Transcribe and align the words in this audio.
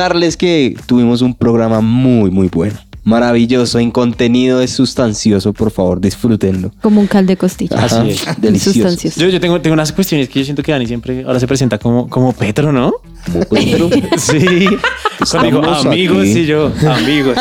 contarles 0.00 0.38
que 0.38 0.74
tuvimos 0.86 1.20
un 1.20 1.34
programa 1.34 1.82
muy, 1.82 2.30
muy 2.30 2.48
bueno. 2.48 2.78
Maravilloso, 3.04 3.78
en 3.78 3.90
contenido 3.90 4.62
es 4.62 4.70
sustancioso, 4.70 5.52
por 5.52 5.70
favor, 5.70 6.00
disfrútenlo. 6.00 6.72
Como 6.80 7.02
un 7.02 7.06
caldo 7.06 7.28
de 7.28 7.36
costilla. 7.36 7.76
Así 7.84 8.10
es. 8.10 8.24
Delicioso. 8.40 8.78
Sustancioso. 8.78 9.20
Yo, 9.20 9.28
yo 9.28 9.40
tengo, 9.40 9.60
tengo 9.60 9.74
unas 9.74 9.92
cuestiones 9.92 10.30
que 10.30 10.38
yo 10.38 10.44
siento 10.44 10.62
que 10.62 10.72
Dani 10.72 10.86
siempre 10.86 11.22
ahora 11.26 11.38
se 11.38 11.46
presenta 11.46 11.76
como, 11.76 12.08
como 12.08 12.32
Petro, 12.32 12.72
¿no? 12.72 12.94
Como 13.30 13.44
Pedro. 13.44 13.90
Sí. 14.16 14.68
Estamos 15.20 15.84
amigos 15.84 16.20
aquí. 16.30 16.40
y 16.40 16.46
yo, 16.46 16.72
amigos. 16.88 17.36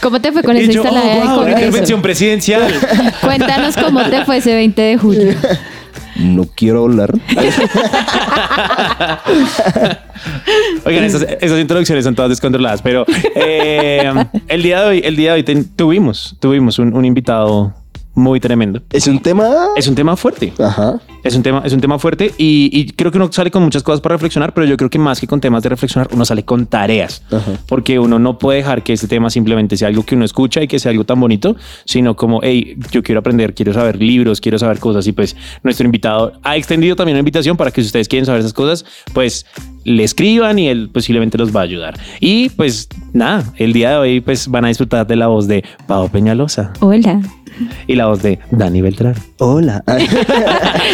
¿Cómo 0.00 0.20
te 0.20 0.30
fue 0.30 0.44
con 0.44 0.56
esa 0.56 0.70
yo, 0.70 0.82
oh, 0.82 0.84
instalada 0.84 1.14
de 1.14 1.20
wow, 1.20 1.36
Congreso? 1.36 1.58
intervención 1.58 2.02
presidencial. 2.02 2.74
Cuéntanos 3.22 3.76
cómo 3.76 4.04
te 4.08 4.24
fue 4.24 4.36
ese 4.36 4.54
20 4.54 4.82
de 4.82 4.98
julio. 4.98 5.34
No 6.16 6.44
quiero 6.44 6.84
hablar. 6.84 7.12
Oigan, 10.84 11.04
esas, 11.04 11.26
introducciones 11.60 12.04
son 12.04 12.14
todas 12.14 12.30
descontroladas, 12.30 12.82
pero 12.82 13.04
eh, 13.34 14.12
el 14.48 14.62
día 14.62 14.82
de 14.82 14.88
hoy, 14.88 15.02
el 15.04 15.16
día 15.16 15.34
de 15.34 15.42
hoy 15.42 15.64
tuvimos, 15.76 16.36
tuvimos 16.40 16.78
un 16.78 17.04
invitado 17.04 17.74
muy 18.14 18.40
tremendo. 18.40 18.82
Es 18.90 19.06
un 19.06 19.20
tema. 19.20 19.68
Es 19.76 19.88
un 19.88 19.94
tema 19.94 20.16
fuerte. 20.16 20.52
Ajá. 20.58 21.00
Es 21.24 21.34
un 21.34 21.42
tema, 21.42 21.62
es 21.64 21.72
un 21.72 21.80
tema 21.80 21.98
fuerte 21.98 22.32
y, 22.36 22.68
y 22.72 22.90
creo 22.90 23.10
que 23.10 23.16
uno 23.16 23.32
sale 23.32 23.50
con 23.50 23.62
muchas 23.62 23.82
cosas 23.82 24.02
para 24.02 24.14
reflexionar, 24.14 24.52
pero 24.52 24.66
yo 24.66 24.76
creo 24.76 24.90
que 24.90 24.98
más 24.98 25.18
que 25.18 25.26
con 25.26 25.40
temas 25.40 25.62
de 25.62 25.70
reflexionar, 25.70 26.08
uno 26.12 26.24
sale 26.26 26.44
con 26.44 26.66
tareas, 26.66 27.22
Ajá. 27.30 27.52
porque 27.66 27.98
uno 27.98 28.18
no 28.18 28.38
puede 28.38 28.58
dejar 28.58 28.82
que 28.82 28.92
este 28.92 29.08
tema 29.08 29.30
simplemente 29.30 29.78
sea 29.78 29.88
algo 29.88 30.02
que 30.04 30.16
uno 30.16 30.26
escucha 30.26 30.62
y 30.62 30.68
que 30.68 30.78
sea 30.78 30.90
algo 30.90 31.04
tan 31.04 31.18
bonito, 31.18 31.56
sino 31.86 32.14
como, 32.14 32.40
hey, 32.42 32.76
yo 32.90 33.02
quiero 33.02 33.20
aprender, 33.20 33.54
quiero 33.54 33.72
saber 33.72 34.02
libros, 34.02 34.38
quiero 34.42 34.58
saber 34.58 34.78
cosas 34.80 35.06
y 35.06 35.12
pues 35.12 35.34
nuestro 35.62 35.86
invitado 35.86 36.34
ha 36.42 36.58
extendido 36.58 36.94
también 36.94 37.14
una 37.16 37.20
invitación 37.20 37.56
para 37.56 37.70
que 37.70 37.80
si 37.80 37.86
ustedes 37.86 38.06
quieren 38.06 38.26
saber 38.26 38.40
esas 38.40 38.52
cosas, 38.52 38.84
pues 39.14 39.46
le 39.84 40.04
escriban 40.04 40.58
y 40.58 40.68
él 40.68 40.90
posiblemente 40.92 41.38
los 41.38 41.56
va 41.56 41.60
a 41.60 41.64
ayudar. 41.64 41.98
Y 42.20 42.50
pues 42.50 42.88
nada, 43.14 43.44
el 43.56 43.72
día 43.72 43.92
de 43.92 43.96
hoy 43.96 44.20
pues 44.20 44.46
van 44.48 44.66
a 44.66 44.68
disfrutar 44.68 45.06
de 45.06 45.16
la 45.16 45.28
voz 45.28 45.46
de 45.48 45.64
Pau 45.86 46.10
Peñalosa 46.10 46.72
Hola. 46.80 47.20
y 47.86 47.94
la 47.94 48.06
voz 48.06 48.22
de 48.22 48.38
Dani 48.50 48.80
Beltrán. 48.82 49.14
Hola. 49.38 49.82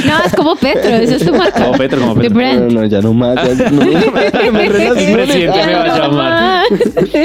No, 0.06 0.18
es 0.24 0.34
como 0.34 0.56
Petro, 0.56 0.88
eso 0.88 1.16
es 1.16 1.26
tu 1.26 1.34
marca. 1.34 1.64
Como 1.64 1.72
Petro, 1.76 2.00
como 2.00 2.14
The 2.14 2.30
Petro. 2.30 2.60
No, 2.70 2.80
no, 2.80 2.86
ya 2.86 3.00
no 3.00 3.12
más. 3.12 3.36
ya 3.36 3.70
no, 3.70 3.80
no 3.84 4.52
me 4.52 4.70
presidente 4.70 5.66
me 5.66 5.74
va 5.74 5.82
a 5.82 5.98
llamar. 5.98 6.64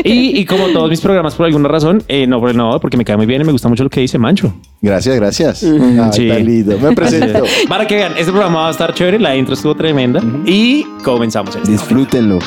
Y, 0.03 0.39
y 0.39 0.45
como 0.45 0.67
todos 0.69 0.89
mis 0.89 1.00
programas, 1.00 1.36
por 1.36 1.45
alguna 1.45 1.69
razón, 1.69 2.03
eh, 2.08 2.25
no, 2.28 2.39
por- 2.39 2.56
no, 2.56 2.80
porque 2.80 2.97
me 2.97 3.06
cae 3.06 3.16
muy 3.17 3.25
bien 3.25 3.41
y 3.41 3.45
me 3.45 3.52
gusta 3.52 3.69
mucho 3.69 3.83
lo 3.83 3.89
que 3.89 4.02
dice 4.02 4.17
Mancho. 4.17 4.53
Gracias, 4.81 5.16
gracias. 5.16 5.63
Ay, 5.63 6.09
Sí. 6.11 6.28
tan 6.28 6.45
lindo. 6.45 6.78
Me 6.80 6.94
presento. 6.94 7.44
Para 7.69 7.86
que 7.88 7.95
vean, 7.95 8.13
este 8.17 8.31
programa 8.31 8.61
va 8.61 8.67
a 8.67 8.72
estar 8.72 8.94
chévere, 8.94 9.19
la 9.19 9.36
intro 9.36 9.53
estuvo 9.53 9.75
tremenda 9.75 10.22
y 10.45 10.83
comenzamos. 11.03 11.56
el 11.56 11.63
Disfrútenlo. 11.63 12.39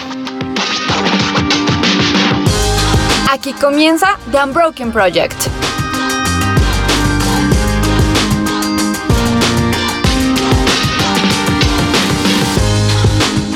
Aquí 3.33 3.53
comienza 3.53 4.19
The 4.33 4.39
Unbroken 4.45 4.91
Project. 4.91 5.35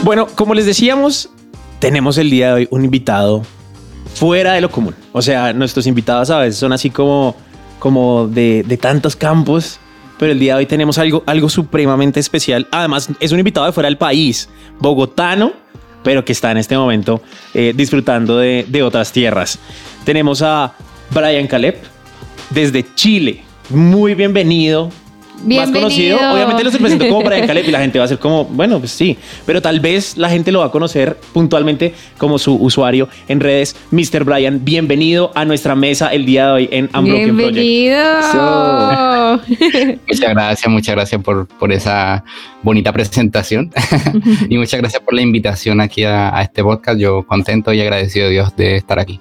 Bueno, 0.03 0.27
como 0.35 0.55
les 0.55 0.67
decíamos, 0.67 1.31
tenemos 1.79 2.19
el 2.19 2.29
día 2.29 2.49
de 2.49 2.53
hoy 2.53 2.69
un 2.73 2.85
invitado 2.85 3.45
fuera 4.15 4.55
de 4.55 4.61
lo 4.61 4.69
común. 4.69 4.97
O 5.13 5.23
sea, 5.23 5.53
nuestros 5.53 5.87
invitados 5.87 6.29
a 6.31 6.41
veces 6.41 6.57
son 6.57 6.73
así 6.73 6.91
como, 6.91 7.37
como 7.79 8.27
de, 8.27 8.79
tantos 8.81 9.15
campos, 9.15 9.79
pero 10.19 10.33
el 10.33 10.41
día 10.41 10.55
de 10.55 10.59
hoy 10.59 10.67
tenemos 10.67 10.99
algo, 10.99 11.23
algo 11.25 11.49
supremamente 11.49 12.19
especial. 12.19 12.67
Además, 12.73 13.11
es 13.21 13.31
un 13.31 13.39
invitado 13.39 13.65
de 13.67 13.73
fuera 13.73 13.87
del 13.87 13.97
país, 13.97 14.49
bogotano, 14.81 15.53
pero 16.03 16.25
que 16.25 16.33
está 16.33 16.51
en 16.51 16.57
este 16.57 16.77
momento 16.77 17.23
eh, 17.55 17.73
disfrutando 17.73 18.39
de, 18.39 18.67
de 18.69 18.83
otras 18.83 19.13
tierras. 19.13 19.61
Tenemos 20.05 20.43
a 20.43 20.75
Brian 21.11 21.47
Caleb 21.47 21.77
desde 22.51 22.85
Chile. 22.97 23.45
Muy 23.71 24.15
bienvenido. 24.15 24.91
Más 25.45 25.71
conocido, 25.71 26.17
Bienvenido. 26.19 26.35
obviamente 26.35 26.63
lo 26.63 26.69
estoy 26.71 26.81
presentando 26.81 27.15
como 27.15 27.29
Brian 27.29 27.47
Caleb 27.47 27.69
y 27.69 27.71
la 27.71 27.81
gente 27.81 27.99
va 27.99 28.05
a 28.05 28.09
ser 28.09 28.19
como, 28.19 28.45
bueno, 28.45 28.79
pues 28.79 28.93
sí, 28.93 29.17
pero 29.45 29.61
tal 29.61 29.81
vez 29.81 30.17
la 30.17 30.29
gente 30.29 30.53
lo 30.53 30.61
va 30.61 30.67
a 30.67 30.71
conocer 30.71 31.17
puntualmente 31.33 31.95
como 32.19 32.39
su 32.39 32.55
usuario 32.57 33.09
en 33.29 33.41
redes. 33.41 33.77
Mr. 33.91 34.25
Brian, 34.25 34.65
bienvenido 34.65 35.33
a 35.35 35.45
nuestra 35.45 35.75
mesa 35.75 36.09
el 36.09 36.25
día 36.27 36.47
de 36.47 36.53
hoy 36.53 36.69
en 36.71 36.89
Unbroken 36.95 37.37
Project. 37.37 37.55
Bienvenido. 37.57 38.03
Muchas 40.09 40.31
gracias, 40.31 40.71
muchas 40.71 40.95
gracias 40.95 41.23
por, 41.23 41.47
por 41.47 41.73
esa 41.73 42.25
bonita 42.63 42.93
presentación 42.93 43.71
y 44.49 44.59
muchas 44.59 44.81
gracias 44.81 45.03
por 45.03 45.15
la 45.15 45.23
invitación 45.23 45.81
aquí 45.81 46.05
a, 46.05 46.37
a 46.37 46.43
este 46.43 46.63
podcast. 46.63 46.99
Yo 46.99 47.23
contento 47.25 47.73
y 47.73 47.81
agradecido 47.81 48.27
de 48.27 48.33
Dios 48.33 48.57
de 48.57 48.77
estar 48.77 48.99
aquí. 48.99 49.21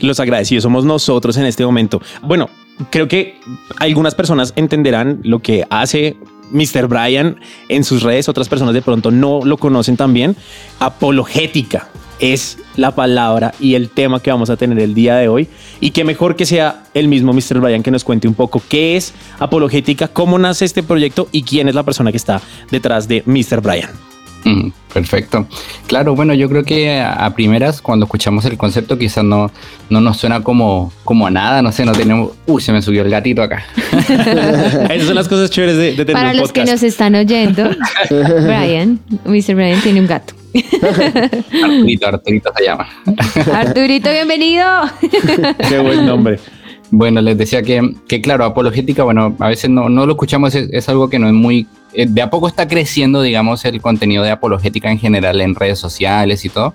Los 0.00 0.20
agradecidos 0.20 0.62
somos 0.62 0.84
nosotros 0.84 1.36
en 1.36 1.46
este 1.46 1.64
momento. 1.64 2.00
Bueno, 2.22 2.48
creo 2.90 3.08
que 3.08 3.40
algunas 3.78 4.14
personas 4.14 4.52
entenderán 4.56 5.20
lo 5.22 5.40
que 5.40 5.66
hace 5.70 6.16
Mr. 6.50 6.86
Brian 6.86 7.40
en 7.68 7.84
sus 7.84 8.02
redes, 8.02 8.28
otras 8.28 8.48
personas 8.48 8.74
de 8.74 8.82
pronto 8.82 9.10
no 9.10 9.40
lo 9.44 9.56
conocen 9.56 9.96
también. 9.96 10.36
Apologética 10.78 11.88
es 12.18 12.58
la 12.76 12.94
palabra 12.94 13.52
y 13.60 13.74
el 13.74 13.90
tema 13.90 14.20
que 14.20 14.30
vamos 14.30 14.50
a 14.50 14.56
tener 14.56 14.78
el 14.78 14.94
día 14.94 15.16
de 15.16 15.28
hoy. 15.28 15.48
Y 15.80 15.90
qué 15.90 16.04
mejor 16.04 16.36
que 16.36 16.46
sea 16.46 16.84
el 16.94 17.08
mismo 17.08 17.32
Mr. 17.32 17.60
Brian 17.60 17.82
que 17.82 17.90
nos 17.90 18.04
cuente 18.04 18.28
un 18.28 18.34
poco 18.34 18.62
qué 18.68 18.96
es 18.96 19.12
apologética, 19.38 20.08
cómo 20.08 20.38
nace 20.38 20.64
este 20.64 20.82
proyecto 20.82 21.28
y 21.32 21.42
quién 21.42 21.68
es 21.68 21.74
la 21.74 21.82
persona 21.82 22.10
que 22.10 22.16
está 22.16 22.40
detrás 22.70 23.08
de 23.08 23.22
Mr. 23.26 23.60
Brian. 23.60 24.15
Mm, 24.46 24.70
perfecto. 24.94 25.46
Claro, 25.88 26.14
bueno, 26.14 26.32
yo 26.32 26.48
creo 26.48 26.62
que 26.62 27.00
a, 27.00 27.12
a 27.12 27.34
primeras, 27.34 27.82
cuando 27.82 28.06
escuchamos 28.06 28.44
el 28.44 28.56
concepto, 28.56 28.96
quizás 28.96 29.24
no, 29.24 29.50
no 29.90 30.00
nos 30.00 30.18
suena 30.18 30.42
como, 30.42 30.92
como 31.04 31.26
a 31.26 31.30
nada, 31.30 31.62
no 31.62 31.72
sé, 31.72 31.84
no 31.84 31.92
tenemos... 31.92 32.30
Uy, 32.46 32.62
se 32.62 32.72
me 32.72 32.80
subió 32.80 33.02
el 33.02 33.10
gatito 33.10 33.42
acá. 33.42 33.64
Esas 34.88 35.06
son 35.06 35.16
las 35.16 35.26
cosas 35.26 35.50
chéveres 35.50 35.76
de, 35.76 35.82
de 35.94 36.04
tener 36.04 36.12
Para 36.12 36.30
un 36.30 36.36
los 36.36 36.52
que 36.52 36.64
nos 36.64 36.82
están 36.84 37.16
oyendo, 37.16 37.68
Brian, 38.10 39.00
Mr. 39.24 39.56
Brian 39.56 39.80
tiene 39.80 40.00
un 40.00 40.06
gato. 40.06 40.34
Arturito, 41.64 42.06
Arturito 42.06 42.52
se 42.56 42.64
llama. 42.64 42.88
Arturito, 43.52 44.10
bienvenido. 44.10 44.64
Qué 45.68 45.78
buen 45.80 46.06
nombre. 46.06 46.38
Bueno, 46.90 47.20
les 47.20 47.36
decía 47.36 47.62
que, 47.62 47.94
que 48.06 48.20
claro, 48.20 48.44
apologética, 48.44 49.02
bueno, 49.02 49.36
a 49.40 49.48
veces 49.48 49.70
no, 49.70 49.88
no 49.88 50.06
lo 50.06 50.12
escuchamos, 50.12 50.54
es, 50.54 50.68
es 50.70 50.88
algo 50.88 51.10
que 51.10 51.18
no 51.18 51.26
es 51.26 51.32
muy... 51.34 51.66
eh, 51.92 52.06
de 52.08 52.22
a 52.22 52.30
poco 52.30 52.46
está 52.46 52.68
creciendo, 52.68 53.22
digamos, 53.22 53.64
el 53.64 53.80
contenido 53.80 54.22
de 54.22 54.30
apologética 54.30 54.90
en 54.90 54.98
general 54.98 55.40
en 55.40 55.56
redes 55.56 55.80
sociales 55.80 56.44
y 56.44 56.48
todo. 56.48 56.74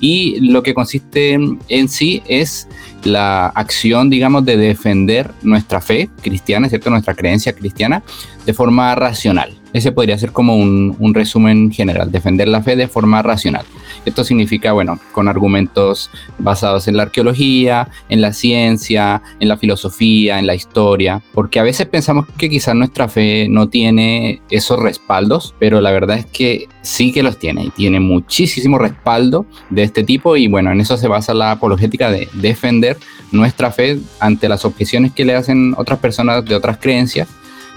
Y 0.00 0.40
lo 0.40 0.62
que 0.64 0.74
consiste 0.74 1.38
en 1.68 1.88
sí 1.88 2.22
es 2.26 2.66
la 3.04 3.46
acción, 3.46 4.10
digamos, 4.10 4.44
de 4.44 4.56
defender 4.56 5.30
nuestra 5.42 5.80
fe 5.80 6.08
cristiana, 6.22 6.68
¿cierto? 6.68 6.90
Nuestra 6.90 7.14
creencia 7.14 7.52
cristiana 7.52 8.02
de 8.44 8.54
forma 8.54 8.94
racional. 8.96 9.61
Ese 9.72 9.92
podría 9.92 10.18
ser 10.18 10.32
como 10.32 10.56
un, 10.56 11.12
resumen 11.14 11.70
general, 11.70 12.10
defender 12.10 12.48
la 12.48 12.62
fe 12.62 12.74
de 12.74 12.88
forma 12.88 13.22
racional. 13.22 13.64
Esto 14.06 14.24
significa, 14.24 14.72
bueno, 14.72 14.98
con 15.12 15.28
argumentos 15.28 16.10
basados 16.38 16.88
en 16.88 16.96
la 16.96 17.04
arqueología, 17.04 17.88
en 18.08 18.20
la 18.20 18.32
ciencia, 18.32 19.22
en 19.40 19.48
la 19.48 19.58
filosofía, 19.58 20.38
en 20.38 20.46
la 20.46 20.54
historia, 20.54 21.22
porque 21.34 21.60
a 21.60 21.62
veces 21.62 21.86
pensamos 21.86 22.26
que 22.38 22.48
quizás 22.48 22.74
nuestra 22.74 23.08
fe 23.08 23.46
no 23.48 23.68
tiene 23.68 24.40
esos 24.50 24.78
respaldos, 24.78 25.54
pero 25.58 25.80
la 25.80 25.92
verdad 25.92 26.18
es 26.18 26.26
que 26.26 26.68
sí 26.82 27.12
que 27.12 27.22
los 27.22 27.38
tiene 27.38 27.64
y 27.64 27.70
tiene 27.70 28.00
muchísimo 28.00 28.78
respaldo 28.78 29.46
de 29.70 29.82
este 29.82 30.02
tipo 30.02 30.36
y 30.36 30.48
bueno, 30.48 30.72
en 30.72 30.80
eso 30.80 30.96
se 30.96 31.08
basa 31.08 31.34
la 31.34 31.52
apologética 31.52 32.10
de 32.10 32.28
defender 32.34 32.98
nuestra 33.30 33.70
fe 33.70 33.98
ante 34.20 34.48
las 34.48 34.64
objeciones 34.64 35.12
que 35.12 35.24
le 35.24 35.34
hacen 35.34 35.74
otras 35.76 35.98
personas 35.98 36.44
de 36.44 36.54
otras 36.54 36.78
creencias, 36.78 37.28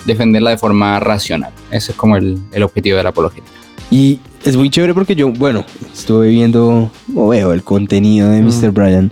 defenderla 0.06 0.52
de 0.52 0.57
forma 0.57 1.00
racional. 1.00 1.52
Ese 1.72 1.92
es 1.92 1.98
como 1.98 2.18
el, 2.18 2.40
el 2.52 2.63
objetivo 2.63 2.98
de 2.98 3.04
la 3.04 3.10
apologética. 3.10 3.52
Y 3.92 4.19
es 4.44 4.56
muy 4.56 4.69
chévere 4.69 4.94
porque 4.94 5.16
yo, 5.16 5.31
bueno, 5.31 5.66
estuve 5.94 6.30
viendo 6.30 6.92
o 7.16 7.28
veo 7.28 7.54
el 7.54 7.63
contenido 7.63 8.30
de 8.30 8.42
Mr. 8.42 8.72
Brian 8.72 9.12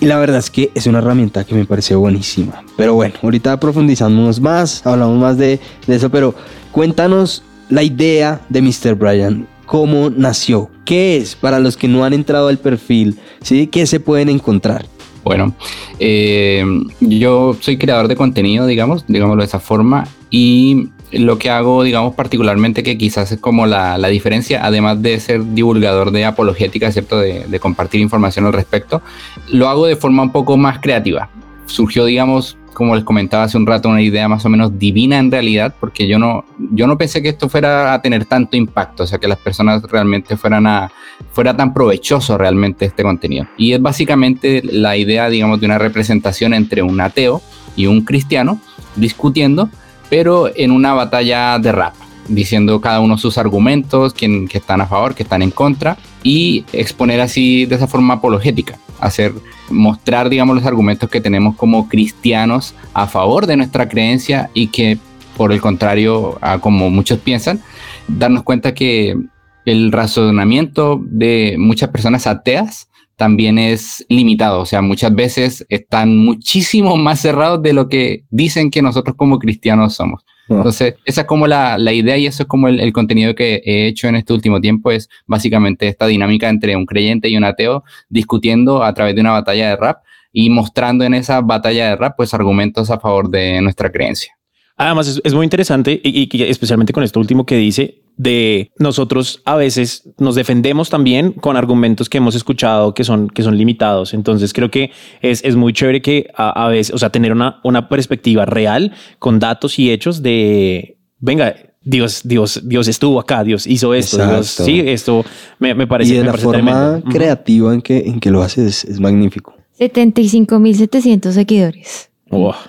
y 0.00 0.06
la 0.06 0.18
verdad 0.18 0.38
es 0.38 0.50
que 0.50 0.70
es 0.74 0.86
una 0.86 0.98
herramienta 0.98 1.44
que 1.44 1.54
me 1.54 1.64
parece 1.64 1.94
buenísima. 1.94 2.64
Pero 2.76 2.94
bueno, 2.94 3.14
ahorita 3.22 3.58
profundizamos 3.60 4.40
más, 4.40 4.84
hablamos 4.86 5.18
más 5.18 5.38
de, 5.38 5.60
de 5.86 5.96
eso, 5.96 6.10
pero 6.10 6.34
cuéntanos 6.72 7.42
la 7.68 7.82
idea 7.82 8.40
de 8.48 8.62
Mr. 8.62 8.94
Brian. 8.94 9.46
¿Cómo 9.66 10.10
nació? 10.10 10.68
¿Qué 10.84 11.16
es 11.16 11.36
para 11.36 11.58
los 11.58 11.76
que 11.76 11.88
no 11.88 12.04
han 12.04 12.12
entrado 12.12 12.48
al 12.48 12.58
perfil? 12.58 13.18
¿Sí? 13.40 13.68
¿Qué 13.68 13.86
se 13.86 14.00
pueden 14.00 14.28
encontrar? 14.28 14.84
Bueno, 15.24 15.54
eh, 15.98 16.64
yo 17.00 17.56
soy 17.60 17.76
creador 17.76 18.08
de 18.08 18.16
contenido, 18.16 18.66
digamos, 18.66 19.04
digámoslo 19.06 19.42
de 19.42 19.46
esa 19.46 19.60
forma, 19.60 20.08
y 20.30 20.88
lo 21.12 21.38
que 21.38 21.50
hago, 21.50 21.82
digamos, 21.82 22.14
particularmente 22.14 22.82
que 22.82 22.98
quizás 22.98 23.30
es 23.32 23.38
como 23.38 23.66
la, 23.66 23.96
diferencia, 24.08 24.64
además 24.64 25.02
de 25.02 25.20
ser 25.20 25.54
divulgador 25.54 26.10
de 26.10 26.24
apologética, 26.24 26.90
¿cierto? 26.90 27.20
De, 27.20 27.46
de 27.46 27.60
compartir 27.60 28.00
información 28.00 28.46
al 28.46 28.52
respecto, 28.52 29.02
lo 29.48 29.68
hago 29.68 29.86
de 29.86 29.96
forma 29.96 30.22
un 30.22 30.32
poco 30.32 30.56
más 30.56 30.80
creativa. 30.80 31.28
Surgió, 31.66 32.04
digamos, 32.04 32.56
como 32.72 32.94
les 32.94 33.04
comentaba 33.04 33.44
hace 33.44 33.56
un 33.56 33.66
rato, 33.66 33.88
una 33.88 34.02
idea 34.02 34.28
más 34.28 34.44
o 34.44 34.48
menos 34.48 34.78
divina 34.78 35.18
en 35.18 35.30
realidad, 35.30 35.74
porque 35.78 36.06
yo 36.06 36.18
no, 36.18 36.44
yo 36.58 36.86
no 36.86 36.98
pensé 36.98 37.22
que 37.22 37.30
esto 37.30 37.48
fuera 37.48 37.92
a 37.92 38.02
tener 38.02 38.24
tanto 38.24 38.56
impacto, 38.56 39.04
o 39.04 39.06
sea, 39.06 39.18
que 39.18 39.28
las 39.28 39.38
personas 39.38 39.82
realmente 39.82 40.36
fueran 40.36 40.66
a, 40.66 40.90
fuera 41.32 41.56
tan 41.56 41.72
provechoso 41.72 42.38
realmente 42.38 42.86
este 42.86 43.02
contenido. 43.02 43.46
Y 43.56 43.72
es 43.72 43.82
básicamente 43.82 44.62
la 44.64 44.96
idea, 44.96 45.28
digamos, 45.28 45.60
de 45.60 45.66
una 45.66 45.78
representación 45.78 46.54
entre 46.54 46.82
un 46.82 47.00
ateo 47.00 47.42
y 47.76 47.86
un 47.86 48.02
cristiano 48.02 48.60
discutiendo, 48.96 49.68
pero 50.10 50.50
en 50.54 50.70
una 50.70 50.94
batalla 50.94 51.58
de 51.58 51.72
rap 51.72 51.94
diciendo 52.28 52.80
cada 52.80 53.00
uno 53.00 53.18
sus 53.18 53.38
argumentos, 53.38 54.14
quién, 54.14 54.48
que 54.48 54.58
están 54.58 54.80
a 54.80 54.86
favor, 54.86 55.14
que 55.14 55.22
están 55.22 55.42
en 55.42 55.50
contra, 55.50 55.96
y 56.22 56.64
exponer 56.72 57.20
así 57.20 57.66
de 57.66 57.74
esa 57.74 57.86
forma 57.86 58.14
apologética, 58.14 58.78
hacer, 59.00 59.32
mostrar, 59.72 60.28
digamos, 60.28 60.54
los 60.54 60.66
argumentos 60.66 61.10
que 61.10 61.20
tenemos 61.20 61.56
como 61.56 61.88
cristianos 61.88 62.74
a 62.94 63.06
favor 63.06 63.46
de 63.46 63.56
nuestra 63.56 63.88
creencia 63.88 64.50
y 64.54 64.68
que, 64.68 64.98
por 65.36 65.52
el 65.52 65.60
contrario, 65.60 66.38
como 66.60 66.90
muchos 66.90 67.18
piensan, 67.18 67.60
darnos 68.06 68.42
cuenta 68.42 68.74
que 68.74 69.16
el 69.64 69.92
razonamiento 69.92 71.00
de 71.04 71.56
muchas 71.58 71.90
personas 71.90 72.26
ateas 72.26 72.88
también 73.16 73.58
es 73.58 74.04
limitado, 74.08 74.60
o 74.60 74.66
sea, 74.66 74.82
muchas 74.82 75.14
veces 75.14 75.64
están 75.68 76.16
muchísimo 76.16 76.96
más 76.98 77.20
cerrados 77.20 77.62
de 77.62 77.72
lo 77.72 77.88
que 77.88 78.24
dicen 78.30 78.70
que 78.70 78.82
nosotros 78.82 79.16
como 79.16 79.38
cristianos 79.38 79.94
somos. 79.94 80.24
Entonces, 80.48 80.96
esa 81.04 81.22
es 81.22 81.26
como 81.26 81.46
la, 81.46 81.78
la, 81.78 81.92
idea 81.92 82.18
y 82.18 82.26
eso 82.26 82.42
es 82.42 82.48
como 82.48 82.68
el, 82.68 82.80
el, 82.80 82.92
contenido 82.92 83.34
que 83.34 83.62
he 83.64 83.86
hecho 83.86 84.08
en 84.08 84.16
este 84.16 84.32
último 84.32 84.60
tiempo, 84.60 84.90
es 84.90 85.08
básicamente 85.26 85.88
esta 85.88 86.06
dinámica 86.06 86.48
entre 86.48 86.76
un 86.76 86.84
creyente 86.84 87.28
y 87.28 87.36
un 87.36 87.44
ateo 87.44 87.84
discutiendo 88.08 88.82
a 88.82 88.92
través 88.92 89.14
de 89.14 89.20
una 89.20 89.30
batalla 89.30 89.70
de 89.70 89.76
rap 89.76 90.02
y 90.32 90.50
mostrando 90.50 91.04
en 91.04 91.14
esa 91.14 91.40
batalla 91.40 91.90
de 91.90 91.96
rap 91.96 92.16
pues 92.16 92.34
argumentos 92.34 92.90
a 92.90 92.98
favor 92.98 93.30
de 93.30 93.60
nuestra 93.62 93.90
creencia. 93.90 94.36
Además, 94.76 95.08
es, 95.08 95.20
es 95.22 95.34
muy 95.34 95.44
interesante 95.44 96.00
y, 96.02 96.28
y, 96.30 96.42
especialmente 96.42 96.92
con 96.92 97.04
esto 97.04 97.20
último 97.20 97.46
que 97.46 97.56
dice, 97.56 98.01
de 98.16 98.70
nosotros 98.78 99.42
a 99.44 99.56
veces 99.56 100.08
nos 100.18 100.34
defendemos 100.34 100.90
también 100.90 101.32
con 101.32 101.56
argumentos 101.56 102.08
que 102.08 102.18
hemos 102.18 102.34
escuchado 102.34 102.94
que 102.94 103.04
son, 103.04 103.28
que 103.28 103.42
son 103.42 103.56
limitados. 103.56 104.14
Entonces 104.14 104.52
creo 104.52 104.70
que 104.70 104.90
es, 105.20 105.44
es 105.44 105.56
muy 105.56 105.72
chévere 105.72 106.02
que 106.02 106.30
a, 106.36 106.64
a, 106.64 106.68
veces, 106.68 106.94
o 106.94 106.98
sea, 106.98 107.10
tener 107.10 107.32
una, 107.32 107.60
una 107.64 107.88
perspectiva 107.88 108.44
real 108.44 108.92
con 109.18 109.38
datos 109.38 109.78
y 109.78 109.90
hechos 109.90 110.22
de, 110.22 110.98
venga, 111.18 111.54
Dios, 111.84 112.22
Dios, 112.24 112.60
Dios 112.64 112.86
estuvo 112.88 113.18
acá, 113.18 113.42
Dios 113.42 113.66
hizo 113.66 113.92
esto, 113.94 114.24
Dios, 114.24 114.46
sí, 114.46 114.80
esto 114.80 115.24
me, 115.58 115.74
me 115.74 115.86
parece. 115.86 116.12
Y 116.12 116.16
de 116.16 116.20
me 116.20 116.26
la 116.26 116.32
parece 116.32 116.44
forma 116.44 116.72
tremendo. 116.72 117.10
creativa 117.10 117.74
en 117.74 117.82
que, 117.82 117.98
en 117.98 118.20
que 118.20 118.30
lo 118.30 118.42
hace 118.42 118.66
es, 118.66 118.84
es 118.84 119.00
magnífico. 119.00 119.54
75.700 119.78 121.32
seguidores. 121.32 122.10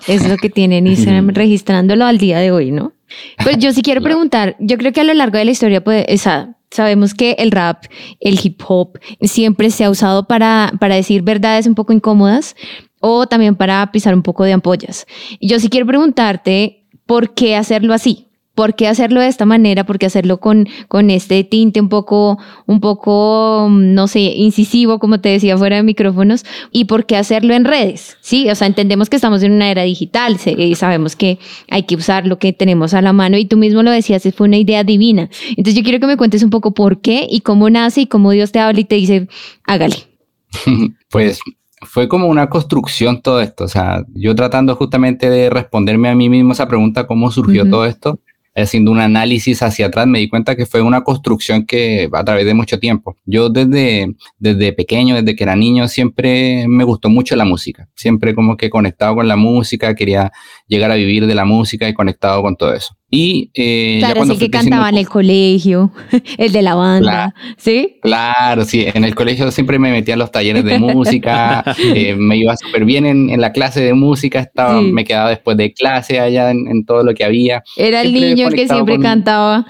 Es 0.06 0.28
lo 0.28 0.36
que 0.36 0.50
tiene 0.50 0.78
en 0.78 0.86
Instagram 0.86 1.28
registrándolo 1.34 2.04
al 2.04 2.18
día 2.18 2.38
de 2.38 2.50
hoy, 2.50 2.70
¿no? 2.70 2.92
Pues 3.42 3.58
yo 3.58 3.72
sí 3.72 3.82
quiero 3.82 4.00
preguntar, 4.00 4.56
yo 4.58 4.76
creo 4.78 4.92
que 4.92 5.00
a 5.00 5.04
lo 5.04 5.14
largo 5.14 5.38
de 5.38 5.44
la 5.44 5.50
historia, 5.50 5.82
pues, 5.82 6.04
esa, 6.08 6.56
sabemos 6.70 7.14
que 7.14 7.36
el 7.38 7.50
rap, 7.50 7.84
el 8.20 8.38
hip 8.42 8.60
hop, 8.66 8.98
siempre 9.22 9.70
se 9.70 9.84
ha 9.84 9.90
usado 9.90 10.26
para, 10.26 10.72
para 10.80 10.96
decir 10.96 11.22
verdades 11.22 11.66
un 11.66 11.74
poco 11.74 11.92
incómodas 11.92 12.56
o 13.00 13.26
también 13.26 13.54
para 13.54 13.90
pisar 13.92 14.14
un 14.14 14.22
poco 14.22 14.44
de 14.44 14.52
ampollas. 14.52 15.06
Yo 15.40 15.60
sí 15.60 15.68
quiero 15.68 15.86
preguntarte, 15.86 16.86
¿por 17.06 17.34
qué 17.34 17.56
hacerlo 17.56 17.94
así? 17.94 18.28
¿Por 18.54 18.74
qué 18.76 18.86
hacerlo 18.86 19.20
de 19.20 19.28
esta 19.28 19.46
manera? 19.46 19.84
¿Por 19.84 19.98
qué 19.98 20.06
hacerlo 20.06 20.38
con, 20.38 20.68
con 20.88 21.10
este 21.10 21.42
tinte 21.42 21.80
un 21.80 21.88
poco, 21.88 22.38
un 22.66 22.80
poco, 22.80 23.68
no 23.70 24.06
sé, 24.06 24.20
incisivo, 24.20 24.98
como 24.98 25.20
te 25.20 25.30
decía, 25.30 25.58
fuera 25.58 25.76
de 25.76 25.82
micrófonos? 25.82 26.44
¿Y 26.70 26.84
por 26.84 27.04
qué 27.06 27.16
hacerlo 27.16 27.54
en 27.54 27.64
redes? 27.64 28.16
Sí, 28.20 28.48
o 28.48 28.54
sea, 28.54 28.66
entendemos 28.68 29.10
que 29.10 29.16
estamos 29.16 29.42
en 29.42 29.52
una 29.52 29.70
era 29.70 29.82
digital 29.82 30.38
y 30.56 30.74
sabemos 30.76 31.16
que 31.16 31.38
hay 31.68 31.82
que 31.82 31.96
usar 31.96 32.26
lo 32.26 32.38
que 32.38 32.52
tenemos 32.52 32.94
a 32.94 33.02
la 33.02 33.12
mano 33.12 33.36
y 33.36 33.44
tú 33.44 33.56
mismo 33.56 33.82
lo 33.82 33.90
decías, 33.90 34.22
fue 34.36 34.46
una 34.46 34.56
idea 34.56 34.84
divina. 34.84 35.28
Entonces 35.50 35.74
yo 35.74 35.82
quiero 35.82 35.98
que 35.98 36.06
me 36.06 36.16
cuentes 36.16 36.42
un 36.42 36.50
poco 36.50 36.74
por 36.74 37.00
qué 37.00 37.26
y 37.28 37.40
cómo 37.40 37.68
nace 37.70 38.02
y 38.02 38.06
cómo 38.06 38.30
Dios 38.30 38.52
te 38.52 38.60
habla 38.60 38.80
y 38.80 38.84
te 38.84 38.94
dice, 38.96 39.28
hágale. 39.66 39.96
Pues 41.10 41.38
fue 41.82 42.08
como 42.08 42.26
una 42.26 42.48
construcción 42.48 43.22
todo 43.22 43.40
esto, 43.40 43.64
o 43.64 43.68
sea, 43.68 44.04
yo 44.14 44.34
tratando 44.34 44.74
justamente 44.74 45.30
de 45.30 45.50
responderme 45.50 46.08
a 46.08 46.14
mí 46.14 46.28
mismo 46.28 46.52
esa 46.52 46.66
pregunta, 46.66 47.06
¿cómo 47.06 47.30
surgió 47.30 47.62
uh 47.62 47.66
-huh. 47.66 47.70
todo 47.70 47.86
esto? 47.86 48.20
Haciendo 48.62 48.90
un 48.90 49.00
análisis 49.00 49.62
hacia 49.62 49.86
atrás, 49.86 50.06
me 50.06 50.18
di 50.18 50.28
cuenta 50.28 50.56
que 50.56 50.66
fue 50.66 50.82
una 50.82 51.02
construcción 51.02 51.66
que 51.66 52.08
a 52.12 52.24
través 52.24 52.46
de 52.46 52.54
mucho 52.54 52.78
tiempo. 52.78 53.16
Yo 53.24 53.48
desde, 53.48 54.14
desde 54.38 54.72
pequeño, 54.72 55.16
desde 55.16 55.34
que 55.34 55.44
era 55.44 55.56
niño, 55.56 55.88
siempre 55.88 56.66
me 56.68 56.84
gustó 56.84 57.08
mucho 57.08 57.36
la 57.36 57.44
música. 57.44 57.88
Siempre 57.94 58.34
como 58.34 58.56
que 58.56 58.70
conectado 58.70 59.16
con 59.16 59.28
la 59.28 59.36
música, 59.36 59.94
quería 59.94 60.32
llegar 60.68 60.90
a 60.90 60.94
vivir 60.94 61.26
de 61.26 61.34
la 61.34 61.44
música 61.44 61.88
y 61.88 61.94
conectado 61.94 62.42
con 62.42 62.56
todo 62.56 62.72
eso. 62.74 62.96
Y 63.10 63.50
eh, 63.54 63.98
claro, 64.00 64.16
cuando 64.16 64.34
así 64.34 64.40
que 64.40 64.50
cantaba 64.50 64.88
en 64.88 64.96
el 64.96 65.08
colegio, 65.08 65.92
el 66.38 66.52
de 66.52 66.62
la 66.62 66.74
banda, 66.74 67.32
claro, 67.32 67.54
¿sí? 67.56 67.98
Claro, 68.02 68.64
sí, 68.64 68.86
en 68.92 69.04
el 69.04 69.14
colegio 69.14 69.50
siempre 69.52 69.78
me 69.78 69.92
metía 69.92 70.14
a 70.14 70.16
los 70.16 70.32
talleres 70.32 70.64
de 70.64 70.78
música, 70.80 71.62
eh, 71.78 72.16
me 72.16 72.36
iba 72.36 72.56
súper 72.56 72.84
bien 72.84 73.06
en, 73.06 73.30
en, 73.30 73.40
la 73.40 73.52
clase 73.52 73.82
de 73.82 73.94
música, 73.94 74.40
estaba, 74.40 74.80
sí. 74.80 74.90
me 74.90 75.04
quedaba 75.04 75.30
después 75.30 75.56
de 75.56 75.72
clase 75.72 76.18
allá 76.18 76.50
en, 76.50 76.66
en 76.66 76.84
todo 76.84 77.04
lo 77.04 77.14
que 77.14 77.24
había. 77.24 77.62
Era 77.76 78.02
el 78.02 78.12
niño 78.12 78.48
que 78.50 78.66
siempre 78.66 78.96
con, 78.96 79.02
cantaba. 79.02 79.66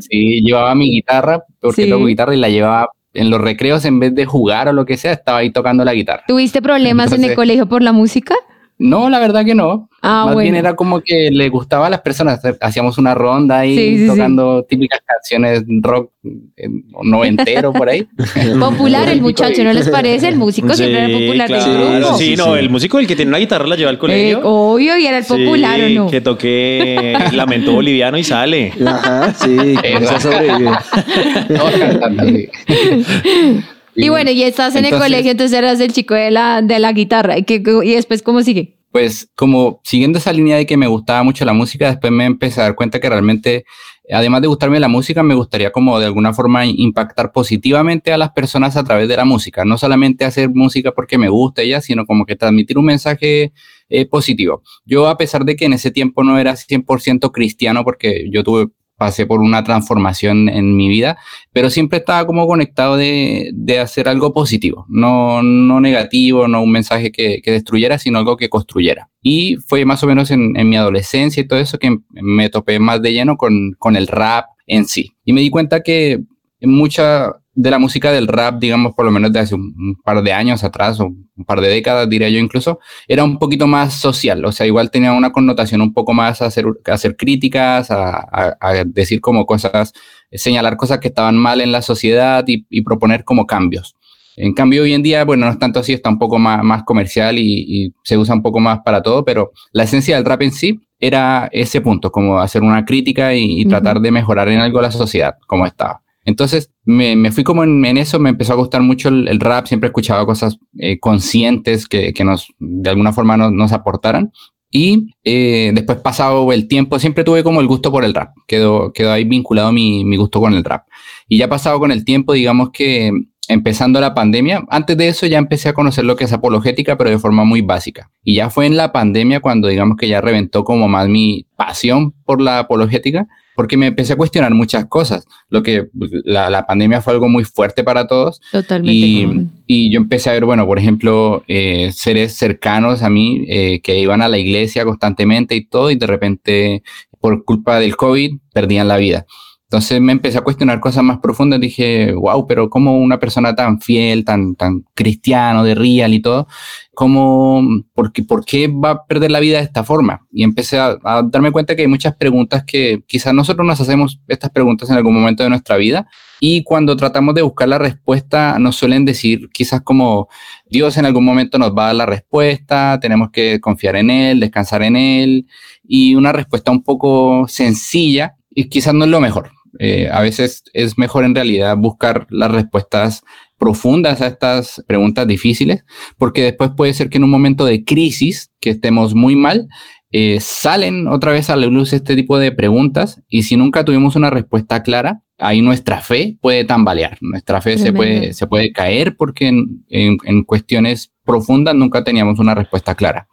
sí, 0.00 0.40
llevaba 0.42 0.74
mi 0.74 0.90
guitarra, 0.90 1.44
porque 1.60 1.84
sí. 1.84 1.90
toco 1.90 2.06
guitarra 2.06 2.34
y 2.34 2.38
la 2.38 2.48
llevaba 2.48 2.88
en 3.16 3.30
los 3.30 3.40
recreos 3.40 3.84
en 3.84 3.98
vez 3.98 4.14
de 4.14 4.26
jugar 4.26 4.68
o 4.68 4.72
lo 4.72 4.84
que 4.84 4.96
sea, 4.96 5.12
estaba 5.12 5.38
ahí 5.38 5.50
tocando 5.50 5.84
la 5.84 5.94
guitarra. 5.94 6.24
¿Tuviste 6.28 6.62
problemas 6.62 7.06
Entonces, 7.06 7.24
en 7.24 7.30
el 7.30 7.36
colegio 7.36 7.66
por 7.68 7.82
la 7.82 7.92
música? 7.92 8.34
No, 8.78 9.08
la 9.08 9.18
verdad 9.18 9.44
que 9.44 9.54
no. 9.54 9.88
Ah, 10.02 10.24
Más 10.26 10.34
bueno. 10.34 10.40
bien 10.42 10.54
era 10.56 10.76
como 10.76 11.00
que 11.00 11.30
le 11.32 11.48
gustaba 11.48 11.86
a 11.86 11.90
las 11.90 12.00
personas. 12.02 12.40
Hacíamos 12.60 12.98
una 12.98 13.14
ronda 13.14 13.60
ahí 13.60 13.74
Sí, 13.76 13.98
sí, 14.00 14.06
tocando 14.06 14.62
típicas 14.64 15.00
canciones 15.04 15.64
rock 15.80 16.12
eh, 16.56 16.68
noventero 17.02 17.72
por 17.72 17.88
ahí. 17.88 18.06
Popular 18.60 19.08
el 19.08 19.22
muchacho, 19.22 19.64
¿no 19.64 19.72
les 19.72 19.88
parece? 19.88 20.28
El 20.28 20.36
músico 20.36 20.74
siempre 20.74 21.04
era 21.04 21.18
popular 21.18 21.48
del 21.48 21.58
claro, 21.58 21.98
grupo. 22.00 22.18
Sí, 22.18 22.36
no, 22.36 22.54
el 22.56 22.68
músico, 22.68 22.98
el 22.98 23.06
que 23.06 23.16
tiene 23.16 23.30
una 23.30 23.38
guitarra, 23.38 23.66
la 23.66 23.76
lleva 23.76 23.90
al 23.90 23.96
Eh, 23.96 23.98
colegio. 23.98 24.40
obvio, 24.44 24.98
y 24.98 25.06
era 25.06 25.18
el 25.18 25.24
popular, 25.24 25.80
Sí, 25.80 25.96
¿o 25.96 26.04
no? 26.04 26.10
Que 26.10 26.20
toque 26.20 27.16
Lamento 27.32 27.72
Boliviano 27.72 28.18
y 28.18 28.24
sale. 28.24 28.72
Ajá, 28.86 29.32
sí, 29.34 29.56
con 29.56 30.02
eso 30.02 30.20
sobrevive. 30.20 30.70
Y 33.96 34.08
bueno, 34.08 34.30
y 34.30 34.42
estás 34.42 34.76
en 34.76 34.84
el 34.84 34.98
colegio, 34.98 35.30
entonces 35.30 35.56
eras 35.56 35.80
el 35.80 35.92
chico 35.92 36.14
de 36.14 36.30
la, 36.30 36.62
de 36.62 36.78
la 36.78 36.92
guitarra. 36.92 37.38
¿Y, 37.38 37.44
y 37.48 37.94
después 37.94 38.22
cómo 38.22 38.42
sigue? 38.42 38.76
pues 38.96 39.28
como 39.34 39.82
siguiendo 39.84 40.18
esa 40.18 40.32
línea 40.32 40.56
de 40.56 40.64
que 40.64 40.78
me 40.78 40.86
gustaba 40.86 41.22
mucho 41.22 41.44
la 41.44 41.52
música, 41.52 41.88
después 41.88 42.10
me 42.10 42.24
empecé 42.24 42.62
a 42.62 42.64
dar 42.64 42.74
cuenta 42.74 42.98
que 42.98 43.10
realmente, 43.10 43.66
además 44.10 44.40
de 44.40 44.48
gustarme 44.48 44.80
la 44.80 44.88
música, 44.88 45.22
me 45.22 45.34
gustaría 45.34 45.70
como 45.70 45.98
de 46.00 46.06
alguna 46.06 46.32
forma 46.32 46.64
impactar 46.64 47.30
positivamente 47.30 48.10
a 48.10 48.16
las 48.16 48.30
personas 48.30 48.74
a 48.74 48.84
través 48.84 49.06
de 49.06 49.18
la 49.18 49.26
música. 49.26 49.66
No 49.66 49.76
solamente 49.76 50.24
hacer 50.24 50.48
música 50.48 50.92
porque 50.92 51.18
me 51.18 51.28
gusta 51.28 51.60
ella, 51.60 51.82
sino 51.82 52.06
como 52.06 52.24
que 52.24 52.36
transmitir 52.36 52.78
un 52.78 52.86
mensaje 52.86 53.52
eh, 53.90 54.06
positivo. 54.06 54.62
Yo 54.86 55.08
a 55.08 55.18
pesar 55.18 55.44
de 55.44 55.56
que 55.56 55.66
en 55.66 55.74
ese 55.74 55.90
tiempo 55.90 56.24
no 56.24 56.38
era 56.38 56.54
100% 56.54 57.30
cristiano, 57.32 57.84
porque 57.84 58.30
yo 58.30 58.42
tuve 58.44 58.68
pasé 58.96 59.26
por 59.26 59.40
una 59.40 59.62
transformación 59.62 60.48
en 60.48 60.76
mi 60.76 60.88
vida, 60.88 61.18
pero 61.52 61.70
siempre 61.70 61.98
estaba 61.98 62.26
como 62.26 62.46
conectado 62.46 62.96
de, 62.96 63.50
de 63.52 63.78
hacer 63.78 64.08
algo 64.08 64.32
positivo, 64.32 64.86
no, 64.88 65.42
no 65.42 65.80
negativo, 65.80 66.48
no 66.48 66.62
un 66.62 66.72
mensaje 66.72 67.12
que, 67.12 67.40
que, 67.42 67.52
destruyera, 67.52 67.98
sino 67.98 68.18
algo 68.18 68.36
que 68.36 68.48
construyera. 68.48 69.08
Y 69.22 69.56
fue 69.66 69.84
más 69.84 70.02
o 70.02 70.06
menos 70.06 70.30
en, 70.30 70.56
en, 70.56 70.68
mi 70.68 70.76
adolescencia 70.76 71.42
y 71.42 71.46
todo 71.46 71.58
eso 71.58 71.78
que 71.78 71.98
me 72.10 72.48
topé 72.48 72.78
más 72.78 73.02
de 73.02 73.12
lleno 73.12 73.36
con, 73.36 73.72
con 73.78 73.96
el 73.96 74.06
rap 74.06 74.46
en 74.66 74.86
sí. 74.86 75.12
Y 75.24 75.32
me 75.32 75.40
di 75.40 75.50
cuenta 75.50 75.82
que 75.82 76.20
mucha 76.62 77.32
de 77.56 77.70
la 77.70 77.78
música 77.78 78.12
del 78.12 78.28
rap, 78.28 78.58
digamos, 78.60 78.94
por 78.94 79.06
lo 79.06 79.10
menos 79.10 79.32
de 79.32 79.40
hace 79.40 79.54
un, 79.54 79.74
un, 79.78 79.96
par 80.04 80.22
de 80.22 80.30
años 80.30 80.62
atrás, 80.62 81.00
o 81.00 81.06
un 81.06 81.44
par 81.46 81.62
de 81.62 81.68
décadas, 81.68 82.08
diría 82.08 82.28
yo 82.28 82.38
incluso, 82.38 82.78
era 83.08 83.24
un 83.24 83.38
poquito 83.38 83.66
más 83.66 83.94
social, 83.94 84.44
o 84.44 84.52
sea, 84.52 84.66
igual 84.66 84.90
tenía 84.90 85.14
una 85.14 85.32
connotación 85.32 85.80
un 85.80 85.94
poco 85.94 86.12
más 86.12 86.42
a 86.42 86.46
hacer, 86.46 86.66
a 86.86 86.92
hacer 86.92 87.16
críticas, 87.16 87.90
a, 87.90 88.18
a, 88.18 88.56
a, 88.60 88.84
decir 88.84 89.22
como 89.22 89.46
cosas, 89.46 89.94
señalar 90.30 90.76
cosas 90.76 90.98
que 90.98 91.08
estaban 91.08 91.38
mal 91.38 91.62
en 91.62 91.72
la 91.72 91.80
sociedad 91.80 92.44
y, 92.46 92.66
y, 92.68 92.82
proponer 92.82 93.24
como 93.24 93.46
cambios. 93.46 93.96
En 94.36 94.52
cambio, 94.52 94.82
hoy 94.82 94.92
en 94.92 95.02
día, 95.02 95.24
bueno, 95.24 95.46
no 95.46 95.52
es 95.52 95.58
tanto 95.58 95.80
así, 95.80 95.94
está 95.94 96.10
un 96.10 96.18
poco 96.18 96.38
más, 96.38 96.62
más 96.62 96.82
comercial 96.84 97.38
y, 97.38 97.64
y 97.66 97.94
se 98.04 98.18
usa 98.18 98.34
un 98.34 98.42
poco 98.42 98.60
más 98.60 98.80
para 98.84 99.02
todo, 99.02 99.24
pero 99.24 99.52
la 99.72 99.84
esencia 99.84 100.16
del 100.16 100.26
rap 100.26 100.42
en 100.42 100.52
sí 100.52 100.78
era 101.00 101.48
ese 101.52 101.80
punto, 101.80 102.12
como 102.12 102.38
hacer 102.38 102.62
una 102.62 102.84
crítica 102.84 103.34
y, 103.34 103.62
y 103.62 103.64
tratar 103.64 103.98
de 104.00 104.10
mejorar 104.10 104.48
en 104.50 104.60
algo 104.60 104.82
la 104.82 104.90
sociedad, 104.90 105.36
como 105.46 105.64
estaba. 105.64 106.02
Entonces 106.26 106.70
me, 106.84 107.16
me 107.16 107.32
fui 107.32 107.44
como 107.44 107.64
en, 107.64 107.84
en, 107.84 107.96
eso, 107.96 108.18
me 108.18 108.30
empezó 108.30 108.52
a 108.52 108.56
gustar 108.56 108.82
mucho 108.82 109.08
el, 109.08 109.40
rap, 109.40 109.66
siempre 109.66 109.86
escuchaba 109.86 110.26
cosas 110.26 110.58
eh, 110.78 110.98
conscientes 110.98 111.88
que, 111.88 112.12
que, 112.12 112.24
nos 112.24 112.48
de 112.58 112.90
alguna 112.90 113.12
forma 113.12 113.36
nos, 113.36 113.52
nos 113.52 113.72
aportaran. 113.72 114.32
Y 114.70 115.14
eh, 115.24 115.70
después 115.72 115.98
pasado 115.98 116.52
el 116.52 116.68
tiempo, 116.68 116.98
siempre 116.98 117.24
tuve 117.24 117.44
como 117.44 117.60
el 117.60 117.66
gusto 117.66 117.90
por 117.90 118.04
el 118.04 118.12
rap, 118.12 118.34
quedó, 118.46 118.92
quedó 118.92 119.12
ahí 119.12 119.24
vinculado 119.24 119.72
mi, 119.72 120.04
mi 120.04 120.16
gusto 120.16 120.40
con 120.40 120.52
el 120.52 120.64
rap. 120.64 120.86
Y 121.28 121.38
ya 121.38 121.48
pasado 121.48 121.78
con 121.78 121.92
el 121.92 122.04
tiempo, 122.04 122.32
digamos 122.32 122.70
que 122.70 123.12
empezando 123.48 124.00
la 124.00 124.14
pandemia. 124.14 124.64
Antes 124.68 124.96
de 124.96 125.08
eso 125.08 125.26
ya 125.26 125.38
empecé 125.38 125.68
a 125.68 125.74
conocer 125.74 126.04
lo 126.04 126.16
que 126.16 126.24
es 126.24 126.32
apologética, 126.32 126.96
pero 126.96 127.10
de 127.10 127.18
forma 127.18 127.44
muy 127.44 127.62
básica. 127.62 128.10
Y 128.24 128.34
ya 128.34 128.50
fue 128.50 128.66
en 128.66 128.76
la 128.76 128.92
pandemia 128.92 129.40
cuando 129.40 129.68
digamos 129.68 129.96
que 129.96 130.08
ya 130.08 130.20
reventó 130.20 130.64
como 130.64 130.88
más 130.88 131.08
mi 131.08 131.46
pasión 131.56 132.12
por 132.24 132.40
la 132.40 132.58
apologética, 132.58 133.28
porque 133.56 133.76
me 133.76 133.86
empecé 133.86 134.12
a 134.12 134.16
cuestionar 134.16 134.54
muchas 134.54 134.84
cosas. 134.86 135.26
Lo 135.48 135.62
que 135.62 135.88
la, 136.24 136.66
pandemia 136.66 137.00
fue 137.00 137.14
algo 137.14 137.28
muy 137.28 137.44
fuerte 137.44 137.82
para 137.82 138.06
todos. 138.06 138.40
Totalmente. 138.52 138.92
Y, 138.94 139.48
y 139.66 139.90
yo 139.90 139.98
empecé 139.98 140.30
a 140.30 140.34
ver, 140.34 140.44
bueno, 140.44 140.66
por 140.66 140.78
ejemplo, 140.78 141.42
eh, 141.48 141.90
seres 141.92 142.34
cercanos 142.34 143.02
a 143.02 143.10
mí 143.10 143.44
eh, 143.48 143.80
que 143.80 143.98
iban 143.98 144.22
a 144.22 144.28
la 144.28 144.38
iglesia 144.38 144.84
constantemente 144.84 145.56
y 145.56 145.64
todo, 145.64 145.90
y 145.90 145.96
de 145.96 146.06
repente, 146.06 146.82
por 147.18 147.44
culpa 147.44 147.80
del 147.80 147.96
COVID, 147.96 148.36
perdían 148.52 148.88
la 148.88 148.98
vida. 148.98 149.26
Entonces 149.68 150.00
me 150.00 150.12
empecé 150.12 150.38
a 150.38 150.42
cuestionar 150.42 150.78
cosas 150.78 151.02
más 151.02 151.18
profundas. 151.18 151.58
Dije, 151.60 152.12
wow, 152.12 152.46
pero 152.46 152.70
como 152.70 152.98
una 152.98 153.18
persona 153.18 153.56
tan 153.56 153.80
fiel, 153.80 154.24
tan, 154.24 154.54
tan 154.54 154.84
cristiano, 154.94 155.64
de 155.64 155.74
real 155.74 156.14
y 156.14 156.20
todo, 156.20 156.46
¿cómo, 156.94 157.62
por, 157.92 158.12
qué, 158.12 158.22
por 158.22 158.44
qué 158.44 158.68
va 158.68 158.90
a 158.90 159.06
perder 159.06 159.32
la 159.32 159.40
vida 159.40 159.58
de 159.58 159.64
esta 159.64 159.82
forma? 159.82 160.24
Y 160.30 160.44
empecé 160.44 160.78
a, 160.78 160.96
darme 161.24 161.50
cuenta 161.50 161.74
que 161.74 161.82
hay 161.82 161.88
muchas 161.88 162.14
preguntas 162.14 162.62
que 162.64 163.02
quizás 163.08 163.34
nosotros 163.34 163.66
nos 163.66 163.80
hacemos 163.80 164.20
estas 164.28 164.50
preguntas 164.50 164.88
en 164.88 164.96
algún 164.96 165.14
momento 165.14 165.42
de 165.42 165.50
nuestra 165.50 165.76
vida. 165.76 166.06
Y 166.38 166.62
cuando 166.62 166.96
tratamos 166.96 167.34
de 167.34 167.42
buscar 167.42 167.68
la 167.68 167.78
respuesta, 167.78 168.60
nos 168.60 168.76
suelen 168.76 169.04
decir 169.04 169.48
quizás 169.52 169.80
como 169.80 170.28
Dios 170.70 170.96
en 170.96 171.06
algún 171.06 171.24
momento 171.24 171.58
nos 171.58 171.72
va 171.72 171.84
a 171.84 171.86
dar 171.86 171.96
la 171.96 172.06
respuesta, 172.06 173.00
tenemos 173.00 173.30
que 173.32 173.60
confiar 173.60 173.96
en 173.96 174.10
Él, 174.10 174.38
descansar 174.38 174.84
en 174.84 174.94
Él. 174.94 175.46
Y 175.82 176.14
una 176.14 176.32
respuesta 176.32 176.70
un 176.70 176.84
poco 176.84 177.48
sencilla 177.48 178.36
y 178.50 178.68
quizás 178.68 178.94
no 178.94 179.04
es 179.04 179.10
lo 179.10 179.20
mejor. 179.20 179.55
Eh, 179.78 180.08
a 180.10 180.20
veces 180.20 180.64
es 180.72 180.98
mejor 180.98 181.24
en 181.24 181.34
realidad 181.34 181.76
buscar 181.76 182.26
las 182.30 182.50
respuestas 182.50 183.22
profundas 183.58 184.20
a 184.20 184.26
estas 184.26 184.84
preguntas 184.86 185.26
difíciles, 185.26 185.84
porque 186.18 186.42
después 186.42 186.70
puede 186.76 186.94
ser 186.94 187.08
que 187.08 187.18
en 187.18 187.24
un 187.24 187.30
momento 187.30 187.64
de 187.64 187.84
crisis, 187.84 188.50
que 188.60 188.70
estemos 188.70 189.14
muy 189.14 189.34
mal, 189.34 189.68
eh, 190.12 190.38
salen 190.40 191.08
otra 191.08 191.32
vez 191.32 191.50
a 191.50 191.56
la 191.56 191.66
luz 191.66 191.92
este 191.92 192.14
tipo 192.14 192.38
de 192.38 192.52
preguntas 192.52 193.20
y 193.28 193.42
si 193.42 193.56
nunca 193.56 193.84
tuvimos 193.84 194.16
una 194.16 194.30
respuesta 194.30 194.82
clara, 194.82 195.22
ahí 195.38 195.60
nuestra 195.60 196.00
fe 196.00 196.38
puede 196.40 196.64
tambalear, 196.64 197.18
nuestra 197.20 197.60
fe 197.60 197.76
se 197.76 197.92
puede, 197.92 198.32
se 198.32 198.46
puede 198.46 198.72
caer 198.72 199.16
porque 199.16 199.48
en, 199.48 199.84
en, 199.90 200.44
cuestiones 200.44 201.12
profundas 201.24 201.74
nunca 201.74 202.04
teníamos 202.04 202.38
una 202.38 202.54
respuesta 202.54 202.94
clara. 202.94 203.28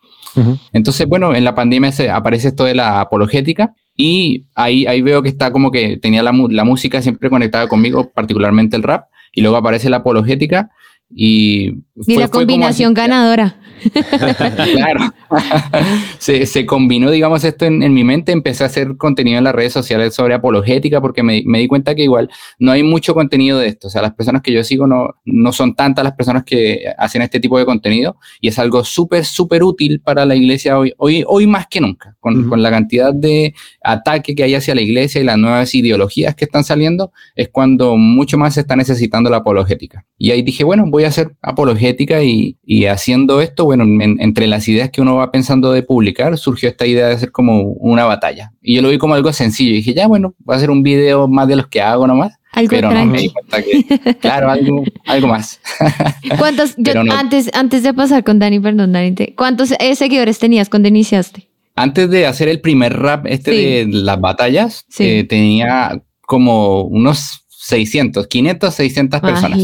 Entonces, 0.71 1.07
bueno, 1.07 1.35
en 1.35 1.43
la 1.43 1.53
pandemia 1.53 1.91
se 1.91 2.09
aparece 2.09 2.47
esto 2.47 2.63
de 2.63 2.73
la 2.73 2.99
apologética 3.01 3.75
y 3.95 4.45
ahí, 4.55 4.85
ahí 4.85 5.01
veo 5.01 5.21
que 5.21 5.29
está 5.29 5.51
como 5.51 5.71
que 5.71 5.97
tenía 5.97 6.23
la, 6.23 6.33
la 6.49 6.63
música 6.63 7.01
siempre 7.01 7.29
conectada 7.29 7.67
conmigo, 7.67 8.11
particularmente 8.11 8.75
el 8.75 8.83
rap, 8.83 9.07
y 9.31 9.41
luego 9.41 9.57
aparece 9.57 9.89
la 9.89 9.97
apologética 9.97 10.71
y... 11.15 11.83
Y 12.07 12.17
la 12.17 12.27
combinación 12.27 12.93
ganadora. 12.93 13.59
claro. 14.73 15.13
se, 16.19 16.45
se, 16.45 16.65
combinó, 16.65 17.11
digamos, 17.11 17.43
esto 17.43 17.65
en, 17.65 17.83
en, 17.83 17.93
mi 17.93 18.03
mente. 18.03 18.31
Empecé 18.31 18.63
a 18.63 18.67
hacer 18.67 18.97
contenido 18.97 19.37
en 19.37 19.43
las 19.43 19.55
redes 19.55 19.73
sociales 19.73 20.13
sobre 20.13 20.33
apologética 20.33 21.01
porque 21.01 21.23
me, 21.23 21.43
me, 21.45 21.59
di 21.59 21.67
cuenta 21.67 21.95
que 21.95 22.03
igual 22.03 22.29
no 22.59 22.71
hay 22.71 22.83
mucho 22.83 23.13
contenido 23.13 23.59
de 23.59 23.67
esto. 23.67 23.87
O 23.87 23.89
sea, 23.89 24.01
las 24.01 24.13
personas 24.13 24.41
que 24.41 24.51
yo 24.51 24.63
sigo 24.63 24.87
no, 24.87 25.09
no 25.25 25.51
son 25.53 25.75
tantas 25.75 26.03
las 26.03 26.13
personas 26.13 26.43
que 26.43 26.85
hacen 26.97 27.21
este 27.21 27.39
tipo 27.39 27.57
de 27.57 27.65
contenido 27.65 28.17
y 28.41 28.47
es 28.47 28.59
algo 28.59 28.83
súper, 28.83 29.25
súper 29.25 29.63
útil 29.63 30.01
para 30.01 30.25
la 30.25 30.35
iglesia 30.35 30.77
hoy, 30.77 30.93
hoy, 30.97 31.23
hoy 31.27 31.47
más 31.47 31.67
que 31.67 31.81
nunca. 31.81 32.15
Con, 32.19 32.49
con 32.49 32.61
la 32.61 32.71
cantidad 32.71 33.13
de 33.13 33.53
ataque 33.83 34.35
que 34.35 34.43
hay 34.43 34.55
hacia 34.55 34.75
la 34.75 34.81
iglesia 34.81 35.21
y 35.21 35.23
las 35.23 35.37
nuevas 35.37 35.73
ideologías 35.75 36.35
que 36.35 36.45
están 36.45 36.63
saliendo, 36.63 37.11
es 37.35 37.49
cuando 37.49 37.97
mucho 37.97 38.37
más 38.37 38.53
se 38.55 38.61
está 38.61 38.75
necesitando 38.75 39.29
la 39.29 39.37
apologética. 39.37 40.05
Y 40.17 40.31
ahí 40.31 40.41
dije, 40.41 40.63
bueno, 40.63 40.85
voy 40.87 41.02
a 41.05 41.09
hacer 41.09 41.35
apologética 41.41 42.23
y, 42.23 42.57
y 42.63 42.85
haciendo 42.85 43.41
esto, 43.41 43.65
bueno, 43.65 43.83
entre 44.19 44.47
las 44.47 44.67
ideas 44.67 44.89
que 44.89 45.01
uno 45.01 45.15
va 45.15 45.31
pensando 45.31 45.71
de 45.71 45.83
publicar, 45.83 46.37
surgió 46.37 46.69
esta 46.69 46.85
idea 46.85 47.07
de 47.07 47.15
hacer 47.15 47.31
como 47.31 47.61
una 47.61 48.05
batalla. 48.05 48.51
Y 48.61 48.75
yo 48.75 48.81
lo 48.81 48.89
vi 48.89 48.97
como 48.97 49.15
algo 49.15 49.33
sencillo. 49.33 49.71
Y 49.71 49.77
dije, 49.77 49.93
ya, 49.93 50.07
bueno, 50.07 50.33
voy 50.39 50.53
a 50.53 50.57
hacer 50.57 50.69
un 50.69 50.83
video 50.83 51.27
más 51.27 51.47
de 51.47 51.55
los 51.55 51.67
que 51.67 51.81
hago 51.81 52.07
nomás. 52.07 52.33
Algo 52.51 52.69
pero 52.69 52.91
no 52.91 53.05
me 53.05 53.17
di 53.17 53.29
cuenta 53.29 53.63
que, 53.63 54.15
claro, 54.19 54.51
algo, 54.51 54.83
algo 55.07 55.27
más. 55.27 55.59
¿Cuántos, 56.37 56.75
yo, 56.77 56.93
antes, 57.11 57.49
antes 57.53 57.81
de 57.81 57.93
pasar 57.93 58.23
con 58.23 58.37
Dani, 58.37 58.59
perdón, 58.59 58.91
Dani, 58.91 59.15
¿cuántos 59.35 59.71
eh, 59.71 59.95
seguidores 59.95 60.37
tenías 60.37 60.69
cuando 60.69 60.87
iniciaste? 60.87 61.49
Antes 61.75 62.11
de 62.11 62.27
hacer 62.27 62.49
el 62.49 62.61
primer 62.61 62.93
rap 62.93 63.25
este 63.25 63.51
de 63.51 63.87
las 63.87 64.21
batallas, 64.21 64.85
eh, 64.99 65.25
tenía 65.27 65.99
como 66.21 66.83
unos 66.83 67.43
600, 67.49 68.27
500, 68.27 68.73
600 68.73 69.21
personas. 69.21 69.57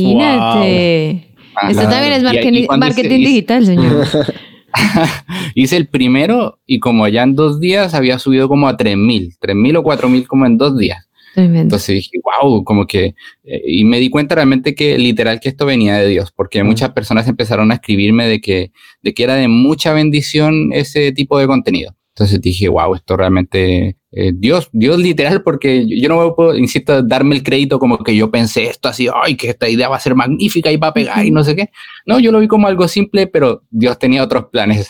Esto 1.68 1.84
también 1.84 2.14
es 2.14 2.68
marketing, 2.78 3.20
digital, 3.20 3.66
señor. 3.66 4.08
hice 5.56 5.78
el 5.78 5.88
primero 5.88 6.60
y 6.66 6.80
como 6.80 7.08
ya 7.08 7.24
en 7.24 7.36
dos 7.36 7.60
días 7.60 7.94
había 7.94 8.20
subido 8.20 8.48
como 8.48 8.68
a 8.68 8.78
3.000, 8.78 9.38
3.000 9.40 9.78
o 9.78 9.84
4.000 9.84 10.28
como 10.28 10.46
en 10.46 10.58
dos 10.58 10.78
días. 10.78 11.10
Entonces 11.36 11.96
dije, 11.96 12.20
wow, 12.24 12.64
como 12.64 12.86
que, 12.86 13.16
eh, 13.44 13.62
y 13.66 13.86
me 13.86 14.00
di 14.00 14.10
cuenta 14.10 14.36
realmente 14.36 14.76
que 14.76 14.98
literal 14.98 15.40
que 15.40 15.48
esto 15.48 15.66
venía 15.66 15.98
de 15.98 16.08
Dios, 16.08 16.32
porque 16.36 16.64
muchas 16.64 16.92
personas 16.92 17.28
empezaron 17.28 17.72
a 17.72 17.76
escribirme 17.76 18.28
de 18.28 18.42
que, 18.42 18.72
de 19.04 19.14
que 19.14 19.24
era 19.24 19.36
de 19.36 19.48
mucha 19.48 19.94
bendición 19.94 20.72
ese 20.74 21.12
tipo 21.14 21.40
de 21.40 21.48
contenido. 21.48 21.96
Entonces 22.10 22.42
dije, 22.42 22.68
wow, 22.68 22.96
esto 22.96 23.16
realmente 23.16 23.96
eh, 24.12 24.32
Dios, 24.34 24.70
Dios 24.72 24.98
literal, 24.98 25.44
porque 25.44 25.86
yo 25.88 26.10
no 26.10 26.34
puedo, 26.36 26.58
insisto, 26.58 27.04
darme 27.04 27.36
el 27.36 27.44
crédito 27.44 27.78
como 27.78 28.00
que 28.00 28.16
yo 28.16 28.32
pensé 28.32 28.66
esto 28.66 28.90
así, 28.90 29.08
ay, 29.24 29.36
que 29.36 29.52
esta 29.52 29.70
idea 29.70 29.88
va 29.88 29.98
a 29.98 30.00
ser 30.00 30.16
magnífica 30.16 30.72
y 30.72 30.78
va 30.78 30.88
a 30.88 30.94
pegar 30.94 31.24
y 31.24 31.30
no 31.30 31.44
sé 31.44 31.56
qué. 31.56 31.70
No, 32.08 32.20
yo 32.20 32.32
lo 32.32 32.40
vi 32.40 32.48
como 32.48 32.66
algo 32.66 32.88
simple, 32.88 33.28
pero 33.28 33.62
Dios 33.70 34.00
tenía 34.00 34.24
otros 34.24 34.46
planes. 34.52 34.90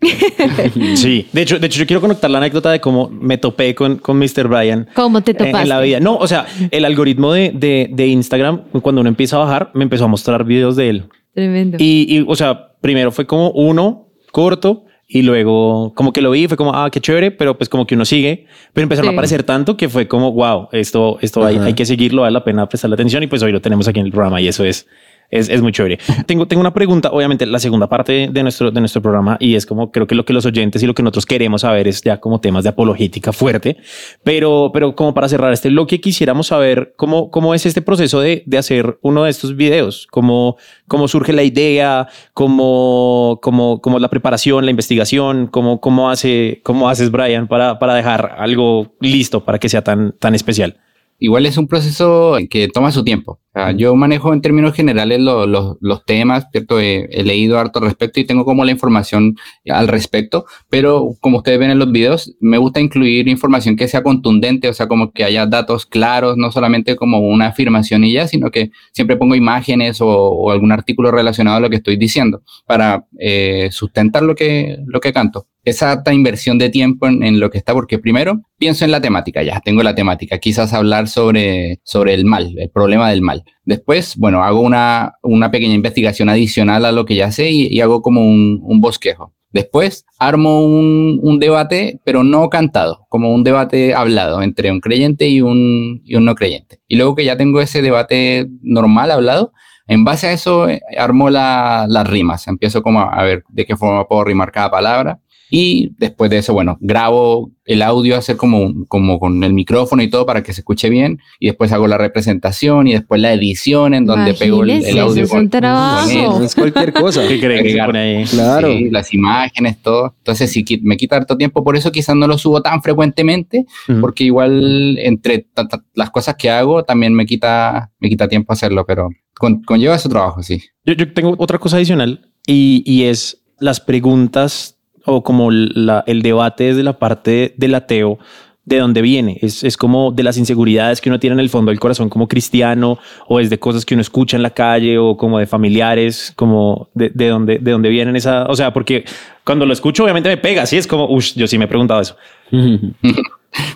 sí, 0.94 1.26
de 1.32 1.42
hecho, 1.42 1.58
de 1.58 1.66
hecho, 1.66 1.80
yo 1.80 1.86
quiero 1.86 2.00
conectar 2.00 2.30
la 2.30 2.38
anécdota 2.38 2.70
de 2.70 2.80
cómo 2.80 3.08
me 3.08 3.38
topé 3.38 3.74
con, 3.74 3.96
con 3.96 4.18
Mr. 4.18 4.46
Brian. 4.46 4.88
¿Cómo 4.94 5.20
te 5.20 5.34
topaste? 5.34 5.62
En, 5.62 5.68
la 5.68 5.80
vida. 5.80 5.98
No, 5.98 6.16
o 6.16 6.28
sea, 6.28 6.46
el 6.70 6.84
algoritmo 6.84 7.32
de, 7.32 7.50
de, 7.52 7.90
de, 7.92 8.06
Instagram, 8.06 8.68
cuando 8.82 9.00
uno 9.00 9.08
empieza 9.08 9.34
a 9.34 9.40
bajar, 9.40 9.72
me 9.74 9.82
empezó 9.82 10.04
a 10.04 10.08
mostrar 10.08 10.44
videos 10.44 10.76
de 10.76 10.90
él. 10.90 11.04
Tremendo. 11.34 11.76
Y, 11.80 12.06
y 12.08 12.24
o 12.26 12.36
sea, 12.36 12.72
primero 12.80 13.10
fue 13.10 13.26
como 13.26 13.50
uno 13.50 14.06
corto 14.30 14.84
y 15.12 15.22
luego 15.22 15.92
como 15.96 16.12
que 16.12 16.22
lo 16.22 16.30
vi, 16.30 16.46
fue 16.46 16.56
como, 16.56 16.72
ah, 16.72 16.88
qué 16.88 17.00
chévere, 17.00 17.32
pero 17.32 17.58
pues 17.58 17.68
como 17.68 17.84
que 17.84 17.96
uno 17.96 18.04
sigue, 18.04 18.46
pero 18.72 18.84
empezaron 18.84 19.10
a 19.10 19.12
aparecer 19.12 19.42
tanto 19.42 19.76
que 19.76 19.88
fue 19.88 20.06
como, 20.06 20.30
wow, 20.30 20.68
esto, 20.70 21.18
esto 21.20 21.44
hay, 21.44 21.58
hay, 21.58 21.74
que 21.74 21.84
seguirlo, 21.84 22.22
vale 22.22 22.32
la 22.32 22.44
pena 22.44 22.68
prestarle 22.68 22.94
atención 22.94 23.20
y 23.24 23.26
pues 23.26 23.42
hoy 23.42 23.50
lo 23.50 23.60
tenemos 23.60 23.88
aquí 23.88 23.98
en 23.98 24.06
el 24.06 24.12
programa 24.12 24.40
y 24.40 24.46
eso 24.46 24.64
es 24.64 24.86
es, 25.30 25.48
es, 25.48 25.62
muy 25.62 25.72
chévere. 25.72 25.98
tengo, 26.26 26.46
tengo 26.46 26.60
una 26.60 26.72
pregunta, 26.72 27.10
obviamente, 27.10 27.46
la 27.46 27.58
segunda 27.58 27.88
parte 27.88 28.28
de 28.30 28.42
nuestro, 28.42 28.70
de 28.70 28.80
nuestro 28.80 29.00
programa, 29.02 29.36
y 29.40 29.54
es 29.54 29.66
como 29.66 29.90
creo 29.90 30.06
que 30.06 30.14
lo 30.14 30.24
que 30.24 30.32
los 30.32 30.46
oyentes 30.46 30.82
y 30.82 30.86
lo 30.86 30.94
que 30.94 31.02
nosotros 31.02 31.26
queremos 31.26 31.62
saber 31.62 31.88
es 31.88 32.02
ya 32.02 32.18
como 32.18 32.40
temas 32.40 32.64
de 32.64 32.70
apologética 32.70 33.32
fuerte, 33.32 33.76
pero, 34.22 34.70
pero 34.72 34.94
como 34.94 35.14
para 35.14 35.28
cerrar 35.28 35.52
este 35.52 35.68
bloque, 35.68 36.00
quisiéramos 36.00 36.48
saber 36.48 36.94
cómo, 36.96 37.30
cómo 37.30 37.54
es 37.54 37.66
este 37.66 37.82
proceso 37.82 38.20
de, 38.20 38.42
de 38.46 38.58
hacer 38.58 38.98
uno 39.02 39.24
de 39.24 39.30
estos 39.30 39.56
videos, 39.56 40.06
cómo, 40.10 40.56
cómo 40.88 41.08
surge 41.08 41.32
la 41.32 41.42
idea, 41.42 42.08
cómo, 42.34 43.38
cómo, 43.42 43.80
cómo 43.80 43.98
la 43.98 44.08
preparación, 44.08 44.64
la 44.64 44.70
investigación, 44.70 45.46
cómo, 45.46 45.80
cómo, 45.80 46.10
hace, 46.10 46.60
cómo 46.64 46.88
haces, 46.88 47.10
Brian, 47.10 47.48
para, 47.48 47.78
para 47.78 47.94
dejar 47.94 48.36
algo 48.38 48.94
listo 49.00 49.44
para 49.44 49.58
que 49.58 49.68
sea 49.68 49.82
tan, 49.82 50.12
tan 50.12 50.34
especial. 50.34 50.76
Igual 51.22 51.44
es 51.44 51.58
un 51.58 51.68
proceso 51.68 52.38
que 52.48 52.68
toma 52.68 52.90
su 52.90 53.04
tiempo. 53.04 53.40
Yo 53.76 53.94
manejo 53.94 54.32
en 54.32 54.40
términos 54.40 54.74
generales 54.74 55.20
los 55.20 56.04
temas, 56.06 56.46
¿cierto? 56.50 56.80
He, 56.80 57.08
leído 57.24 57.58
harto 57.58 57.78
al 57.78 57.84
respecto 57.84 58.18
y 58.18 58.24
tengo 58.24 58.44
como 58.46 58.64
la 58.64 58.70
información 58.70 59.36
al 59.68 59.88
respecto, 59.88 60.46
pero 60.70 61.10
como 61.20 61.38
ustedes 61.38 61.58
ven 61.58 61.70
en 61.70 61.78
los 61.78 61.92
videos, 61.92 62.34
me 62.40 62.56
gusta 62.56 62.80
incluir 62.80 63.28
información 63.28 63.76
que 63.76 63.86
sea 63.86 64.02
contundente, 64.02 64.68
o 64.68 64.72
sea, 64.72 64.88
como 64.88 65.12
que 65.12 65.24
haya 65.24 65.46
datos 65.46 65.84
claros, 65.84 66.38
no 66.38 66.50
solamente 66.50 66.96
como 66.96 67.20
una 67.20 67.48
afirmación 67.48 68.04
y 68.04 68.12
ya, 68.14 68.26
sino 68.26 68.50
que 68.50 68.70
siempre 68.92 69.16
pongo 69.16 69.34
imágenes 69.34 69.98
o, 70.00 70.50
algún 70.50 70.72
artículo 70.72 71.10
relacionado 71.10 71.58
a 71.58 71.60
lo 71.60 71.68
que 71.68 71.76
estoy 71.76 71.96
diciendo 71.96 72.42
para 72.66 73.04
eh, 73.18 73.68
sustentar 73.72 74.22
lo 74.22 74.34
que, 74.34 74.78
lo 74.86 75.00
que 75.00 75.12
canto 75.12 75.46
esa 75.64 76.02
inversión 76.12 76.58
de 76.58 76.70
tiempo 76.70 77.06
en, 77.06 77.40
lo 77.40 77.50
que 77.50 77.58
está, 77.58 77.74
porque 77.74 77.98
primero 77.98 78.40
pienso 78.58 78.84
en 78.84 78.90
la 78.90 79.00
temática, 79.00 79.42
ya 79.42 79.60
tengo 79.60 79.82
la 79.82 79.94
temática, 79.94 80.38
quizás 80.38 80.72
hablar 80.72 81.08
sobre, 81.08 81.80
sobre 81.84 82.14
el 82.14 82.24
mal, 82.24 82.54
el 82.58 82.70
problema 82.70 83.10
del 83.10 83.22
mal. 83.22 83.44
Después, 83.64 84.16
bueno, 84.16 84.42
hago 84.42 84.60
una, 84.60 85.14
una 85.22 85.50
pequeña 85.50 85.74
investigación 85.74 86.28
adicional 86.28 86.84
a 86.84 86.92
lo 86.92 87.04
que 87.04 87.14
ya 87.14 87.30
sé 87.30 87.50
y, 87.50 87.80
hago 87.80 88.02
como 88.02 88.22
un, 88.22 88.80
bosquejo. 88.80 89.34
Después 89.52 90.06
armo 90.18 90.64
un, 90.64 91.38
debate, 91.40 92.00
pero 92.04 92.22
no 92.24 92.48
cantado, 92.48 93.06
como 93.08 93.34
un 93.34 93.44
debate 93.44 93.94
hablado 93.94 94.42
entre 94.42 94.70
un 94.70 94.80
creyente 94.80 95.28
y 95.28 95.40
un, 95.40 96.02
y 96.04 96.14
un 96.14 96.24
no 96.24 96.34
creyente. 96.34 96.80
Y 96.88 96.96
luego 96.96 97.14
que 97.14 97.24
ya 97.24 97.36
tengo 97.36 97.60
ese 97.60 97.82
debate 97.82 98.48
normal 98.62 99.10
hablado, 99.10 99.52
en 99.86 100.04
base 100.04 100.28
a 100.28 100.32
eso 100.32 100.68
eh, 100.68 100.80
armo 100.96 101.30
la, 101.30 101.86
las 101.88 102.08
rimas. 102.08 102.46
Empiezo 102.46 102.80
como 102.82 103.00
a 103.00 103.22
ver 103.24 103.42
de 103.48 103.66
qué 103.66 103.76
forma 103.76 104.06
puedo 104.06 104.24
rimar 104.24 104.52
cada 104.52 104.70
palabra 104.70 105.20
Y 105.50 105.92
después 105.98 106.30
de 106.30 106.38
eso, 106.38 106.52
bueno, 106.54 106.78
grabo 106.80 107.50
el 107.64 107.82
audio, 107.82 108.16
hacer 108.16 108.36
como, 108.36 108.86
como 108.88 109.18
con 109.20 109.42
el 109.44 109.52
micrófono 109.52 110.02
y 110.02 110.10
todo 110.10 110.26
para 110.26 110.42
que 110.42 110.52
se 110.52 110.60
escuche 110.62 110.88
bien. 110.90 111.18
Y 111.38 111.46
después 111.46 111.70
hago 111.72 111.86
la 111.86 111.98
representación 111.98 112.86
y 112.88 112.92
después 112.94 113.20
la 113.20 113.32
edición 113.32 113.94
en 113.94 114.06
donde 114.06 114.34
pego 114.34 114.62
el, 114.64 114.70
el 114.70 114.76
Imagínese, 114.78 115.00
audio. 115.00 115.24
es 115.24 115.32
un 115.32 115.50
trabajo. 115.50 116.06
con 116.08 116.14
No 116.24 116.38
él. 116.38 116.44
es 116.44 116.54
cualquier 116.54 116.92
cosa. 116.92 117.26
¿Qué 117.28 117.38
creen 117.40 117.64
que 117.64 117.82
pone 117.84 117.98
ahí? 117.98 118.24
Claro. 118.24 118.68
Sí, 118.72 118.90
las 118.90 119.12
imágenes, 119.14 119.80
todo. 119.82 120.14
Entonces 120.18 120.50
sí, 120.50 120.64
me 120.82 120.96
quita 120.96 121.16
harto 121.16 121.36
tiempo, 121.36 121.62
por 121.64 121.76
eso 121.76 121.92
quizás 121.92 122.16
no 122.16 122.26
lo 122.26 122.38
subo 122.38 122.60
tan 122.62 122.82
frecuentemente, 122.82 123.66
Ujú. 123.88 124.00
porque 124.00 124.24
igual 124.24 124.98
entre 124.98 125.46
las 125.94 126.10
cosas 126.10 126.34
que 126.36 126.50
hago 126.50 126.82
también 126.84 127.14
me 127.14 127.26
quita, 127.26 127.90
me 128.00 128.08
quita 128.08 128.26
tiempo 128.28 128.52
hacerlo, 128.52 128.84
pero 128.86 129.10
con- 129.34 129.62
conlleva 129.62 129.98
su 129.98 130.08
trabajo, 130.08 130.42
sí. 130.42 130.62
Yo, 130.84 130.94
yo 130.94 131.12
tengo 131.12 131.34
otra 131.38 131.58
cosa 131.58 131.76
adicional 131.76 132.30
y, 132.46 132.82
y 132.86 133.04
es 133.04 133.42
las 133.58 133.80
preguntas 133.80 134.76
o 135.06 135.22
como 135.22 135.50
el 135.50 136.22
debate 136.22 136.64
desde 136.64 136.82
la 136.82 136.98
parte 136.98 137.54
del 137.56 137.74
ateo, 137.74 138.18
de 138.64 138.78
dónde 138.78 139.02
viene. 139.02 139.38
Es, 139.42 139.64
es 139.64 139.76
como 139.76 140.12
de 140.12 140.22
las 140.22 140.36
inseguridades 140.36 141.00
que 141.00 141.08
uno 141.08 141.18
tiene 141.18 141.34
en 141.34 141.40
el 141.40 141.48
fondo 141.48 141.70
del 141.70 141.80
corazón 141.80 142.08
como 142.08 142.28
cristiano 142.28 142.98
o 143.26 143.40
es 143.40 143.50
de 143.50 143.58
cosas 143.58 143.84
que 143.84 143.94
uno 143.94 144.00
escucha 144.00 144.36
en 144.36 144.42
la 144.42 144.50
calle 144.50 144.96
o 144.96 145.16
como 145.16 145.38
de 145.38 145.46
familiares, 145.46 146.32
como 146.36 146.88
de, 146.94 147.10
de 147.10 147.28
dónde, 147.28 147.58
de 147.58 147.70
dónde 147.72 147.88
vienen 147.88 148.16
esa... 148.16 148.46
O 148.46 148.54
sea, 148.54 148.72
porque 148.72 149.04
cuando 149.50 149.66
lo 149.66 149.72
escucho 149.72 150.04
obviamente 150.04 150.28
me 150.28 150.36
pega, 150.36 150.62
así 150.62 150.76
es 150.76 150.86
como, 150.86 151.08
uff, 151.08 151.34
yo 151.34 151.48
sí 151.48 151.58
me 151.58 151.64
he 151.64 151.68
preguntado 151.68 152.00
eso. 152.00 152.16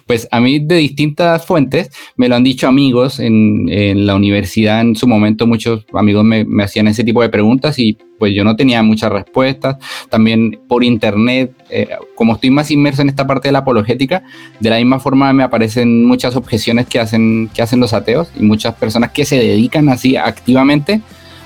Pues 0.06 0.28
a 0.30 0.40
mí 0.40 0.60
de 0.60 0.76
distintas 0.76 1.44
fuentes 1.44 1.90
me 2.14 2.28
lo 2.28 2.36
han 2.36 2.44
dicho 2.44 2.68
amigos 2.68 3.18
en, 3.18 3.68
en 3.68 4.06
la 4.06 4.14
universidad 4.14 4.82
en 4.82 4.94
su 4.94 5.08
momento 5.08 5.48
muchos 5.48 5.84
amigos 5.92 6.22
me, 6.22 6.44
me 6.44 6.62
hacían 6.62 6.86
ese 6.86 7.02
tipo 7.02 7.20
de 7.22 7.28
preguntas 7.28 7.76
y 7.80 7.98
pues 8.20 8.32
yo 8.36 8.44
no 8.44 8.54
tenía 8.54 8.84
muchas 8.84 9.10
respuestas. 9.10 9.78
También 10.10 10.60
por 10.68 10.84
internet, 10.84 11.56
eh, 11.70 11.88
como 12.14 12.34
estoy 12.34 12.50
más 12.50 12.70
inmerso 12.70 13.02
en 13.02 13.08
esta 13.08 13.26
parte 13.26 13.48
de 13.48 13.52
la 13.52 13.58
apologética, 13.60 14.22
de 14.60 14.70
la 14.70 14.76
misma 14.76 15.00
forma 15.00 15.32
me 15.32 15.42
aparecen 15.42 16.06
muchas 16.06 16.36
objeciones 16.36 16.86
que 16.86 17.00
hacen, 17.00 17.50
que 17.52 17.62
hacen 17.62 17.80
los 17.80 17.94
ateos 17.94 18.30
y 18.38 18.44
muchas 18.44 18.76
personas 18.76 19.10
que 19.10 19.24
se 19.24 19.38
dedican 19.38 19.88
así 19.88 20.16
activamente 20.16 21.02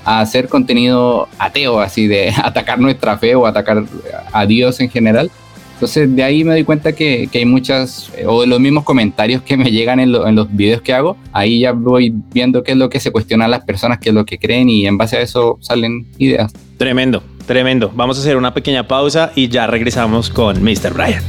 a 0.08 0.20
hacer 0.20 0.48
contenido 0.48 1.28
ateo, 1.38 1.80
así 1.80 2.06
de 2.06 2.32
atacar 2.42 2.78
nuestra 2.78 3.18
fe 3.18 3.34
o 3.34 3.46
atacar 3.46 3.84
a 4.32 4.46
Dios 4.46 4.80
en 4.80 4.88
general. 4.88 5.30
Entonces 5.74 6.16
de 6.16 6.22
ahí 6.24 6.42
me 6.44 6.52
doy 6.52 6.64
cuenta 6.64 6.92
que, 6.92 7.28
que 7.30 7.38
hay 7.38 7.44
muchas, 7.44 8.10
eh, 8.16 8.24
o 8.26 8.40
de 8.40 8.46
los 8.48 8.58
mismos 8.58 8.82
comentarios 8.84 9.42
que 9.42 9.56
me 9.56 9.70
llegan 9.70 10.00
en, 10.00 10.10
lo- 10.10 10.26
en 10.26 10.34
los 10.34 10.48
videos 10.50 10.80
que 10.82 10.92
hago, 10.92 11.16
ahí 11.32 11.60
ya 11.60 11.72
voy 11.72 12.12
viendo 12.32 12.62
qué 12.64 12.72
es 12.72 12.78
lo 12.78 12.88
que 12.88 12.98
se 13.00 13.12
cuestionan 13.12 13.50
las 13.50 13.64
personas, 13.64 13.98
qué 14.00 14.08
es 14.08 14.14
lo 14.14 14.24
que 14.24 14.38
creen 14.38 14.68
y 14.70 14.86
en 14.86 14.96
base 14.98 15.18
a 15.18 15.20
eso 15.20 15.56
salen 15.60 16.06
ideas. 16.18 16.52
Tremendo, 16.78 17.22
tremendo. 17.46 17.92
Vamos 17.94 18.16
a 18.18 18.20
hacer 18.22 18.36
una 18.36 18.54
pequeña 18.54 18.88
pausa 18.88 19.30
y 19.36 19.48
ya 19.48 19.66
regresamos 19.68 20.30
con 20.30 20.62
Mr. 20.64 20.94
Brian. 20.94 21.22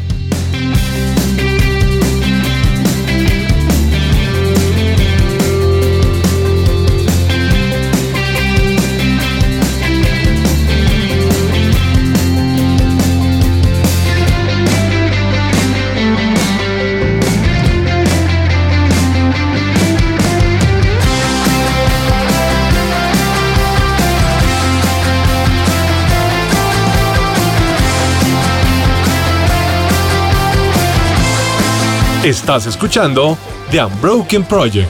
Estás 32.24 32.66
escuchando 32.66 33.38
The 33.72 33.86
Unbroken 33.86 34.44
Project. 34.44 34.90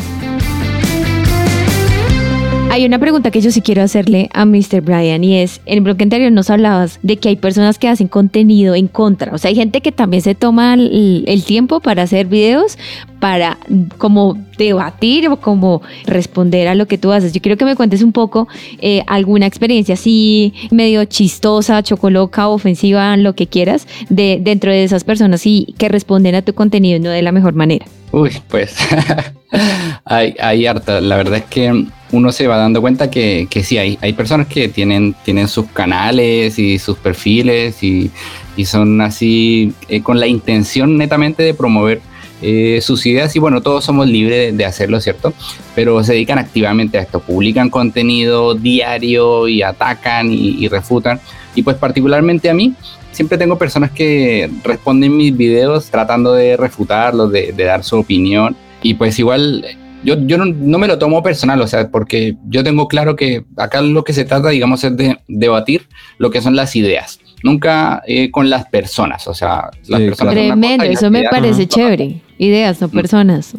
Hay 2.76 2.84
una 2.84 2.98
pregunta 2.98 3.30
que 3.30 3.40
yo 3.40 3.50
sí 3.50 3.62
quiero 3.62 3.80
hacerle 3.80 4.28
a 4.34 4.44
Mr. 4.44 4.82
Brian 4.82 5.24
y 5.24 5.38
es, 5.38 5.62
en 5.64 5.78
el 5.78 5.80
bloque 5.80 6.02
anterior 6.02 6.30
nos 6.30 6.50
hablabas 6.50 6.98
de 7.02 7.16
que 7.16 7.30
hay 7.30 7.36
personas 7.36 7.78
que 7.78 7.88
hacen 7.88 8.06
contenido 8.06 8.74
en 8.74 8.86
contra, 8.86 9.32
o 9.32 9.38
sea, 9.38 9.48
hay 9.48 9.54
gente 9.54 9.80
que 9.80 9.92
también 9.92 10.22
se 10.22 10.34
toma 10.34 10.74
el, 10.74 11.42
tiempo 11.46 11.80
para 11.80 12.02
hacer 12.02 12.26
videos, 12.26 12.76
para 13.18 13.56
como 13.96 14.36
debatir 14.58 15.26
o 15.30 15.40
como 15.40 15.80
responder 16.04 16.68
a 16.68 16.74
lo 16.74 16.86
que 16.86 16.98
tú 16.98 17.12
haces. 17.12 17.32
Yo 17.32 17.40
quiero 17.40 17.56
que 17.56 17.64
me 17.64 17.76
cuentes 17.76 18.02
un 18.02 18.12
poco 18.12 18.46
eh, 18.78 19.02
alguna 19.06 19.46
experiencia 19.46 19.94
así 19.94 20.52
medio 20.70 21.02
chistosa, 21.06 21.82
chocoloca, 21.82 22.48
ofensiva, 22.48 23.16
lo 23.16 23.34
que 23.34 23.46
quieras, 23.46 23.88
de 24.10 24.38
dentro 24.42 24.70
de 24.70 24.84
esas 24.84 25.02
personas 25.02 25.46
y 25.46 25.74
que 25.78 25.88
responden 25.88 26.34
a 26.34 26.42
tu 26.42 26.52
contenido 26.52 27.00
no 27.00 27.08
de 27.08 27.22
la 27.22 27.32
mejor 27.32 27.54
manera. 27.54 27.86
Uy, 28.12 28.32
pues 28.48 28.76
hay, 30.07 30.35
hay 30.40 30.66
harta. 30.66 31.01
La 31.01 31.16
verdad 31.16 31.38
es 31.38 31.45
que 31.45 31.85
uno 32.12 32.33
se 32.33 32.47
va 32.47 32.57
dando 32.57 32.81
cuenta 32.81 33.11
que, 33.11 33.49
que 33.51 33.62
sí, 33.62 33.77
hay, 33.77 33.99
hay 34.01 34.12
personas 34.12 34.47
que 34.47 34.69
tienen, 34.69 35.14
tienen 35.25 35.49
sus 35.49 35.66
canales 35.66 36.59
y 36.59 36.79
sus 36.79 36.97
perfiles 36.97 37.83
y, 37.83 38.11
y 38.57 38.64
son 38.64 39.01
así 39.01 39.75
eh, 39.88 40.03
con 40.03 40.21
la 40.21 40.29
intención 40.29 40.97
netamente 40.97 41.42
de 41.42 41.53
promover 41.53 42.01
eh, 42.42 42.81
sus 42.83 43.05
ideas 43.07 43.35
y 43.35 43.38
bueno, 43.38 43.62
todos 43.62 43.85
somos 43.85 44.07
libres 44.07 44.57
de, 44.57 44.64
hacerlo, 44.64 45.01
¿cierto? 45.01 45.33
Pero 45.75 46.03
se 46.05 46.12
dedican 46.12 46.38
activamente 46.38 46.99
a 46.99 47.03
esto, 47.03 47.19
publican 47.19 47.69
contenido 47.69 48.55
diario 48.55 49.49
y 49.49 49.62
atacan 49.62 50.31
y, 50.31 50.69
refutan. 50.69 51.19
Y 51.55 51.62
pues 51.62 51.77
particularmente 51.77 52.51
a 52.51 52.55
mí, 52.55 52.75
siempre 53.11 53.38
tengo 53.38 53.59
personas 53.59 53.90
que 53.90 54.51
responden 54.62 55.16
mis 55.16 55.37
videos 55.37 55.90
tratando 55.90 56.35
de 56.35 56.57
refutarlos, 56.57 57.33
de 57.33 57.53
dar 57.53 57.83
su 57.83 57.97
opinión. 57.97 58.55
Y 58.83 58.95
pues 58.95 59.19
igual 59.19 59.64
yo, 60.04 60.16
yo 60.26 60.38
no, 60.38 60.44
no, 60.46 60.78
me 60.78 60.87
lo 60.88 60.98
tomo 60.98 61.22
personal, 61.22 61.61
o 61.61 61.66
sea, 61.66 61.90
porque 61.90 62.37
yo 62.48 62.62
tengo 62.62 62.88
claro 62.88 63.16
que 63.16 63.44
acá 63.56 63.80
lo 63.80 64.04
que 64.04 64.12
se 64.12 64.24
trata, 64.24 64.50
digamos, 64.50 64.85
es 64.85 64.96
de 64.96 65.18
debatir 65.28 65.88
lo 66.18 66.30
que 66.30 66.40
son 66.40 66.54
las 66.56 66.76
ideas, 66.76 67.20
nunca 67.42 68.02
eh, 68.06 68.30
con 68.30 68.50
las 68.50 68.66
personas, 68.66 69.26
o 69.26 69.35
sea, 69.35 69.70
las 69.87 70.00
Sí, 70.00 70.06
personas... 70.06 70.16
son 70.18 70.26
una 70.28 70.35
Tremendo, 70.35 70.76
cosa 70.85 70.87
y 70.90 70.94
eso 70.94 71.11
me 71.11 71.24
parece 71.24 71.66
chévere. 71.66 72.20
Ideas, 72.38 72.81
no 72.81 72.88
Mm. 72.88 72.90
personas. 72.90 73.55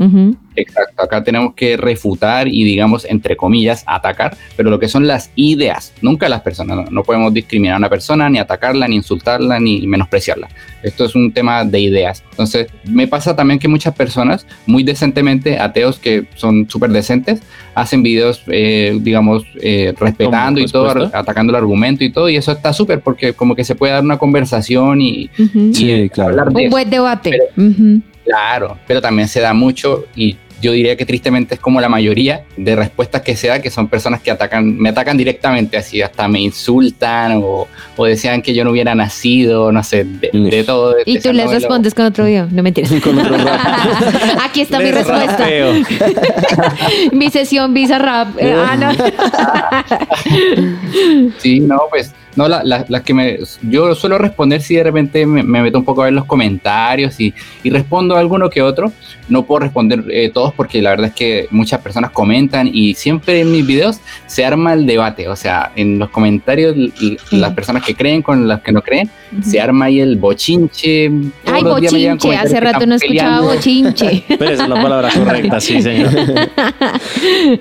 Exacto, 0.55 1.03
acá 1.03 1.23
tenemos 1.23 1.53
que 1.53 1.77
refutar 1.77 2.47
y 2.47 2.63
digamos, 2.63 3.05
entre 3.05 3.35
comillas, 3.37 3.83
atacar, 3.85 4.35
pero 4.55 4.71
lo 4.71 4.79
que 4.79 4.87
son 4.87 5.05
las 5.05 5.29
ideas, 5.35 5.93
nunca 6.01 6.27
las 6.29 6.41
personas, 6.41 6.77
no, 6.77 6.85
no 6.89 7.03
podemos 7.03 7.31
discriminar 7.31 7.75
a 7.75 7.77
una 7.77 7.89
persona, 7.89 8.27
ni 8.27 8.39
atacarla, 8.39 8.87
ni 8.87 8.95
insultarla, 8.95 9.59
ni 9.59 9.85
menospreciarla. 9.85 10.47
Esto 10.81 11.05
es 11.05 11.13
un 11.13 11.31
tema 11.31 11.63
de 11.63 11.79
ideas. 11.79 12.23
Entonces, 12.31 12.67
me 12.85 13.07
pasa 13.07 13.35
también 13.35 13.59
que 13.59 13.67
muchas 13.67 13.93
personas, 13.93 14.47
muy 14.65 14.81
decentemente, 14.83 15.59
ateos 15.59 15.99
que 15.99 16.25
son 16.35 16.67
súper 16.67 16.89
decentes, 16.89 17.41
hacen 17.75 18.01
videos, 18.01 18.41
eh, 18.47 18.97
digamos, 18.99 19.43
eh, 19.61 19.93
respetando 19.99 20.59
y 20.59 20.65
todo, 20.65 21.11
atacando 21.13 21.51
el 21.51 21.57
argumento 21.57 22.03
y 22.03 22.11
todo, 22.11 22.29
y 22.29 22.35
eso 22.35 22.51
está 22.51 22.73
súper 22.73 23.01
porque 23.01 23.33
como 23.33 23.55
que 23.55 23.63
se 23.63 23.75
puede 23.75 23.93
dar 23.93 24.03
una 24.03 24.17
conversación 24.17 25.01
y, 25.01 25.29
claro. 26.09 26.31
hablar 26.31 26.51
de 26.51 26.63
Un 26.63 26.69
buen 26.71 26.89
debate. 26.89 27.31
Pero-. 27.55 28.01
Claro, 28.27 28.77
pero 28.85 29.01
también 29.01 29.27
se 29.27 29.39
da 29.39 29.53
mucho 29.53 30.05
y 30.15 30.37
yo 30.61 30.71
diría 30.71 30.95
que 30.95 31.05
tristemente 31.05 31.55
es 31.55 31.61
como 31.61 31.79
la 31.79 31.89
mayoría 31.89 32.43
de 32.55 32.75
respuestas 32.75 33.21
que 33.21 33.35
se 33.35 33.47
da 33.47 33.61
que 33.61 33.69
son 33.69 33.87
personas 33.87 34.21
que 34.21 34.31
atacan, 34.31 34.77
me 34.77 34.89
atacan 34.89 35.17
directamente, 35.17 35.77
así 35.77 36.01
hasta 36.01 36.27
me 36.27 36.41
insultan 36.41 37.41
o, 37.43 37.67
o 37.95 38.05
desean 38.05 38.41
que 38.41 38.53
yo 38.53 38.63
no 38.63 38.71
hubiera 38.71 38.95
nacido, 38.95 39.71
no 39.71 39.83
sé, 39.83 40.03
de, 40.03 40.29
de 40.31 40.63
todo. 40.63 40.95
Y 41.05 41.19
tú 41.19 41.31
les 41.31 41.51
respondes 41.51 41.93
con 41.93 42.05
otro 42.05 42.25
video. 42.25 42.47
No 42.51 42.63
mentiras. 42.63 42.91
Con 43.01 43.19
otro 43.19 43.37
rap. 43.43 43.59
Aquí 44.43 44.61
está 44.61 44.79
mi 44.79 44.91
respuesta. 44.91 45.47
mi 47.11 47.29
sesión 47.29 47.73
Visa 47.73 47.99
Rap. 47.99 48.29
Eh, 48.39 48.55
ah, 48.55 48.75
no. 48.75 48.91
Sí, 51.37 51.59
no, 51.59 51.81
pues, 51.89 52.13
no, 52.37 52.47
la- 52.47 52.63
la- 52.63 52.85
las 52.87 53.01
que 53.01 53.13
me, 53.13 53.37
yo 53.63 53.93
suelo 53.95 54.17
responder 54.17 54.61
si 54.61 54.75
de 54.75 54.83
repente 54.83 55.25
me, 55.25 55.43
me 55.43 55.61
meto 55.61 55.77
un 55.77 55.83
poco 55.83 56.03
a 56.03 56.05
ver 56.05 56.13
los 56.13 56.23
comentarios 56.25 57.19
y, 57.19 57.33
y 57.63 57.69
respondo 57.69 58.15
a 58.15 58.19
alguno 58.19 58.49
que 58.49 58.61
otro. 58.61 58.93
No 59.27 59.43
puedo 59.43 59.59
responder 59.59 60.05
eh, 60.09 60.31
todos 60.33 60.53
porque 60.53 60.81
la 60.81 60.91
verdad 60.91 61.07
es 61.07 61.13
que 61.13 61.47
muchas 61.51 61.81
personas 61.81 62.11
comentan 62.11 62.69
y 62.71 62.93
siempre 62.93 63.41
en 63.41 63.51
mis 63.51 63.67
videos 63.67 63.99
se 64.25 64.45
arma 64.45 64.71
el 64.71 64.85
debate. 64.85 65.27
O 65.27 65.35
sea, 65.35 65.73
en 65.75 65.99
los 65.99 66.09
comentarios 66.11 66.75
las 67.31 67.53
personas 67.53 67.83
que 67.83 67.93
creen 67.93 68.21
con 68.21 68.47
las 68.47 68.61
que 68.61 68.71
no 68.71 68.81
creen, 68.81 69.09
se 69.41 69.59
arma 69.59 69.85
ahí 69.85 69.99
el 69.99 70.15
bochinche. 70.15 71.11
Ay, 71.45 71.63
bochinche. 71.63 72.35
Hace 72.37 72.59
rato 72.61 72.85
no 72.85 72.95
escuchaba 72.95 73.39
peleando. 73.39 73.53
bochinche. 73.55 74.23
Pero 74.39 74.51
esa 74.51 74.63
es 74.63 74.69
la 74.69 74.81
palabra 74.81 75.09
correcta, 75.13 75.59
sí, 75.59 75.81
señor. 75.81 76.09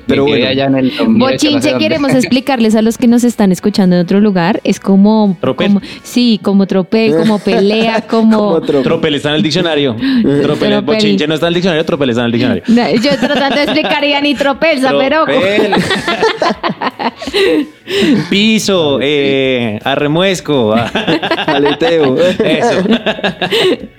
Pero 0.07 0.25
bueno. 0.25 0.47
allá 0.47 0.67
en 0.67 0.77
el 0.77 0.97
2008, 0.97 1.11
no 1.11 1.29
sé 1.29 1.49
Bochinche 1.49 1.79
queremos 1.79 2.15
explicarles 2.15 2.75
a 2.75 2.83
los 2.83 2.99
que 2.99 3.07
nos 3.09 3.25
están 3.25 3.53
escuchando 3.53 3.97
en 3.97 4.03
otro 4.03 4.21
lugar. 4.21 4.61
Es 4.67 4.81
como... 4.81 5.37
Tropel. 5.41 5.69
como- 5.69 5.81
sí, 6.03 6.39
como 6.43 6.67
tropel, 6.67 7.17
como 7.17 7.39
pelea, 7.45 8.03
como... 8.03 8.61
Como. 8.61 8.83
Tropel 8.83 9.15
está 9.15 9.31
en 9.31 9.37
el 9.37 9.43
diccionario. 9.43 9.95
Tropel, 9.97 10.43
Tropel. 10.43 10.81
bochinche 10.83 11.27
no 11.27 11.35
está 11.35 11.47
en 11.47 11.49
el 11.49 11.55
diccionario, 11.55 11.85
tropel 11.85 12.11
está 12.11 12.23
en 12.23 12.27
el 12.27 12.33
diccionario. 12.33 12.63
No, 12.69 12.91
Yo 13.03 13.11
tratando 13.19 13.57
de 13.57 13.63
explicar 13.63 14.05
ya 14.05 14.21
ni 14.21 14.35
tropel, 14.35 14.81
pero... 14.99 15.25
Tropel. 15.25 15.75
Piso, 18.31 18.99
eh, 19.01 19.79
arremuesco. 19.85 20.75
Aleteo. 21.47 22.17
Eso. 22.19 22.85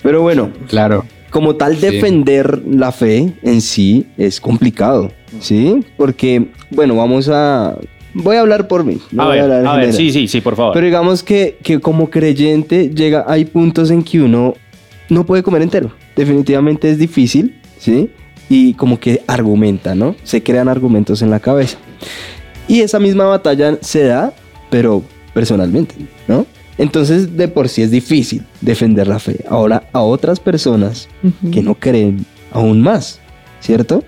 Pero 0.02 0.22
bueno, 0.22 0.50
Claro. 0.68 1.04
como 1.30 1.56
tal 1.56 1.80
defender 1.80 2.62
la 2.68 2.92
fe 2.92 3.32
en 3.42 3.60
sí 3.60 4.06
es 4.16 4.40
complicado, 4.40 5.10
¿sí? 5.40 5.84
Porque, 5.96 6.48
bueno, 6.70 6.96
vamos 6.96 7.28
a... 7.28 7.76
Voy 8.20 8.36
a 8.36 8.40
hablar 8.40 8.66
por 8.68 8.84
mí. 8.84 8.98
no 9.12 9.22
A 9.22 9.26
voy 9.26 9.34
ver, 9.36 9.42
hablar 9.44 9.60
en 9.60 9.66
a 9.66 9.76
ver, 9.76 9.92
sí, 9.92 10.10
sí, 10.12 10.26
sí, 10.28 10.40
por 10.40 10.56
favor. 10.56 10.72
Pero 10.74 10.86
digamos 10.86 11.22
que, 11.22 11.56
que 11.62 11.78
como 11.80 12.10
creyente 12.10 12.90
llega, 12.90 13.24
hay 13.28 13.44
puntos 13.44 13.90
en 13.90 14.02
que 14.02 14.20
uno 14.20 14.54
no 15.08 15.24
puede 15.24 15.42
comer 15.42 15.62
entero. 15.62 15.92
Definitivamente 16.16 16.90
es 16.90 16.98
difícil, 16.98 17.56
¿sí? 17.78 18.10
Y 18.50 18.74
como 18.74 18.98
que 18.98 19.22
argumenta, 19.26 19.94
¿no? 19.94 20.16
Se 20.24 20.42
crean 20.42 20.68
argumentos 20.68 21.22
en 21.22 21.30
la 21.30 21.38
cabeza. 21.38 21.78
Y 22.66 22.80
esa 22.80 22.98
misma 22.98 23.24
batalla 23.24 23.78
se 23.80 24.04
da, 24.04 24.32
pero 24.68 25.02
personalmente, 25.32 25.94
¿no? 26.26 26.44
Entonces 26.76 27.36
de 27.36 27.48
por 27.48 27.68
sí 27.68 27.82
es 27.82 27.90
difícil 27.90 28.44
defender 28.60 29.06
la 29.08 29.18
fe. 29.18 29.44
Ahora 29.48 29.84
a 29.92 30.00
otras 30.00 30.40
personas 30.40 31.08
Ujú. 31.22 31.50
que 31.50 31.62
no 31.62 31.74
creen 31.74 32.24
aún 32.52 32.80
más, 32.80 33.20
¿cierto? 33.60 34.02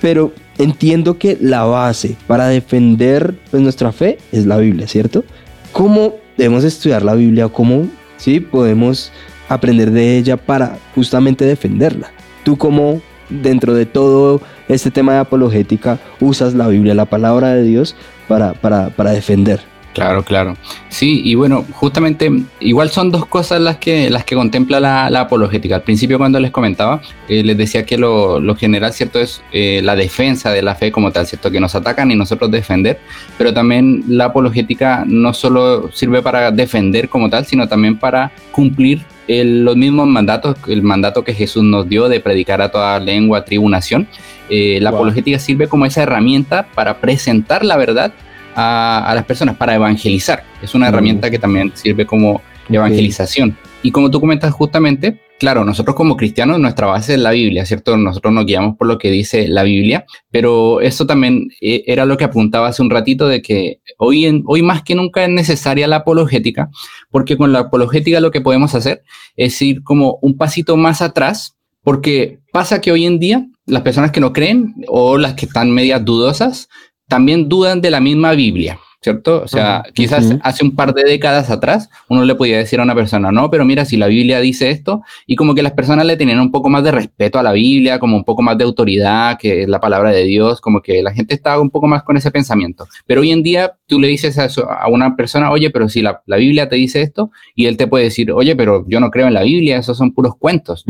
Pero 0.00 0.32
entiendo 0.58 1.18
que 1.18 1.36
la 1.40 1.64
base 1.64 2.16
para 2.26 2.48
defender 2.48 3.34
pues, 3.50 3.62
nuestra 3.62 3.92
fe 3.92 4.18
es 4.32 4.46
la 4.46 4.56
Biblia, 4.58 4.86
¿cierto? 4.86 5.24
¿Cómo 5.72 6.14
debemos 6.36 6.64
estudiar 6.64 7.02
la 7.02 7.14
Biblia? 7.14 7.48
¿Cómo 7.48 7.88
¿sí? 8.16 8.40
podemos 8.40 9.12
aprender 9.48 9.90
de 9.90 10.16
ella 10.16 10.36
para 10.36 10.78
justamente 10.94 11.44
defenderla? 11.44 12.12
¿Tú 12.44 12.56
cómo 12.56 13.00
dentro 13.28 13.74
de 13.74 13.86
todo 13.86 14.40
este 14.68 14.90
tema 14.90 15.14
de 15.14 15.18
apologética 15.20 15.98
usas 16.20 16.54
la 16.54 16.68
Biblia, 16.68 16.94
la 16.94 17.06
palabra 17.06 17.54
de 17.54 17.62
Dios, 17.62 17.96
para, 18.28 18.54
para, 18.54 18.90
para 18.90 19.10
defender? 19.10 19.73
Claro, 19.94 20.24
claro. 20.24 20.56
Sí, 20.88 21.22
y 21.24 21.36
bueno, 21.36 21.64
justamente 21.72 22.28
igual 22.58 22.90
son 22.90 23.12
dos 23.12 23.26
cosas 23.26 23.60
las 23.60 23.76
que, 23.76 24.10
las 24.10 24.24
que 24.24 24.34
contempla 24.34 24.80
la, 24.80 25.08
la 25.08 25.20
apologética. 25.20 25.76
Al 25.76 25.82
principio 25.82 26.18
cuando 26.18 26.40
les 26.40 26.50
comentaba, 26.50 27.00
eh, 27.28 27.44
les 27.44 27.56
decía 27.56 27.86
que 27.86 27.96
lo, 27.96 28.40
lo 28.40 28.56
general, 28.56 28.92
¿cierto? 28.92 29.20
Es 29.20 29.40
eh, 29.52 29.80
la 29.84 29.94
defensa 29.94 30.50
de 30.50 30.62
la 30.62 30.74
fe 30.74 30.90
como 30.90 31.12
tal, 31.12 31.26
¿cierto? 31.28 31.48
Que 31.50 31.60
nos 31.60 31.76
atacan 31.76 32.10
y 32.10 32.16
nosotros 32.16 32.50
defender, 32.50 32.98
pero 33.38 33.54
también 33.54 34.02
la 34.08 34.26
apologética 34.26 35.04
no 35.06 35.32
solo 35.32 35.88
sirve 35.92 36.20
para 36.22 36.50
defender 36.50 37.08
como 37.08 37.30
tal, 37.30 37.46
sino 37.46 37.68
también 37.68 37.96
para 37.96 38.32
cumplir 38.50 39.02
el- 39.28 39.64
los 39.64 39.76
mismos 39.76 40.08
mandatos, 40.08 40.56
el 40.66 40.82
mandato 40.82 41.22
que 41.22 41.34
Jesús 41.34 41.62
nos 41.62 41.88
dio 41.88 42.08
de 42.08 42.18
predicar 42.18 42.60
a 42.60 42.68
toda 42.70 42.98
lengua, 42.98 43.44
tribu, 43.44 43.68
nación. 43.68 44.08
Eh, 44.50 44.78
la 44.82 44.90
Wow. 44.90 44.98
apologética 44.98 45.38
sirve 45.38 45.68
como 45.68 45.86
esa 45.86 46.02
herramienta 46.02 46.66
para 46.74 46.98
presentar 46.98 47.64
la 47.64 47.76
verdad 47.76 48.12
a, 48.54 49.04
a 49.06 49.14
las 49.14 49.24
personas 49.24 49.56
para 49.56 49.74
evangelizar. 49.74 50.44
Es 50.62 50.74
una 50.74 50.86
Mm. 50.86 50.88
herramienta 50.88 51.30
que 51.30 51.38
también 51.38 51.72
sirve 51.74 52.06
como 52.06 52.40
evangelización. 52.68 53.56
Y 53.82 53.90
como 53.90 54.10
tú 54.10 54.20
comentas 54.20 54.52
justamente, 54.52 55.20
claro, 55.38 55.64
nosotros 55.64 55.94
como 55.94 56.16
cristianos 56.16 56.58
nuestra 56.58 56.86
base 56.86 57.14
es 57.14 57.20
la 57.20 57.32
Biblia, 57.32 57.66
¿cierto? 57.66 57.96
Nosotros 57.98 58.32
nos 58.32 58.46
guiamos 58.46 58.76
por 58.76 58.86
lo 58.86 58.96
que 58.96 59.10
dice 59.10 59.46
la 59.48 59.62
Biblia, 59.62 60.06
pero 60.30 60.80
eso 60.80 61.06
también 61.06 61.48
eh, 61.60 61.82
era 61.86 62.06
lo 62.06 62.16
que 62.16 62.24
apuntaba 62.24 62.68
hace 62.68 62.80
un 62.80 62.88
ratito 62.88 63.28
de 63.28 63.42
que 63.42 63.80
hoy, 63.98 64.24
en, 64.24 64.42
hoy 64.46 64.62
más 64.62 64.82
que 64.82 64.94
nunca 64.94 65.22
es 65.24 65.28
necesaria 65.28 65.86
la 65.86 65.96
apologética, 65.96 66.70
porque 67.10 67.36
con 67.36 67.52
la 67.52 67.60
apologética 67.60 68.20
lo 68.20 68.30
que 68.30 68.40
podemos 68.40 68.74
hacer 68.74 69.02
es 69.36 69.60
ir 69.60 69.82
como 69.82 70.18
un 70.22 70.38
pasito 70.38 70.78
más 70.78 71.02
atrás, 71.02 71.56
porque 71.82 72.38
pasa 72.52 72.80
que 72.80 72.92
hoy 72.92 73.04
en 73.04 73.18
día 73.18 73.46
las 73.66 73.82
personas 73.82 74.10
que 74.12 74.20
no 74.20 74.32
creen 74.32 74.74
o 74.88 75.18
las 75.18 75.34
que 75.34 75.44
están 75.44 75.70
medias 75.70 76.02
dudosas, 76.04 76.68
también 77.08 77.48
dudan 77.48 77.80
de 77.80 77.90
la 77.90 78.00
misma 78.00 78.32
Biblia, 78.32 78.78
¿cierto? 79.02 79.42
O 79.42 79.48
sea, 79.48 79.82
quizás 79.92 80.24
hace 80.42 80.64
un 80.64 80.74
par 80.74 80.94
de 80.94 81.04
décadas 81.04 81.50
atrás 81.50 81.90
uno 82.08 82.24
le 82.24 82.34
podía 82.34 82.56
decir 82.56 82.80
a 82.80 82.82
una 82.84 82.94
persona, 82.94 83.30
no, 83.30 83.50
pero 83.50 83.64
mira, 83.66 83.84
si 83.84 83.98
la 83.98 84.06
Biblia 84.06 84.40
dice 84.40 84.70
esto, 84.70 85.02
y 85.26 85.36
como 85.36 85.54
que 85.54 85.62
las 85.62 85.72
personas 85.72 86.06
le 86.06 86.16
tenían 86.16 86.40
un 86.40 86.50
poco 86.50 86.70
más 86.70 86.82
de 86.82 86.90
respeto 86.92 87.38
a 87.38 87.42
la 87.42 87.52
Biblia, 87.52 87.98
como 87.98 88.16
un 88.16 88.24
poco 88.24 88.40
más 88.40 88.56
de 88.56 88.64
autoridad, 88.64 89.36
que 89.38 89.62
es 89.64 89.68
la 89.68 89.78
palabra 89.80 90.10
de 90.10 90.24
Dios, 90.24 90.60
como 90.62 90.80
que 90.80 91.02
la 91.02 91.12
gente 91.12 91.34
estaba 91.34 91.60
un 91.60 91.68
poco 91.70 91.86
más 91.86 92.02
con 92.02 92.16
ese 92.16 92.30
pensamiento. 92.30 92.86
Pero 93.06 93.20
hoy 93.20 93.30
en 93.32 93.42
día 93.42 93.74
tú 93.86 94.00
le 94.00 94.08
dices 94.08 94.38
a, 94.38 94.46
eso- 94.46 94.68
a 94.70 94.88
una 94.88 95.14
persona, 95.14 95.50
oye, 95.50 95.68
pero 95.70 95.88
si 95.90 96.00
la, 96.00 96.22
la 96.24 96.36
Biblia 96.38 96.68
te 96.70 96.76
dice 96.76 97.02
esto, 97.02 97.30
y 97.54 97.66
él 97.66 97.76
te 97.76 97.86
puede 97.86 98.04
decir, 98.04 98.32
oye, 98.32 98.56
pero 98.56 98.86
yo 98.88 99.00
no 99.00 99.10
creo 99.10 99.26
en 99.26 99.34
la 99.34 99.42
Biblia, 99.42 99.76
esos 99.76 99.98
son 99.98 100.12
puros 100.14 100.34
cuentos. 100.38 100.82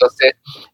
Entonces, 0.00 0.32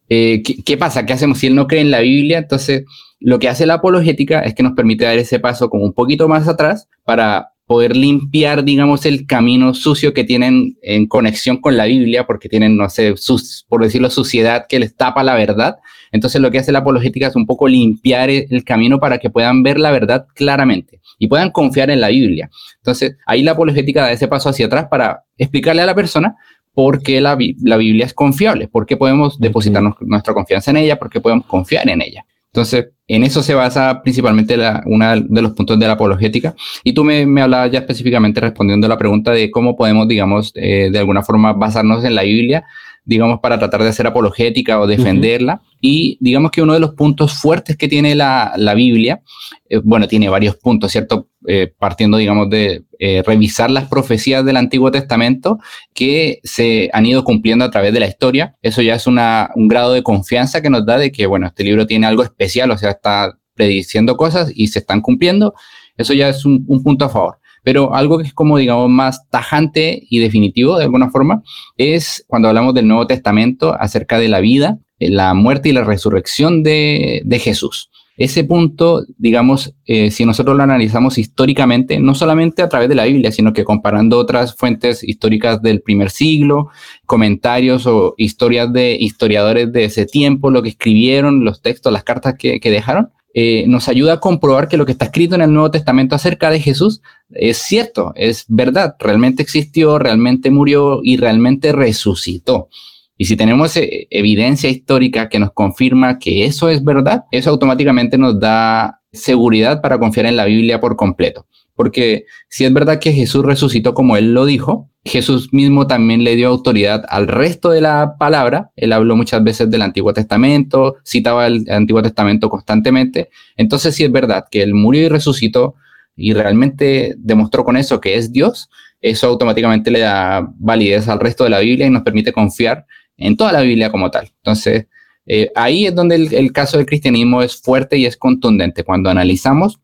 eh, 0.08 0.42
¿qué, 0.44 0.62
qué 0.62 0.76
pasa? 0.76 1.04
¿Qué 1.06 1.12
hacemos 1.14 1.38
si 1.38 1.46
él 1.48 1.54
no 1.56 1.66
cree 1.66 1.80
en 1.80 1.90
la 1.90 2.00
Biblia? 2.00 2.38
Entonces, 2.38 2.84
lo 3.20 3.38
que 3.38 3.48
hace 3.48 3.66
la 3.66 3.74
apologética 3.74 4.40
es 4.40 4.54
que 4.54 4.62
nos 4.62 4.72
permite 4.72 5.04
dar 5.04 5.18
ese 5.18 5.40
paso 5.40 5.70
como 5.70 5.84
un 5.84 5.92
poquito 5.92 6.28
más 6.28 6.48
atrás 6.48 6.88
para 7.04 7.50
poder 7.66 7.96
limpiar, 7.96 8.62
digamos, 8.62 9.06
el 9.06 9.26
camino 9.26 9.74
sucio 9.74 10.14
que 10.14 10.22
tienen 10.22 10.78
en 10.82 11.08
conexión 11.08 11.56
con 11.56 11.76
la 11.76 11.86
Biblia, 11.86 12.24
porque 12.24 12.48
tienen, 12.48 12.76
no 12.76 12.88
sé, 12.88 13.16
sus, 13.16 13.66
por 13.68 13.82
decirlo, 13.82 14.08
suciedad 14.08 14.66
que 14.68 14.78
les 14.78 14.94
tapa 14.94 15.24
la 15.24 15.34
verdad. 15.34 15.76
Entonces, 16.12 16.40
lo 16.40 16.52
que 16.52 16.58
hace 16.58 16.70
la 16.70 16.78
apologética 16.78 17.26
es 17.26 17.34
un 17.34 17.44
poco 17.44 17.66
limpiar 17.66 18.30
el, 18.30 18.62
camino 18.64 19.00
para 19.00 19.18
que 19.18 19.30
puedan 19.30 19.64
ver 19.64 19.80
la 19.80 19.90
verdad 19.90 20.26
claramente 20.34 21.00
y 21.18 21.26
puedan 21.26 21.50
confiar 21.50 21.90
en 21.90 22.00
la 22.00 22.08
Biblia. 22.08 22.50
Entonces, 22.76 23.16
ahí 23.26 23.42
la 23.42 23.52
apologética 23.52 24.02
da 24.02 24.12
ese 24.12 24.28
paso 24.28 24.48
hacia 24.48 24.66
atrás 24.66 24.86
para 24.88 25.24
explicarle 25.36 25.82
a 25.82 25.86
la 25.86 25.94
persona 25.96 26.36
por 26.72 27.02
qué 27.02 27.20
la, 27.20 27.34
Bi- 27.34 27.56
la 27.64 27.78
Biblia 27.78 28.06
es 28.06 28.14
confiable, 28.14 28.68
por 28.68 28.86
qué 28.86 28.96
podemos 28.96 29.40
depositar 29.40 29.82
nuestra 30.00 30.34
confianza 30.34 30.70
en 30.70 30.76
ella, 30.76 30.98
por 31.00 31.10
qué 31.10 31.20
podemos 31.20 31.46
confiar 31.46 31.88
en 31.88 32.00
ella. 32.00 32.24
Entonces, 32.56 32.88
en 33.06 33.22
eso 33.22 33.42
se 33.42 33.52
basa 33.52 34.00
principalmente 34.02 34.56
la, 34.56 34.82
una 34.86 35.14
de 35.14 35.42
los 35.42 35.52
puntos 35.52 35.78
de 35.78 35.86
la 35.86 35.92
apologética. 35.92 36.54
Y 36.84 36.94
tú 36.94 37.04
me, 37.04 37.26
me 37.26 37.42
hablabas 37.42 37.70
ya 37.70 37.80
específicamente 37.80 38.40
respondiendo 38.40 38.86
a 38.86 38.88
la 38.88 38.96
pregunta 38.96 39.32
de 39.32 39.50
cómo 39.50 39.76
podemos, 39.76 40.08
digamos, 40.08 40.52
eh, 40.54 40.88
de 40.90 40.98
alguna 40.98 41.22
forma 41.22 41.52
basarnos 41.52 42.02
en 42.02 42.14
la 42.14 42.22
Biblia, 42.22 42.64
digamos, 43.04 43.40
para 43.40 43.58
tratar 43.58 43.82
de 43.82 43.90
hacer 43.90 44.06
apologética 44.06 44.80
o 44.80 44.86
defenderla. 44.86 45.60
Y 45.82 46.16
digamos 46.22 46.50
que 46.50 46.62
uno 46.62 46.72
de 46.72 46.80
los 46.80 46.94
puntos 46.94 47.34
fuertes 47.34 47.76
que 47.76 47.88
tiene 47.88 48.14
la, 48.14 48.54
la 48.56 48.72
Biblia, 48.72 49.20
eh, 49.68 49.82
bueno, 49.84 50.08
tiene 50.08 50.30
varios 50.30 50.56
puntos, 50.56 50.90
¿cierto? 50.90 51.28
Eh, 51.48 51.72
partiendo, 51.78 52.16
digamos, 52.16 52.50
de 52.50 52.82
eh, 52.98 53.22
revisar 53.24 53.70
las 53.70 53.88
profecías 53.88 54.44
del 54.44 54.56
Antiguo 54.56 54.90
Testamento 54.90 55.60
que 55.94 56.40
se 56.42 56.90
han 56.92 57.06
ido 57.06 57.22
cumpliendo 57.22 57.64
a 57.64 57.70
través 57.70 57.92
de 57.92 58.00
la 58.00 58.08
historia. 58.08 58.56
Eso 58.62 58.82
ya 58.82 58.96
es 58.96 59.06
una, 59.06 59.50
un 59.54 59.68
grado 59.68 59.92
de 59.92 60.02
confianza 60.02 60.60
que 60.60 60.70
nos 60.70 60.84
da 60.84 60.98
de 60.98 61.12
que, 61.12 61.26
bueno, 61.26 61.46
este 61.46 61.62
libro 61.62 61.86
tiene 61.86 62.08
algo 62.08 62.24
especial, 62.24 62.72
o 62.72 62.78
sea, 62.78 62.90
está 62.90 63.38
prediciendo 63.54 64.16
cosas 64.16 64.50
y 64.52 64.66
se 64.68 64.80
están 64.80 65.00
cumpliendo. 65.00 65.54
Eso 65.96 66.14
ya 66.14 66.28
es 66.28 66.44
un, 66.44 66.64
un 66.66 66.82
punto 66.82 67.04
a 67.04 67.10
favor. 67.10 67.38
Pero 67.62 67.94
algo 67.94 68.18
que 68.18 68.26
es 68.26 68.34
como, 68.34 68.58
digamos, 68.58 68.90
más 68.90 69.28
tajante 69.30 70.04
y 70.10 70.18
definitivo 70.18 70.78
de 70.78 70.84
alguna 70.84 71.10
forma 71.10 71.44
es 71.76 72.24
cuando 72.26 72.48
hablamos 72.48 72.74
del 72.74 72.88
Nuevo 72.88 73.06
Testamento 73.06 73.76
acerca 73.78 74.18
de 74.18 74.28
la 74.28 74.40
vida, 74.40 74.78
eh, 74.98 75.10
la 75.10 75.32
muerte 75.34 75.68
y 75.68 75.72
la 75.72 75.84
resurrección 75.84 76.64
de, 76.64 77.22
de 77.24 77.38
Jesús. 77.38 77.90
Ese 78.16 78.44
punto, 78.44 79.04
digamos, 79.18 79.74
eh, 79.84 80.10
si 80.10 80.24
nosotros 80.24 80.56
lo 80.56 80.62
analizamos 80.62 81.18
históricamente, 81.18 81.98
no 82.00 82.14
solamente 82.14 82.62
a 82.62 82.68
través 82.68 82.88
de 82.88 82.94
la 82.94 83.04
Biblia, 83.04 83.30
sino 83.30 83.52
que 83.52 83.64
comparando 83.64 84.18
otras 84.18 84.56
fuentes 84.56 85.04
históricas 85.04 85.60
del 85.60 85.82
primer 85.82 86.10
siglo, 86.10 86.70
comentarios 87.04 87.86
o 87.86 88.14
historias 88.16 88.72
de 88.72 88.96
historiadores 88.98 89.70
de 89.70 89.84
ese 89.84 90.06
tiempo, 90.06 90.50
lo 90.50 90.62
que 90.62 90.70
escribieron, 90.70 91.44
los 91.44 91.60
textos, 91.60 91.92
las 91.92 92.04
cartas 92.04 92.36
que, 92.38 92.58
dejaron, 92.62 93.10
eh, 93.34 93.64
nos 93.68 93.86
ayuda 93.88 94.14
a 94.14 94.20
comprobar 94.20 94.66
que 94.66 94.78
lo 94.78 94.86
que 94.86 94.92
está 94.92 95.04
escrito 95.04 95.34
en 95.34 95.42
el 95.42 95.52
Nuevo 95.52 95.70
Testamento 95.70 96.14
acerca 96.14 96.48
de 96.50 96.60
Jesús 96.60 97.02
es 97.28 97.58
cierto, 97.58 98.12
es 98.16 98.46
verdad, 98.48 98.94
realmente 98.98 99.42
existió, 99.42 99.98
realmente 99.98 100.50
murió 100.50 101.00
y 101.02 101.18
realmente 101.18 101.72
resucitó. 101.72 102.70
Y 103.16 103.24
si 103.24 103.36
tenemos 103.36 103.76
eh, 103.76 104.06
evidencia 104.10 104.68
histórica 104.68 105.28
que 105.28 105.38
nos 105.38 105.52
confirma 105.52 106.18
que 106.18 106.44
eso 106.44 106.68
es 106.68 106.84
verdad, 106.84 107.24
eso 107.30 107.50
automáticamente 107.50 108.18
nos 108.18 108.38
da 108.38 109.00
seguridad 109.12 109.80
para 109.80 109.98
confiar 109.98 110.26
en 110.26 110.36
la 110.36 110.44
Biblia 110.44 110.80
por 110.80 110.96
completo. 110.96 111.46
Porque 111.74 112.24
si 112.48 112.64
es 112.64 112.72
verdad 112.72 112.98
que 112.98 113.12
Jesús 113.12 113.44
resucitó 113.44 113.94
como 113.94 114.16
él 114.16 114.32
lo 114.32 114.46
dijo, 114.46 114.88
Jesús 115.04 115.52
mismo 115.52 115.86
también 115.86 116.24
le 116.24 116.34
dio 116.34 116.48
autoridad 116.48 117.04
al 117.08 117.28
resto 117.28 117.70
de 117.70 117.80
la 117.80 118.16
palabra. 118.18 118.70
Él 118.76 118.92
habló 118.92 119.14
muchas 119.14 119.44
veces 119.44 119.70
del 119.70 119.82
Antiguo 119.82 120.12
Testamento, 120.12 120.96
citaba 121.04 121.46
el 121.46 121.66
Antiguo 121.70 122.02
Testamento 122.02 122.48
constantemente. 122.48 123.28
Entonces, 123.56 123.94
si 123.94 124.04
es 124.04 124.10
verdad 124.10 124.46
que 124.50 124.62
él 124.62 124.74
murió 124.74 125.02
y 125.02 125.08
resucitó 125.08 125.74
y 126.16 126.32
realmente 126.32 127.14
demostró 127.18 127.62
con 127.62 127.76
eso 127.76 128.00
que 128.00 128.16
es 128.16 128.32
Dios, 128.32 128.70
eso 129.00 129.28
automáticamente 129.28 129.90
le 129.90 130.00
da 130.00 130.48
validez 130.58 131.08
al 131.08 131.20
resto 131.20 131.44
de 131.44 131.50
la 131.50 131.60
Biblia 131.60 131.86
y 131.86 131.90
nos 131.90 132.02
permite 132.02 132.32
confiar 132.32 132.86
en 133.16 133.36
toda 133.36 133.52
la 133.52 133.62
Biblia 133.62 133.90
como 133.90 134.10
tal. 134.10 134.30
Entonces, 134.38 134.86
eh, 135.26 135.50
ahí 135.54 135.86
es 135.86 135.94
donde 135.94 136.16
el, 136.16 136.34
el 136.34 136.52
caso 136.52 136.76
del 136.76 136.86
cristianismo 136.86 137.42
es 137.42 137.60
fuerte 137.60 137.98
y 137.98 138.06
es 138.06 138.16
contundente. 138.16 138.84
Cuando 138.84 139.10
analizamos 139.10 139.80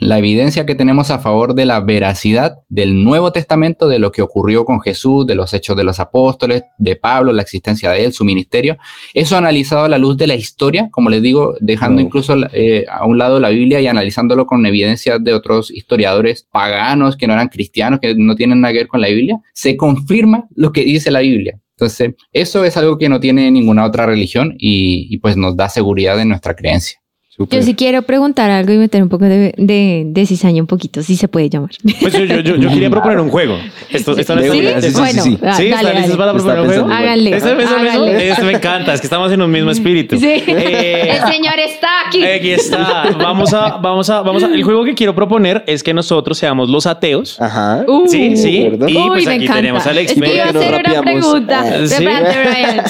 la 0.00 0.16
evidencia 0.18 0.64
que 0.64 0.74
tenemos 0.74 1.10
a 1.10 1.18
favor 1.18 1.54
de 1.54 1.66
la 1.66 1.80
veracidad 1.80 2.60
del 2.70 3.04
Nuevo 3.04 3.32
Testamento, 3.32 3.86
de 3.86 3.98
lo 3.98 4.10
que 4.10 4.22
ocurrió 4.22 4.64
con 4.64 4.80
Jesús, 4.80 5.26
de 5.26 5.34
los 5.34 5.52
hechos 5.52 5.76
de 5.76 5.84
los 5.84 6.00
apóstoles, 6.00 6.62
de 6.78 6.96
Pablo, 6.96 7.34
la 7.34 7.42
existencia 7.42 7.90
de 7.90 8.06
él, 8.06 8.14
su 8.14 8.24
ministerio, 8.24 8.78
eso 9.12 9.36
analizado 9.36 9.84
a 9.84 9.88
la 9.90 9.98
luz 9.98 10.16
de 10.16 10.26
la 10.26 10.34
historia, 10.34 10.88
como 10.90 11.10
les 11.10 11.20
digo, 11.20 11.54
dejando 11.60 12.00
incluso 12.00 12.34
eh, 12.54 12.86
a 12.90 13.04
un 13.04 13.18
lado 13.18 13.38
la 13.40 13.50
Biblia 13.50 13.78
y 13.82 13.88
analizándolo 13.88 14.46
con 14.46 14.64
evidencia 14.64 15.18
de 15.18 15.34
otros 15.34 15.70
historiadores 15.70 16.48
paganos 16.50 17.18
que 17.18 17.26
no 17.26 17.34
eran 17.34 17.48
cristianos, 17.48 18.00
que 18.00 18.14
no 18.14 18.34
tienen 18.36 18.62
nada 18.62 18.72
que 18.72 18.78
ver 18.78 18.88
con 18.88 19.02
la 19.02 19.08
Biblia, 19.08 19.38
se 19.52 19.76
confirma 19.76 20.48
lo 20.54 20.72
que 20.72 20.82
dice 20.82 21.10
la 21.10 21.20
Biblia. 21.20 21.60
Entonces, 21.80 22.14
eso 22.30 22.62
es 22.66 22.76
algo 22.76 22.98
que 22.98 23.08
no 23.08 23.20
tiene 23.20 23.50
ninguna 23.50 23.86
otra 23.86 24.04
religión 24.04 24.54
y, 24.58 25.06
y 25.08 25.16
pues 25.16 25.38
nos 25.38 25.56
da 25.56 25.70
seguridad 25.70 26.20
en 26.20 26.28
nuestra 26.28 26.54
creencia. 26.54 27.00
Yo 27.48 27.62
sí 27.62 27.74
quiero 27.74 28.02
preguntar 28.02 28.50
algo 28.50 28.72
y 28.72 28.78
meter 28.78 29.02
un 29.02 29.08
poco 29.08 29.24
de, 29.24 29.54
de, 29.56 30.02
de 30.06 30.26
cizaña 30.26 30.60
un 30.60 30.66
poquito, 30.66 31.02
si 31.02 31.16
se 31.16 31.28
puede 31.28 31.48
llamar. 31.48 31.70
Pues 32.00 32.12
yo, 32.12 32.24
yo, 32.24 32.40
yo, 32.40 32.56
yo 32.56 32.68
quería 32.68 32.90
proponer 32.90 33.18
un 33.20 33.28
juego. 33.30 33.56
Esto, 33.90 34.16
esto 34.18 34.34
no 34.36 34.42
De 34.42 34.48
está- 34.48 34.70
una, 34.72 34.80
sí, 34.82 34.90
sí, 34.90 34.98
bueno, 35.00 35.22
sí. 35.22 35.38
ah, 35.42 35.54
¿Sí? 35.54 35.68
dale, 35.68 35.88
¿Están 35.88 35.96
listos 36.02 36.16
para 36.18 36.32
proponer 36.32 36.60
un 36.60 36.66
juego? 36.66 36.88
Háganle, 36.90 37.36
¿Esto, 37.36 37.48
esto, 37.50 37.60
esto? 37.62 37.76
háganle. 37.76 38.28
Esto 38.30 38.44
me 38.44 38.52
encanta, 38.52 38.94
es 38.94 39.00
que 39.00 39.06
estamos 39.06 39.32
en 39.32 39.42
un 39.42 39.50
mismo 39.50 39.70
espíritu. 39.70 40.18
Sí. 40.18 40.26
Eh, 40.46 41.10
El 41.12 41.32
señor 41.32 41.58
está 41.58 41.88
aquí. 42.06 42.24
Aquí 42.24 42.50
está. 42.50 43.10
Vamos 43.18 43.52
a, 43.54 43.76
vamos 43.78 44.10
a, 44.10 44.22
vamos 44.22 44.42
a. 44.42 44.46
El 44.46 44.62
juego 44.62 44.84
que 44.84 44.94
quiero 44.94 45.14
proponer 45.14 45.64
es 45.66 45.82
que 45.82 45.94
nosotros 45.94 46.36
seamos 46.38 46.68
los 46.68 46.86
ateos. 46.86 47.40
Ajá. 47.40 47.84
Uh. 47.86 48.06
Sí, 48.08 48.36
sí. 48.36 48.68
¿verdad? 48.70 48.88
Y 48.88 48.96
Uy, 48.96 49.08
pues 49.08 49.26
me 49.26 49.34
aquí 49.34 49.44
encanta. 49.44 49.60
tenemos 49.60 49.86
al 49.86 49.98
Es 49.98 50.12
que 50.14 50.34
iba 50.34 50.44
a 50.44 50.48
hacer 50.50 50.82
una 50.86 51.02
pregunta. 51.02 51.60
Ah, 51.64 51.86
¿sí? 51.86 52.04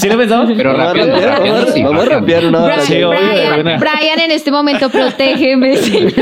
¿Sí 0.01 0.09
lo 0.09 0.17
pensamos? 0.19 0.51
Pero 0.57 0.73
Vamos 0.77 0.87
a 0.87 0.95
rápido, 0.95 1.21
rápido, 1.21 1.55
vamos 1.55 1.69
a- 1.69 1.73
sí, 1.73 1.83
vamos 1.83 2.01
a 2.03 2.05
rápido. 2.05 2.21
rapear 2.21 2.47
una 2.47 2.63
hora. 2.65 2.81
Sí. 2.83 2.95
Brian, 2.95 4.21
en 4.21 4.31
este 4.41 4.51
momento 4.51 4.89
protégeme, 4.91 5.77
señor. 5.77 6.13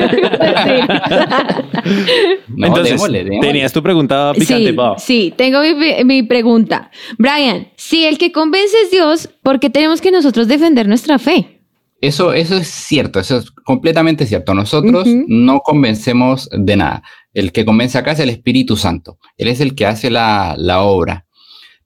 No, 2.49 2.67
Entonces, 2.67 2.95
démosle, 2.95 3.25
démosle. 3.25 3.49
tenías 3.49 3.73
tu 3.73 3.83
pregunta 3.83 4.33
picante, 4.35 4.75
sí, 4.99 5.33
tengo 5.37 5.61
mi, 5.63 6.05
mi 6.05 6.23
pregunta. 6.23 6.91
Brian, 7.17 7.69
si 7.77 8.05
el 8.05 8.19
que 8.19 8.33
convence 8.33 8.77
es 8.85 8.91
Dios, 8.91 9.31
¿por 9.43 9.61
qué 9.61 9.71
tenemos 9.71 10.01
que 10.01 10.11
nosotros 10.11 10.49
defender 10.49 10.89
nuestra 10.89 11.19
fe? 11.19 11.61
Eso, 12.01 12.33
eso 12.33 12.57
es 12.57 12.69
cierto, 12.69 13.19
eso 13.19 13.39
es 13.39 13.51
completamente 13.51 14.27
cierto. 14.27 14.55
Nosotros 14.55 15.09
no 15.27 15.61
convencemos 15.61 16.49
de 16.53 16.77
nada. 16.77 17.03
El 17.35 17.51
que 17.53 17.65
convence 17.65 17.99
acá 17.99 18.13
es 18.13 18.21
el 18.21 18.31
Espíritu 18.31 18.77
Santo. 18.77 19.19
Él 19.37 19.49
es 19.49 19.61
el 19.61 19.75
que 19.75 19.87
hace 19.87 20.11
la, 20.11 20.55
la 20.57 20.83
obra. 20.83 21.27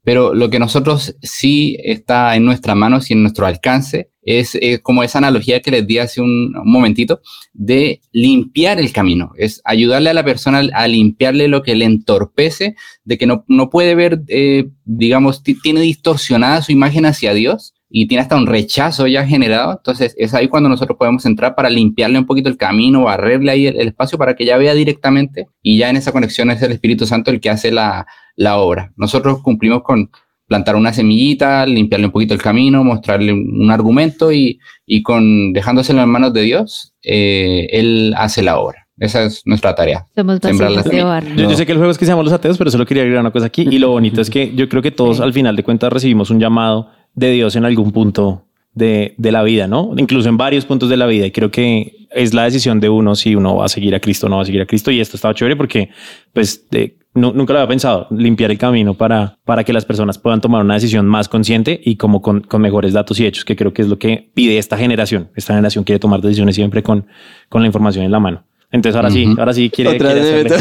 Pero 0.04 0.34
lo 0.34 0.50
que 0.50 0.58
nosotros 0.58 1.16
sí 1.22 1.76
está 1.82 2.34
en 2.34 2.44
nuestras 2.44 2.76
manos 2.76 3.08
y 3.10 3.14
en 3.14 3.22
nuestro 3.22 3.46
alcance 3.46 4.10
es 4.24 4.56
como 4.82 5.02
esa 5.02 5.18
analogía 5.18 5.60
que 5.60 5.70
les 5.72 5.86
di 5.86 5.98
hace 5.98 6.20
un, 6.20 6.52
momentito 6.64 7.20
de 7.52 8.00
limpiar 8.12 8.78
el 8.78 8.92
camino. 8.92 9.32
Es 9.36 9.60
ayudarle 9.64 10.10
a 10.10 10.14
la 10.14 10.24
persona 10.24 10.62
a 10.74 10.88
limpiarle 10.88 11.48
lo 11.48 11.62
que 11.62 11.74
le 11.74 11.84
entorpece, 11.84 12.76
de 13.04 13.18
que 13.18 13.26
no, 13.26 13.44
no 13.48 13.68
puede 13.70 13.94
ver, 13.94 14.22
eh, 14.28 14.68
digamos, 14.84 15.42
ti- 15.42 15.58
tiene 15.60 15.80
distorsionada 15.80 16.62
su 16.62 16.72
imagen 16.72 17.04
hacia 17.06 17.34
Dios 17.34 17.74
y 17.88 18.06
tiene 18.06 18.22
hasta 18.22 18.36
un 18.36 18.46
rechazo 18.46 19.06
ya 19.08 19.26
generado. 19.26 19.72
Entonces 19.72 20.14
es 20.16 20.34
ahí 20.34 20.48
cuando 20.48 20.68
nosotros 20.68 20.96
podemos 20.98 21.26
entrar 21.26 21.54
para 21.56 21.68
limpiarle 21.68 22.18
un 22.18 22.26
poquito 22.26 22.48
el 22.48 22.56
camino, 22.56 23.04
barrerle 23.04 23.50
ahí 23.50 23.66
el, 23.66 23.76
el 23.78 23.88
espacio 23.88 24.18
para 24.18 24.34
que 24.34 24.44
ya 24.44 24.56
vea 24.56 24.74
directamente 24.74 25.48
y 25.62 25.78
ya 25.78 25.90
en 25.90 25.96
esa 25.96 26.12
conexión 26.12 26.50
es 26.50 26.62
el 26.62 26.72
Espíritu 26.72 27.06
Santo 27.06 27.30
el 27.32 27.40
que 27.40 27.50
hace 27.50 27.72
la, 27.72 28.06
la 28.36 28.58
obra. 28.58 28.92
Nosotros 28.96 29.40
cumplimos 29.42 29.82
con 29.82 30.10
plantar 30.46 30.76
una 30.76 30.92
semillita, 30.92 31.64
limpiarle 31.64 32.06
un 32.06 32.12
poquito 32.12 32.34
el 32.34 32.42
camino, 32.42 32.84
mostrarle 32.84 33.32
un, 33.32 33.70
argumento 33.70 34.32
y, 34.32 34.58
y 34.84 35.02
con 35.02 35.52
dejándoselo 35.52 36.02
en 36.02 36.08
manos 36.10 36.34
de 36.34 36.42
Dios, 36.42 36.92
eh, 37.02 37.68
Él 37.70 38.12
hace 38.16 38.42
la 38.42 38.58
obra. 38.58 38.86
Esa 38.98 39.24
es 39.24 39.42
nuestra 39.46 39.74
tarea. 39.74 40.06
Somos 40.14 40.40
Sembrar 40.42 40.70
la 40.70 40.76
vasitos 40.76 40.84
de 40.84 40.90
semilla. 40.90 41.04
barro. 41.06 41.34
Yo, 41.34 41.50
yo 41.50 41.56
sé 41.56 41.64
que 41.64 41.72
el 41.72 41.78
juego 41.78 41.90
es 41.90 41.98
que 41.98 42.04
seamos 42.04 42.24
los 42.24 42.34
ateos, 42.34 42.58
pero 42.58 42.70
solo 42.70 42.84
quería 42.84 43.02
agregar 43.02 43.22
una 43.22 43.30
cosa 43.30 43.46
aquí. 43.46 43.66
Y 43.70 43.78
lo 43.78 43.88
bonito 43.88 44.20
es 44.20 44.28
que 44.28 44.54
yo 44.54 44.68
creo 44.68 44.82
que 44.82 44.90
todos 44.90 45.20
al 45.20 45.32
final 45.32 45.56
de 45.56 45.64
cuentas 45.64 45.92
recibimos 45.92 46.30
un 46.30 46.38
llamado 46.38 46.90
de 47.14 47.32
Dios 47.32 47.56
en 47.56 47.64
algún 47.64 47.90
punto 47.90 48.44
de, 48.74 49.14
de 49.16 49.32
la 49.32 49.42
vida, 49.42 49.66
¿no? 49.66 49.94
Incluso 49.96 50.28
en 50.28 50.36
varios 50.36 50.66
puntos 50.66 50.88
de 50.88 50.98
la 50.98 51.06
vida. 51.06 51.26
Y 51.26 51.30
creo 51.30 51.50
que 51.50 52.01
es 52.14 52.34
la 52.34 52.44
decisión 52.44 52.80
de 52.80 52.88
uno 52.88 53.14
si 53.14 53.34
uno 53.34 53.56
va 53.56 53.66
a 53.66 53.68
seguir 53.68 53.94
a 53.94 54.00
Cristo 54.00 54.26
o 54.26 54.28
no 54.30 54.36
va 54.36 54.42
a 54.42 54.46
seguir 54.46 54.60
a 54.62 54.66
Cristo. 54.66 54.90
Y 54.90 55.00
esto 55.00 55.16
estaba 55.16 55.34
chévere 55.34 55.56
porque, 55.56 55.90
pues, 56.32 56.68
de- 56.70 56.98
nunca 57.14 57.52
lo 57.52 57.58
había 57.60 57.68
pensado, 57.68 58.06
limpiar 58.10 58.50
el 58.50 58.56
camino 58.58 58.94
para, 58.94 59.38
para 59.44 59.64
que 59.64 59.72
las 59.74 59.84
personas 59.84 60.16
puedan 60.18 60.40
tomar 60.40 60.64
una 60.64 60.74
decisión 60.74 61.06
más 61.06 61.28
consciente 61.28 61.78
y 61.84 61.96
como 61.96 62.22
con, 62.22 62.40
con 62.40 62.62
mejores 62.62 62.92
datos 62.94 63.20
y 63.20 63.26
hechos, 63.26 63.44
que 63.44 63.54
creo 63.54 63.72
que 63.74 63.82
es 63.82 63.88
lo 63.88 63.98
que 63.98 64.30
pide 64.34 64.56
esta 64.58 64.78
generación. 64.78 65.30
Esta 65.36 65.52
generación 65.52 65.84
quiere 65.84 65.98
tomar 65.98 66.20
decisiones 66.22 66.54
siempre 66.54 66.82
con, 66.82 67.06
con 67.50 67.60
la 67.62 67.66
información 67.66 68.04
en 68.04 68.10
la 68.12 68.20
mano. 68.20 68.44
Entonces 68.70 68.96
ahora 68.96 69.10
sí, 69.10 69.26
ahora 69.36 69.52
sí 69.52 69.68
quiere, 69.68 69.90
Otra 69.96 70.12
quiere 70.14 70.26
de 70.26 70.32
vuelta, 70.44 70.56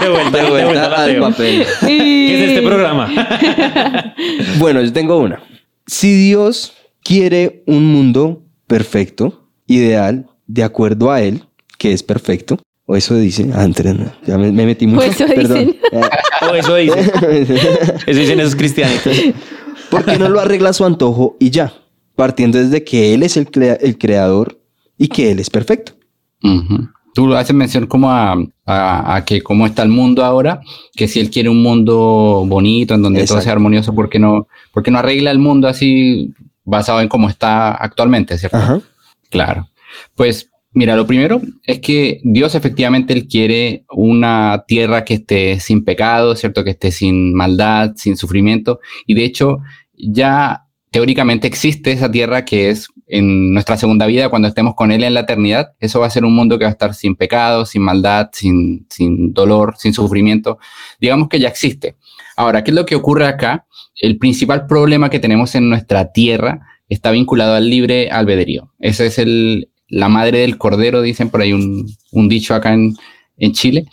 de 0.00 0.10
vuelta, 0.10 0.44
De 0.44 0.48
vuelta 0.50 1.04
al 1.04 1.16
papel. 1.18 1.64
¿Qué 1.80 2.34
es 2.44 2.50
este 2.50 2.62
programa? 2.62 3.08
Bueno, 4.58 4.80
yo 4.82 4.92
tengo 4.92 5.18
una. 5.18 5.42
Si 5.86 6.14
Dios 6.14 6.72
quiere 7.02 7.62
un 7.66 7.84
mundo 7.92 8.42
perfecto, 8.66 9.48
ideal, 9.66 10.26
de 10.46 10.62
acuerdo 10.64 11.10
a 11.10 11.20
Él, 11.22 11.44
que 11.78 11.92
es 11.92 12.02
perfecto, 12.02 12.58
o 12.86 12.96
eso 12.96 13.16
dice, 13.16 13.50
ah, 13.54 13.66
ya 14.26 14.38
me, 14.38 14.52
me 14.52 14.64
metí 14.66 14.86
mucho. 14.86 15.02
O 15.06 15.10
eso 15.10 15.26
perdón. 15.26 15.66
dicen. 15.66 15.76
O 16.50 16.54
eso 16.54 16.74
dice. 16.76 17.00
Eso 18.06 18.20
dicen 18.20 18.38
esos 18.40 18.54
cristianitos. 18.54 19.16
¿Por 19.90 20.04
qué 20.04 20.18
no 20.18 20.28
lo 20.28 20.40
arregla 20.40 20.70
a 20.70 20.72
su 20.72 20.84
antojo 20.84 21.36
y 21.40 21.50
ya? 21.50 21.72
Partiendo 22.14 22.58
desde 22.58 22.84
que 22.84 23.12
Él 23.14 23.22
es 23.24 23.36
el, 23.36 23.50
crea- 23.50 23.74
el 23.80 23.98
creador 23.98 24.60
y 24.96 25.08
que 25.08 25.30
Él 25.32 25.40
es 25.40 25.50
perfecto. 25.50 25.92
Ujú. 26.42 26.88
Tú 27.14 27.34
haces 27.34 27.54
mención 27.56 27.86
como 27.86 28.10
a, 28.10 28.36
a- 28.66 29.16
a 29.16 29.24
que 29.24 29.40
cómo 29.42 29.66
está 29.66 29.82
el 29.82 29.88
mundo 29.88 30.24
ahora, 30.24 30.60
que 30.94 31.08
si 31.08 31.18
él 31.18 31.30
quiere 31.30 31.48
un 31.48 31.62
mundo 31.62 32.44
bonito, 32.46 32.94
en 32.94 33.02
donde 33.02 33.24
todo 33.26 33.40
sea 33.40 33.52
armonioso, 33.52 33.94
¿por 33.94 34.08
qué 34.10 34.18
no, 34.18 34.46
por 34.72 34.82
qué 34.82 34.90
no 34.90 34.98
arregla 34.98 35.30
el 35.30 35.38
mundo 35.38 35.66
así 35.66 36.32
basado 36.64 37.00
en 37.00 37.08
cómo 37.08 37.28
está 37.30 37.70
actualmente, 37.74 38.36
cierto? 38.38 38.58
Ajá. 38.58 38.80
Claro. 39.30 39.68
Pues 40.14 40.50
mira, 40.72 40.96
lo 40.96 41.06
primero 41.06 41.40
es 41.64 41.80
que 41.80 42.20
Dios 42.22 42.54
efectivamente 42.54 43.12
él 43.12 43.26
quiere 43.26 43.84
una 43.90 44.64
tierra 44.68 45.04
que 45.04 45.14
esté 45.14 45.60
sin 45.60 45.84
pecado, 45.84 46.36
¿cierto? 46.36 46.64
Que 46.64 46.70
esté 46.70 46.90
sin 46.90 47.34
maldad, 47.34 47.92
sin 47.96 48.16
sufrimiento. 48.16 48.80
Y 49.06 49.14
de 49.14 49.24
hecho, 49.24 49.60
ya 49.94 50.66
teóricamente 50.90 51.46
existe 51.46 51.92
esa 51.92 52.10
tierra 52.10 52.44
que 52.44 52.70
es 52.70 52.88
en 53.06 53.52
nuestra 53.52 53.76
segunda 53.76 54.06
vida, 54.06 54.28
cuando 54.28 54.48
estemos 54.48 54.74
con 54.74 54.90
Él 54.90 55.04
en 55.04 55.14
la 55.14 55.20
eternidad. 55.20 55.72
Eso 55.78 56.00
va 56.00 56.06
a 56.06 56.10
ser 56.10 56.24
un 56.24 56.34
mundo 56.34 56.58
que 56.58 56.64
va 56.64 56.70
a 56.70 56.72
estar 56.72 56.94
sin 56.94 57.16
pecado, 57.16 57.64
sin 57.64 57.82
maldad, 57.82 58.30
sin, 58.32 58.86
sin 58.90 59.32
dolor, 59.32 59.74
sin 59.78 59.94
sufrimiento. 59.94 60.58
Digamos 61.00 61.28
que 61.28 61.38
ya 61.38 61.48
existe. 61.48 61.96
Ahora, 62.36 62.64
¿qué 62.64 62.70
es 62.70 62.74
lo 62.74 62.86
que 62.86 62.96
ocurre 62.96 63.26
acá? 63.26 63.66
El 63.94 64.18
principal 64.18 64.66
problema 64.66 65.08
que 65.08 65.20
tenemos 65.20 65.54
en 65.54 65.68
nuestra 65.68 66.12
tierra 66.12 66.66
está 66.88 67.10
vinculado 67.10 67.54
al 67.54 67.70
libre 67.70 68.10
albedrío. 68.10 68.72
Ese 68.78 69.06
es 69.06 69.18
el, 69.18 69.70
la 69.88 70.08
madre 70.08 70.40
del 70.40 70.58
cordero, 70.58 71.02
dicen 71.02 71.30
por 71.30 71.40
ahí 71.40 71.52
un, 71.52 72.28
dicho 72.28 72.54
acá 72.54 72.72
en, 72.72 72.94
en 73.36 73.52
Chile. 73.52 73.86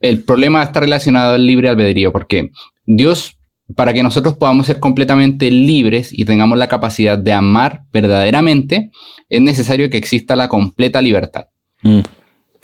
El 0.00 0.22
problema 0.22 0.62
está 0.62 0.80
relacionado 0.80 1.34
al 1.34 1.46
libre 1.46 1.68
albedrío, 1.68 2.12
porque 2.12 2.50
Dios, 2.86 3.36
para 3.74 3.92
que 3.92 4.02
nosotros 4.02 4.36
podamos 4.36 4.66
ser 4.66 4.80
completamente 4.80 5.50
libres 5.50 6.10
y 6.12 6.24
tengamos 6.24 6.58
la 6.58 6.68
capacidad 6.68 7.18
de 7.18 7.32
amar 7.32 7.82
verdaderamente, 7.92 8.90
es 9.28 9.40
necesario 9.40 9.90
que 9.90 9.96
exista 9.96 10.36
la 10.36 10.48
completa 10.48 11.00
libertad. 11.00 11.46
Mm. 11.82 12.00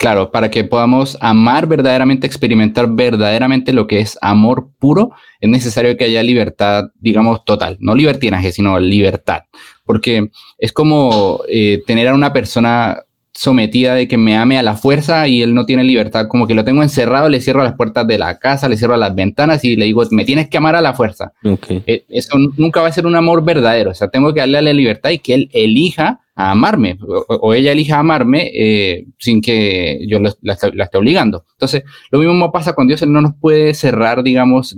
Claro, 0.01 0.31
para 0.31 0.49
que 0.49 0.63
podamos 0.63 1.15
amar 1.21 1.67
verdaderamente, 1.67 2.25
experimentar 2.25 2.87
verdaderamente 2.89 3.71
lo 3.71 3.85
que 3.85 3.99
es 3.99 4.17
amor 4.19 4.71
puro, 4.79 5.11
es 5.39 5.47
necesario 5.47 5.95
que 5.95 6.05
haya 6.05 6.23
libertad, 6.23 6.85
digamos, 6.99 7.45
total. 7.45 7.77
No 7.79 7.93
libertinaje, 7.93 8.51
sino 8.51 8.79
libertad. 8.79 9.43
Porque 9.85 10.31
es 10.57 10.73
como 10.73 11.41
eh, 11.47 11.83
tener 11.85 12.07
a 12.07 12.15
una 12.15 12.33
persona 12.33 13.03
sometida 13.31 13.93
de 13.93 14.07
que 14.07 14.17
me 14.17 14.35
ame 14.35 14.57
a 14.57 14.63
la 14.63 14.75
fuerza 14.75 15.27
y 15.27 15.43
él 15.43 15.53
no 15.53 15.67
tiene 15.67 15.83
libertad, 15.83 16.27
como 16.27 16.47
que 16.47 16.55
lo 16.55 16.65
tengo 16.65 16.81
encerrado, 16.81 17.29
le 17.29 17.39
cierro 17.39 17.63
las 17.63 17.75
puertas 17.75 18.07
de 18.07 18.17
la 18.17 18.39
casa, 18.39 18.67
le 18.67 18.77
cierro 18.77 18.97
las 18.97 19.13
ventanas 19.13 19.63
y 19.63 19.75
le 19.75 19.85
digo, 19.85 20.03
me 20.09 20.25
tienes 20.25 20.49
que 20.49 20.57
amar 20.57 20.75
a 20.75 20.81
la 20.81 20.95
fuerza. 20.95 21.31
Ok. 21.43 21.67
Eh, 21.85 22.05
Eso 22.09 22.39
nunca 22.57 22.81
va 22.81 22.87
a 22.87 22.91
ser 22.91 23.05
un 23.05 23.15
amor 23.15 23.43
verdadero, 23.43 23.91
o 23.91 23.93
sea, 23.93 24.09
tengo 24.09 24.33
que 24.33 24.39
darle 24.39 24.63
la 24.63 24.73
libertad 24.73 25.11
y 25.11 25.19
que 25.19 25.35
él 25.35 25.49
elija 25.53 26.21
a 26.35 26.51
amarme 26.51 26.97
o, 27.01 27.53
ella 27.53 27.71
elija 27.71 27.99
amarme 27.99 28.51
eh, 28.53 29.05
sin 29.19 29.41
que 29.41 29.99
yo 30.07 30.19
la, 30.19 30.53
esté 30.53 30.97
obligando. 30.97 31.45
Entonces, 31.53 31.83
lo 32.09 32.19
mismo 32.19 32.51
pasa 32.51 32.73
con 32.73 32.87
Dios, 32.87 33.01
Él 33.01 33.11
no 33.11 33.21
nos 33.21 33.35
puede 33.35 33.73
cerrar, 33.73 34.23
digamos, 34.23 34.75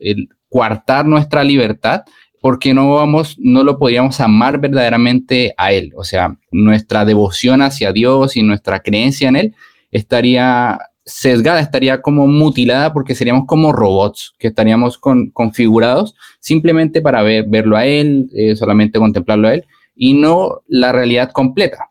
el 0.00 0.28
coartar 0.48 1.06
nuestra 1.06 1.42
libertad 1.44 2.02
porque 2.40 2.74
no 2.74 2.94
vamos, 2.94 3.36
no 3.38 3.62
lo 3.62 3.78
podríamos 3.78 4.20
amar 4.20 4.58
verdaderamente 4.58 5.54
a 5.56 5.72
Él. 5.72 5.92
O 5.96 6.04
sea, 6.04 6.36
nuestra 6.50 7.04
devoción 7.04 7.62
hacia 7.62 7.92
Dios 7.92 8.36
y 8.36 8.42
nuestra 8.42 8.80
creencia 8.80 9.28
en 9.28 9.36
Él 9.36 9.54
estaría 9.92 10.78
sesgada, 11.04 11.60
estaría 11.60 12.00
como 12.00 12.26
mutilada 12.26 12.92
porque 12.92 13.14
seríamos 13.14 13.46
como 13.46 13.72
robots 13.72 14.34
que 14.38 14.48
estaríamos 14.48 14.98
con, 14.98 15.30
configurados 15.30 16.14
simplemente 16.40 17.00
para 17.00 17.22
ver, 17.22 17.44
verlo 17.48 17.76
a 17.76 17.86
él, 17.86 18.30
eh, 18.34 18.54
solamente 18.54 19.00
contemplarlo 19.00 19.48
a 19.48 19.54
él 19.54 19.64
y 19.94 20.14
no 20.14 20.62
la 20.66 20.92
realidad 20.92 21.30
completa. 21.32 21.90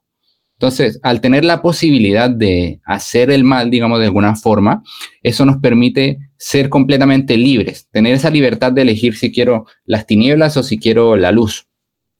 Entonces, 0.62 1.00
al 1.02 1.22
tener 1.22 1.44
la 1.44 1.64
posibilidad 1.64 2.30
de 2.30 2.82
hacer 2.86 3.32
el 3.32 3.44
mal, 3.44 3.72
digamos, 3.72 4.00
de 4.00 4.06
alguna 4.06 4.36
forma, 4.36 4.84
eso 5.24 5.44
nos 5.44 5.58
permite 5.58 6.20
ser 6.38 6.70
completamente 6.70 7.36
libres, 7.36 7.88
tener 7.92 8.14
esa 8.14 8.30
libertad 8.30 8.72
de 8.72 8.84
elegir 8.84 9.16
si 9.16 9.32
quiero 9.32 9.66
las 9.86 10.06
tinieblas 10.06 10.58
o 10.58 10.64
si 10.64 10.78
quiero 10.78 11.16
la 11.16 11.32
luz. 11.32 11.66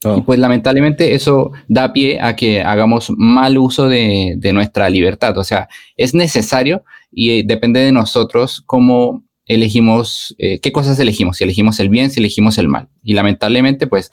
Oh. 0.04 0.18
Y 0.18 0.22
pues 0.22 0.40
lamentablemente 0.40 1.14
eso 1.14 1.52
da 1.68 1.94
pie 1.94 2.20
a 2.20 2.36
que 2.36 2.64
hagamos 2.64 3.12
mal 3.16 3.60
uso 3.60 3.88
de, 3.88 4.34
de 4.38 4.54
nuestra 4.54 4.90
libertad. 4.90 5.38
O 5.38 5.44
sea, 5.44 5.70
es 5.96 6.16
necesario 6.16 6.84
y 7.12 7.30
eh, 7.32 7.44
depende 7.46 7.82
de 7.82 7.92
nosotros 7.92 8.64
cómo 8.66 9.24
elegimos, 9.46 10.36
eh, 10.38 10.60
qué 10.60 10.72
cosas 10.72 11.00
elegimos, 11.00 11.38
si 11.38 11.44
elegimos 11.44 11.80
el 11.80 11.90
bien, 11.90 12.10
si 12.10 12.20
elegimos 12.20 12.58
el 12.58 12.68
mal. 12.68 12.90
Y 13.04 13.14
lamentablemente, 13.14 13.88
pues 13.88 14.12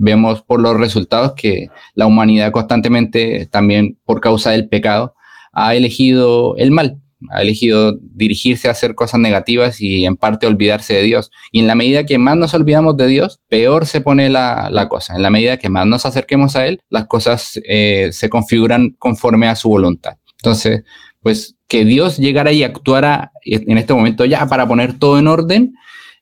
vemos 0.00 0.40
por 0.40 0.60
los 0.60 0.78
resultados 0.78 1.34
que 1.36 1.68
la 1.94 2.06
humanidad 2.06 2.52
constantemente, 2.52 3.46
también 3.46 3.98
por 4.06 4.20
causa 4.20 4.50
del 4.50 4.66
pecado, 4.66 5.14
ha 5.52 5.74
elegido 5.74 6.56
el 6.56 6.70
mal, 6.70 6.98
ha 7.28 7.42
elegido 7.42 7.98
dirigirse 8.00 8.68
a 8.68 8.70
hacer 8.70 8.94
cosas 8.94 9.20
negativas 9.20 9.82
y 9.82 10.06
en 10.06 10.16
parte 10.16 10.46
olvidarse 10.46 10.94
de 10.94 11.02
Dios. 11.02 11.30
Y 11.52 11.60
en 11.60 11.66
la 11.66 11.74
medida 11.74 12.06
que 12.06 12.16
más 12.16 12.38
nos 12.38 12.54
olvidamos 12.54 12.96
de 12.96 13.08
Dios, 13.08 13.40
peor 13.48 13.84
se 13.84 14.00
pone 14.00 14.30
la, 14.30 14.70
la 14.70 14.88
cosa. 14.88 15.14
En 15.16 15.22
la 15.22 15.28
medida 15.28 15.58
que 15.58 15.68
más 15.68 15.86
nos 15.86 16.06
acerquemos 16.06 16.56
a 16.56 16.66
Él, 16.66 16.80
las 16.88 17.06
cosas 17.06 17.60
eh, 17.64 18.08
se 18.12 18.30
configuran 18.30 18.96
conforme 18.98 19.48
a 19.48 19.56
su 19.56 19.68
voluntad. 19.68 20.14
Entonces, 20.38 20.82
pues 21.20 21.56
que 21.68 21.84
Dios 21.84 22.16
llegara 22.16 22.52
y 22.52 22.62
actuara 22.62 23.32
en 23.44 23.76
este 23.76 23.92
momento 23.92 24.24
ya 24.24 24.46
para 24.46 24.66
poner 24.66 24.98
todo 24.98 25.18
en 25.18 25.28
orden, 25.28 25.74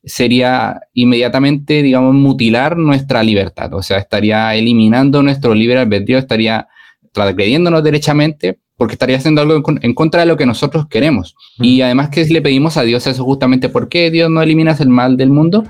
sería 0.08 0.80
inmediatamente, 0.94 1.82
digamos, 1.82 2.14
mutilar 2.14 2.76
nuestra 2.76 3.22
libertad. 3.22 3.72
O 3.74 3.82
sea, 3.82 3.98
estaría 3.98 4.54
eliminando 4.54 5.22
nuestro 5.22 5.54
libre 5.54 5.78
albedrío, 5.78 6.18
estaría 6.18 6.66
transgrediéndonos 7.12 7.82
derechamente 7.84 8.58
porque 8.76 8.94
estaría 8.94 9.16
haciendo 9.16 9.40
algo 9.40 9.56
en, 9.56 9.62
con- 9.62 9.80
en 9.82 9.92
contra 9.92 10.20
de 10.20 10.26
lo 10.26 10.36
que 10.36 10.46
nosotros 10.46 10.86
queremos. 10.88 11.34
Y 11.60 11.80
además 11.80 12.10
que 12.10 12.24
si 12.24 12.32
le 12.32 12.42
pedimos 12.42 12.76
a 12.76 12.82
Dios 12.82 13.06
eso 13.06 13.24
justamente, 13.24 13.68
¿por 13.68 13.88
qué 13.88 14.10
Dios 14.10 14.30
no 14.30 14.40
eliminas 14.40 14.80
el 14.80 14.88
mal 14.88 15.16
del 15.16 15.30
mundo? 15.30 15.64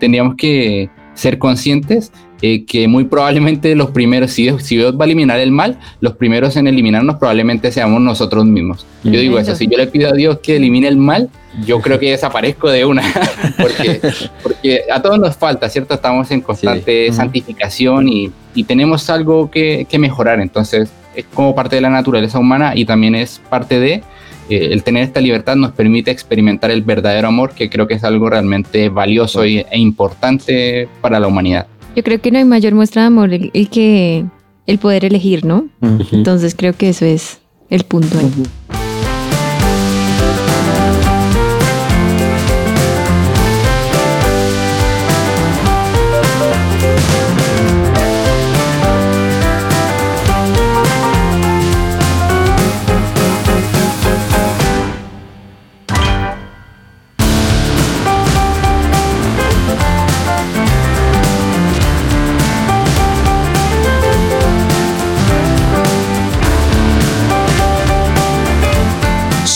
Tendríamos 0.00 0.34
que 0.36 0.88
ser 1.14 1.38
conscientes 1.38 2.12
eh, 2.42 2.64
que 2.66 2.88
muy 2.88 3.04
probablemente 3.04 3.74
los 3.74 3.90
primeros, 3.90 4.32
si 4.32 4.42
Dios, 4.42 4.62
si 4.64 4.76
Dios 4.76 4.94
va 4.98 5.04
a 5.04 5.06
eliminar 5.06 5.38
el 5.40 5.50
mal, 5.50 5.78
los 6.00 6.14
primeros 6.14 6.56
en 6.56 6.66
eliminarnos 6.66 7.16
probablemente 7.16 7.72
seamos 7.72 8.02
nosotros 8.02 8.44
mismos. 8.44 8.86
Yo 9.02 9.18
digo 9.18 9.38
eso, 9.38 9.54
si 9.54 9.66
yo 9.66 9.78
le 9.78 9.86
pido 9.86 10.10
a 10.10 10.12
Dios 10.12 10.40
que 10.42 10.56
elimine 10.56 10.88
el 10.88 10.98
mal, 10.98 11.30
yo 11.64 11.80
creo 11.80 11.98
que 11.98 12.10
desaparezco 12.10 12.68
de 12.68 12.84
una, 12.84 13.02
porque, 13.58 14.00
porque 14.42 14.82
a 14.92 15.00
todos 15.00 15.18
nos 15.18 15.36
falta, 15.36 15.68
¿cierto? 15.70 15.94
Estamos 15.94 16.30
en 16.32 16.42
constante 16.42 17.06
Ujú. 17.08 17.16
santificación 17.16 18.08
y, 18.08 18.30
y 18.54 18.64
tenemos 18.64 19.08
algo 19.08 19.50
que, 19.50 19.86
que 19.88 19.98
mejorar, 19.98 20.40
entonces 20.40 20.90
es 21.14 21.24
como 21.32 21.54
parte 21.54 21.76
de 21.76 21.82
la 21.82 21.90
naturaleza 21.90 22.38
humana 22.38 22.72
y 22.74 22.84
también 22.84 23.14
es 23.14 23.40
parte 23.48 23.78
de 23.78 24.02
eh, 24.48 24.68
el 24.72 24.82
tener 24.82 25.02
esta 25.04 25.20
libertad 25.20 25.56
nos 25.56 25.72
permite 25.72 26.10
experimentar 26.10 26.70
el 26.70 26.82
verdadero 26.82 27.28
amor, 27.28 27.52
que 27.54 27.68
creo 27.70 27.86
que 27.86 27.94
es 27.94 28.04
algo 28.04 28.28
realmente 28.30 28.88
valioso 28.88 29.44
y- 29.46 29.64
e 29.70 29.78
importante 29.78 30.88
para 31.00 31.18
la 31.20 31.26
humanidad. 31.26 31.66
Yo 31.96 32.02
creo 32.02 32.20
que 32.20 32.30
no 32.30 32.38
hay 32.38 32.44
mayor 32.44 32.74
muestra 32.74 33.02
de 33.02 33.06
amor 33.08 33.32
el, 33.32 33.50
el 33.54 33.68
que 33.68 34.24
el 34.66 34.78
poder 34.78 35.04
elegir, 35.04 35.44
¿no? 35.44 35.68
Entonces 36.12 36.54
creo 36.54 36.72
que 36.72 36.88
eso 36.88 37.04
es 37.04 37.40
el 37.70 37.84
punto 37.84 38.18
ahí. 38.18 38.83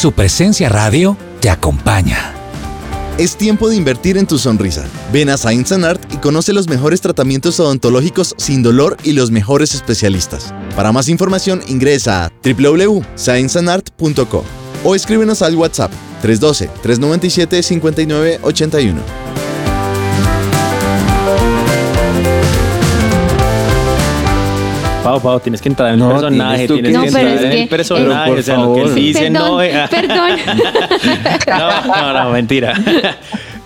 Su 0.00 0.12
presencia 0.12 0.68
radio 0.68 1.16
te 1.40 1.50
acompaña. 1.50 2.32
Es 3.18 3.36
tiempo 3.36 3.68
de 3.68 3.74
invertir 3.74 4.16
en 4.16 4.28
tu 4.28 4.38
sonrisa. 4.38 4.86
Ven 5.12 5.28
a 5.28 5.36
Science 5.36 5.74
and 5.74 5.84
Art 5.84 6.00
y 6.14 6.18
conoce 6.18 6.52
los 6.52 6.68
mejores 6.68 7.00
tratamientos 7.00 7.58
odontológicos 7.58 8.36
sin 8.38 8.62
dolor 8.62 8.96
y 9.02 9.14
los 9.14 9.32
mejores 9.32 9.74
especialistas. 9.74 10.54
Para 10.76 10.92
más 10.92 11.08
información 11.08 11.62
ingresa 11.66 12.26
a 12.26 12.32
www.scienceandart.co 12.44 14.44
o 14.84 14.94
escríbenos 14.94 15.42
al 15.42 15.56
WhatsApp 15.56 15.90
312-397-5981. 16.22 18.98
Pau, 25.02 25.20
Pau, 25.20 25.40
tienes 25.40 25.62
que 25.62 25.68
entrar 25.68 25.94
en 25.94 26.00
No, 26.00 26.06
el 26.06 26.12
personaje, 26.12 26.66
tienes 26.66 26.92
tienes 26.92 26.92
que- 26.92 27.00
que 27.00 27.06
entrar 27.08 27.26
es 27.36 27.42
en 27.44 27.50
que- 27.50 27.62
el 27.62 27.68
personaje, 27.68 28.30
Pero, 28.30 28.38
o 28.40 28.42
sea, 28.42 28.56
por 28.56 28.64
lo 28.66 28.74
que 28.74 28.80
él 28.80 28.86
favor. 28.86 28.94
dice, 28.94 29.20
Perdón, 29.20 29.48
no, 29.48 29.62
eh, 29.62 29.84
perdón. 29.90 30.30
no, 31.48 32.12
no, 32.12 32.24
no, 32.24 32.30
mentira. 32.30 32.74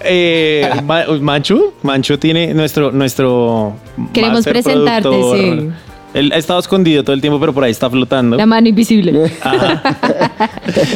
Eh, 0.04 0.68
Ma- 0.82 1.04
Manchu, 1.20 1.74
Manchu 1.82 2.18
tiene 2.18 2.52
nuestro, 2.54 2.90
nuestro 2.90 3.76
Queremos 4.12 4.44
presentarte, 4.44 5.02
productor. 5.02 5.38
sí. 5.38 5.68
Él 6.14 6.30
ha 6.32 6.36
estado 6.36 6.58
escondido 6.60 7.02
todo 7.04 7.14
el 7.14 7.20
tiempo, 7.20 7.40
pero 7.40 7.52
por 7.54 7.64
ahí 7.64 7.70
está 7.70 7.88
flotando. 7.88 8.36
La 8.36 8.46
mano 8.46 8.68
invisible. 8.68 9.32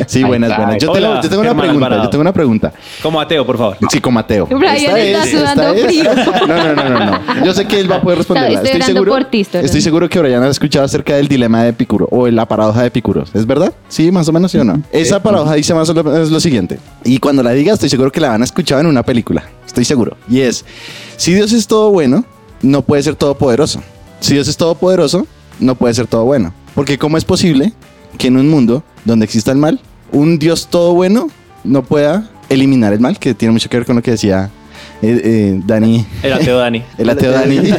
Sí, 0.07 0.23
buenas, 0.25 0.57
buenas. 0.57 0.79
Yo 0.79 0.91
hola, 0.91 1.01
tengo, 1.09 1.23
yo 1.23 1.29
tengo 1.29 1.41
una 1.41 1.49
Germán 1.51 1.65
pregunta. 1.67 1.87
Alvarado. 1.87 2.03
Yo 2.05 2.11
tengo 2.11 2.23
una 2.23 2.33
pregunta. 2.33 2.73
Como 3.03 3.21
ateo, 3.21 3.45
por 3.47 3.59
favor. 3.59 3.77
Sí, 3.91 4.01
con 4.01 4.15
Mateo. 4.15 4.47
Brian 4.47 4.77
Esta 4.77 4.99
está 4.99 5.25
es- 5.25 5.31
sudando 5.31 5.63
esta 5.63 5.77
es- 5.77 5.85
frío. 5.87 6.05
No, 6.47 6.57
no, 6.57 6.75
no, 6.75 6.89
no, 6.89 7.05
no. 7.35 7.45
Yo 7.45 7.53
sé 7.55 7.67
que 7.67 7.81
él 7.81 7.91
va 7.91 7.97
a 7.97 8.01
poder 8.01 8.19
responderla. 8.19 8.49
Estoy 8.57 8.67
Estoy 8.69 8.81
orando 8.83 8.93
seguro. 9.01 9.13
por 9.13 9.25
ti, 9.31 9.41
estoy 9.41 9.59
orando. 9.59 9.67
Estoy 9.67 9.81
seguro 9.83 10.09
que 10.09 10.19
Brian 10.21 10.43
ha 10.43 10.49
escuchado 10.49 10.85
acerca 10.85 11.17
del 11.17 11.29
dilema 11.29 11.63
de 11.63 11.71
Epicuro 11.71 12.09
o 12.11 12.27
la 12.29 12.47
paradoja 12.47 12.83
de 12.83 12.87
Epicuro. 12.89 13.25
¿Es 13.35 13.47
verdad? 13.47 13.73
Sí, 13.89 14.11
más 14.11 14.29
o 14.29 14.33
menos, 14.33 14.51
¿sí 14.53 14.59
o 14.59 14.65
no? 14.65 14.81
Esa 14.93 15.23
paradoja 15.23 15.55
dice 15.55 15.75
más 15.75 15.89
o 15.89 15.95
menos 15.95 16.31
lo 16.31 16.41
siguiente. 16.41 16.79
Y 17.05 17.19
cuando 17.19 17.43
la 17.43 17.51
diga, 17.53 17.75
estoy 17.75 17.89
seguro 17.89 18.11
que 18.13 18.21
la 18.21 18.29
van 18.31 18.43
a 18.43 18.45
escuchar 18.45 18.81
en 18.81 18.87
una 18.87 19.03
película. 19.03 19.45
Estoy 19.67 19.85
seguro. 19.85 20.17
Y 20.29 20.41
es: 20.41 20.65
si 21.17 21.35
Dios 21.35 21.53
es 21.53 21.67
todo 21.67 21.91
bueno, 21.91 22.25
no 22.63 22.83
puede 22.83 23.03
ser 23.03 23.15
todopoderoso. 23.17 23.83
Si 24.27 24.35
Dios 24.35 24.49
es 24.49 24.57
todopoderoso, 24.57 25.25
no 25.61 25.77
puede 25.77 25.95
ser 25.95 26.09
todo 26.09 26.25
bueno. 26.25 26.53
Porque, 26.75 26.99
¿cómo 26.99 27.17
es 27.17 27.25
posible 27.25 27.73
que 28.19 28.27
en 28.27 28.37
un 28.37 28.49
mundo 28.49 28.83
donde 29.05 29.25
exista 29.25 29.53
el 29.53 29.59
mal, 29.59 29.79
un 30.11 30.41
Dios 30.41 30.67
todo 30.67 30.95
bueno 30.95 31.29
no 31.63 31.85
pueda 31.85 32.29
eliminar 32.49 32.93
el 32.93 32.99
mal? 32.99 33.21
Que 33.21 33.35
tiene 33.35 33.53
mucho 33.53 33.71
que 33.71 33.77
ver 33.77 33.87
con 33.87 33.95
lo 33.95 34.03
que 34.03 34.11
decía 34.11 34.51
eh, 35.01 35.21
eh, 35.23 35.61
Dani, 35.65 36.05
El 36.25 36.33
ateo 36.33 36.59
Dani. 36.59 36.83
el 36.99 37.09
ateo 37.09 37.31
Dani. 37.31 37.57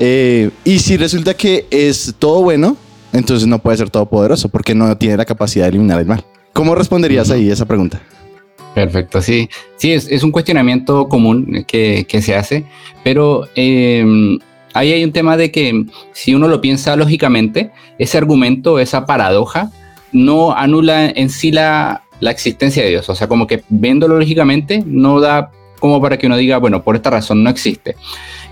Eh, 0.00 0.50
y 0.64 0.80
si 0.80 0.98
resulta 0.98 1.34
que 1.34 1.66
es 1.70 2.14
todo 2.18 2.42
bueno, 2.42 2.76
entonces 3.14 3.46
no 3.48 3.60
puede 3.60 3.78
ser 3.78 3.88
todopoderoso 3.88 4.50
porque 4.50 4.74
no 4.74 4.94
tiene 4.98 5.16
la 5.16 5.24
capacidad 5.24 5.64
de 5.64 5.68
eliminar 5.70 5.98
el 5.98 6.06
mal. 6.06 6.26
¿Cómo 6.52 6.74
responderías 6.74 7.30
ahí 7.30 7.48
esa 7.48 7.64
pregunta? 7.64 8.02
Perfecto, 8.74 9.22
sí. 9.22 9.48
Sí, 9.76 9.92
es, 9.92 10.08
es 10.10 10.24
un 10.24 10.30
cuestionamiento 10.30 11.08
común 11.08 11.64
que, 11.66 12.06
que 12.06 12.20
se 12.20 12.34
hace, 12.34 12.66
pero 13.02 13.48
eh, 13.54 14.04
ahí 14.74 14.92
hay 14.92 15.04
un 15.04 15.12
tema 15.12 15.36
de 15.36 15.50
que 15.50 15.86
si 16.12 16.34
uno 16.34 16.48
lo 16.48 16.60
piensa 16.60 16.96
lógicamente, 16.96 17.70
ese 17.98 18.18
argumento, 18.18 18.78
esa 18.78 19.06
paradoja, 19.06 19.70
no 20.12 20.54
anula 20.54 21.06
en 21.06 21.30
sí 21.30 21.50
la, 21.50 22.02
la 22.20 22.30
existencia 22.30 22.82
de 22.82 22.90
Dios. 22.90 23.08
O 23.08 23.14
sea, 23.14 23.28
como 23.28 23.46
que 23.46 23.64
viéndolo 23.68 24.18
lógicamente, 24.18 24.82
no 24.84 25.20
da 25.20 25.50
como 25.80 26.00
para 26.00 26.18
que 26.18 26.26
uno 26.26 26.36
diga, 26.36 26.58
bueno, 26.58 26.82
por 26.82 26.96
esta 26.96 27.10
razón 27.10 27.42
no 27.42 27.50
existe. 27.50 27.96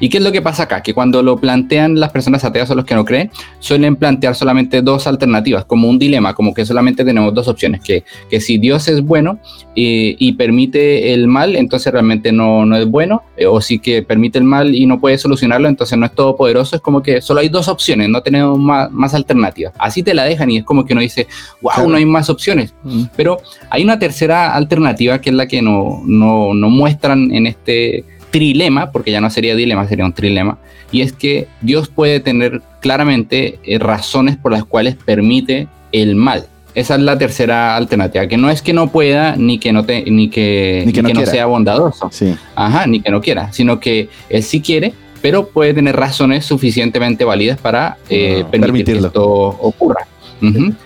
¿Y 0.03 0.09
qué 0.09 0.19
es 0.19 0.25
lo 0.25 0.33
que 0.33 0.43
pasa 0.43 0.65
acá? 0.65 0.83
Que 0.83 0.95
cuando 0.95 1.23
lo 1.23 1.37
plantean 1.37 2.01
las 2.01 2.11
personas 2.11 2.45
ateas 2.45 2.69
o 2.73 2.75
los 2.75 2.85
que 2.85 2.97
no 2.97 3.05
creen, 3.05 3.31
suelen 3.61 3.95
plantear 3.95 4.35
solamente 4.35 4.83
dos 4.83 5.07
alternativas, 5.07 5.65
como 5.65 5.89
un 5.89 5.97
dilema, 5.97 6.35
como 6.35 6.53
que 6.53 6.67
solamente 6.67 7.05
tenemos 7.05 7.33
dos 7.33 7.47
opciones, 7.47 7.83
que, 7.83 8.03
que 8.29 8.41
si 8.41 8.59
Dios 8.59 8.89
es 8.89 9.01
bueno 9.01 9.39
eh, 9.77 10.17
y 10.19 10.33
permite 10.33 11.15
el 11.15 11.29
mal, 11.29 11.55
entonces 11.55 11.93
realmente 11.93 12.33
no, 12.33 12.67
no 12.67 12.75
es 12.77 12.85
bueno, 12.85 13.23
eh, 13.37 13.47
o 13.47 13.61
si 13.61 13.79
que 13.79 14.03
permite 14.03 14.39
el 14.39 14.45
mal 14.45 14.75
y 14.75 14.87
no 14.87 14.99
puede 14.99 15.19
solucionarlo, 15.19 15.69
entonces 15.69 15.97
no 15.97 16.05
es 16.05 16.13
todopoderoso, 16.13 16.75
es 16.75 16.83
como 16.83 17.01
que 17.01 17.23
solo 17.23 17.39
hay 17.39 17.49
dos 17.49 17.69
opciones, 17.69 18.09
no 18.09 18.23
tenemos 18.23 18.59
más, 18.59 18.91
más 18.91 19.15
alternativas. 19.15 19.73
Así 19.79 20.03
te 20.03 20.15
la 20.15 20.25
dejan 20.25 20.51
y 20.51 20.57
es 20.57 20.65
como 20.65 20.85
que 20.85 20.95
uno 20.95 21.03
dice, 21.03 21.29
wow, 21.61 21.75
Claro. 21.75 21.91
no 21.91 21.97
hay 21.97 22.07
más 22.07 22.29
opciones. 22.29 22.75
Pero 23.15 23.39
hay 23.71 23.85
una 23.85 24.01
tercera 24.01 24.53
alternativa 24.53 25.21
que 25.21 25.31
es 25.31 25.37
la 25.37 25.47
que 25.47 25.63
no, 25.63 26.03
no, 26.05 26.55
no 26.55 26.71
muestran 26.71 27.33
en 27.33 27.47
este 27.47 28.05
trilema, 28.33 28.91
porque 28.91 29.13
ya 29.13 29.21
no 29.21 29.31
sería 29.31 29.55
dilema, 29.55 29.87
sería 29.87 30.05
un 30.05 30.13
trilema, 30.13 30.59
y 30.91 31.03
es 31.03 31.13
que 31.13 31.47
Dios 31.61 31.89
puede 31.89 32.19
tener 32.19 32.61
claramente 32.81 33.61
eh, 33.63 33.79
razones 33.79 34.37
por 34.37 34.51
las 34.51 34.65
cuales 34.65 34.97
permite 34.97 35.69
el 35.93 36.17
mal. 36.17 36.47
esa 36.75 36.95
es 36.97 37.01
la 37.03 37.17
tercera 37.19 37.77
alternativa, 37.77 38.27
que 38.27 38.37
no 38.39 38.49
es 38.51 38.63
que 38.63 38.73
no 38.73 38.89
pueda 38.91 39.37
ni 39.37 39.59
que 39.59 39.73
no 39.73 39.85
te, 39.85 40.03
ni 40.11 40.29
que, 40.31 40.83
Ni 40.87 40.93
que 40.93 41.03
no 41.03 41.27
sea 41.27 41.47
bondadoso. 41.47 42.09
Sí. 42.11 42.35
Ajá, 42.57 42.87
ni 42.87 43.01
que 43.01 43.11
no 43.11 43.21
quiera, 43.21 43.53
sino 43.53 43.79
que 43.79 44.09
él 44.31 44.43
sí 44.43 44.61
quiere, 44.63 44.95
pero 45.21 45.47
puede 45.49 45.75
tener 45.75 45.95
razones 45.95 46.45
suficientemente 46.47 47.25
válidas 47.25 47.61
para 47.61 47.99
eh, 48.09 48.43
Ah, 48.45 48.51
permitir 48.51 48.61
permitirlo. 48.61 49.01
que 49.03 49.07
esto 49.09 49.25
ocurra. 49.61 50.07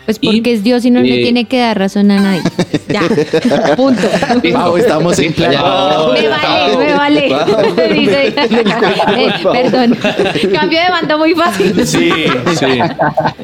Pues 0.04 0.18
Y, 0.20 0.26
porque 0.36 0.52
es 0.52 0.62
Dios 0.62 0.84
y 0.84 0.90
no 0.90 1.00
le 1.00 1.20
eh, 1.20 1.22
tiene 1.22 1.46
que 1.46 1.58
dar 1.60 1.78
razón 1.78 2.10
a 2.10 2.20
nadie. 2.20 2.42
Ya, 2.88 3.02
punto. 3.76 4.02
Wow, 4.52 4.76
estamos 4.76 5.18
en 5.18 5.32
clave. 5.32 5.56
Me 5.56 6.28
vale, 6.28 6.76
me 6.76 6.92
vale. 6.94 7.20
Dice- 7.94 8.28
Eh, 8.28 9.32
perdón. 9.42 9.98
Cambio 10.52 10.78
de 10.80 10.88
bando 10.90 11.18
muy 11.18 11.34
fácil. 11.34 11.84
Sí, 11.84 12.10
sí. 12.54 12.66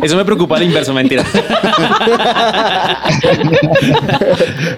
Eso 0.01 0.17
me 0.17 0.25
preocupa 0.25 0.57
al 0.59 0.63
inverso, 0.63 0.95
mentira. 0.95 1.25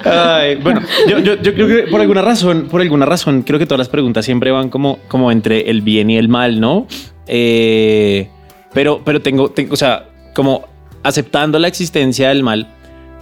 Ay, 0.05 0.57
bueno, 0.57 0.81
yo, 1.09 1.19
yo- 1.19 1.37
yo 1.41 1.55
creo 1.55 1.67
que 1.69 1.91
por 1.91 2.01
alguna 2.01 2.23
razón, 2.23 2.69
por 2.71 2.81
alguna 2.81 3.07
razón, 3.07 3.43
creo 3.43 3.59
que 3.59 3.67
todas 3.67 3.79
las 3.79 3.89
preguntas 3.89 4.25
siempre 4.25 4.51
van 4.51 4.69
como, 4.71 4.99
como 5.09 5.31
entre 5.31 5.71
el 5.71 5.83
bien 5.83 6.11
y 6.11 6.17
el 6.17 6.29
mal, 6.29 6.61
¿no? 6.61 6.87
Eh, 7.27 8.29
pero, 8.73 9.03
pero 9.05 9.21
tengo, 9.23 9.51
tengo, 9.51 9.75
o 9.75 9.77
sea, 9.77 10.07
como 10.35 10.65
aceptando 11.05 11.59
la 11.61 11.69
existencia 11.69 12.31
del 12.31 12.43
mal, 12.43 12.67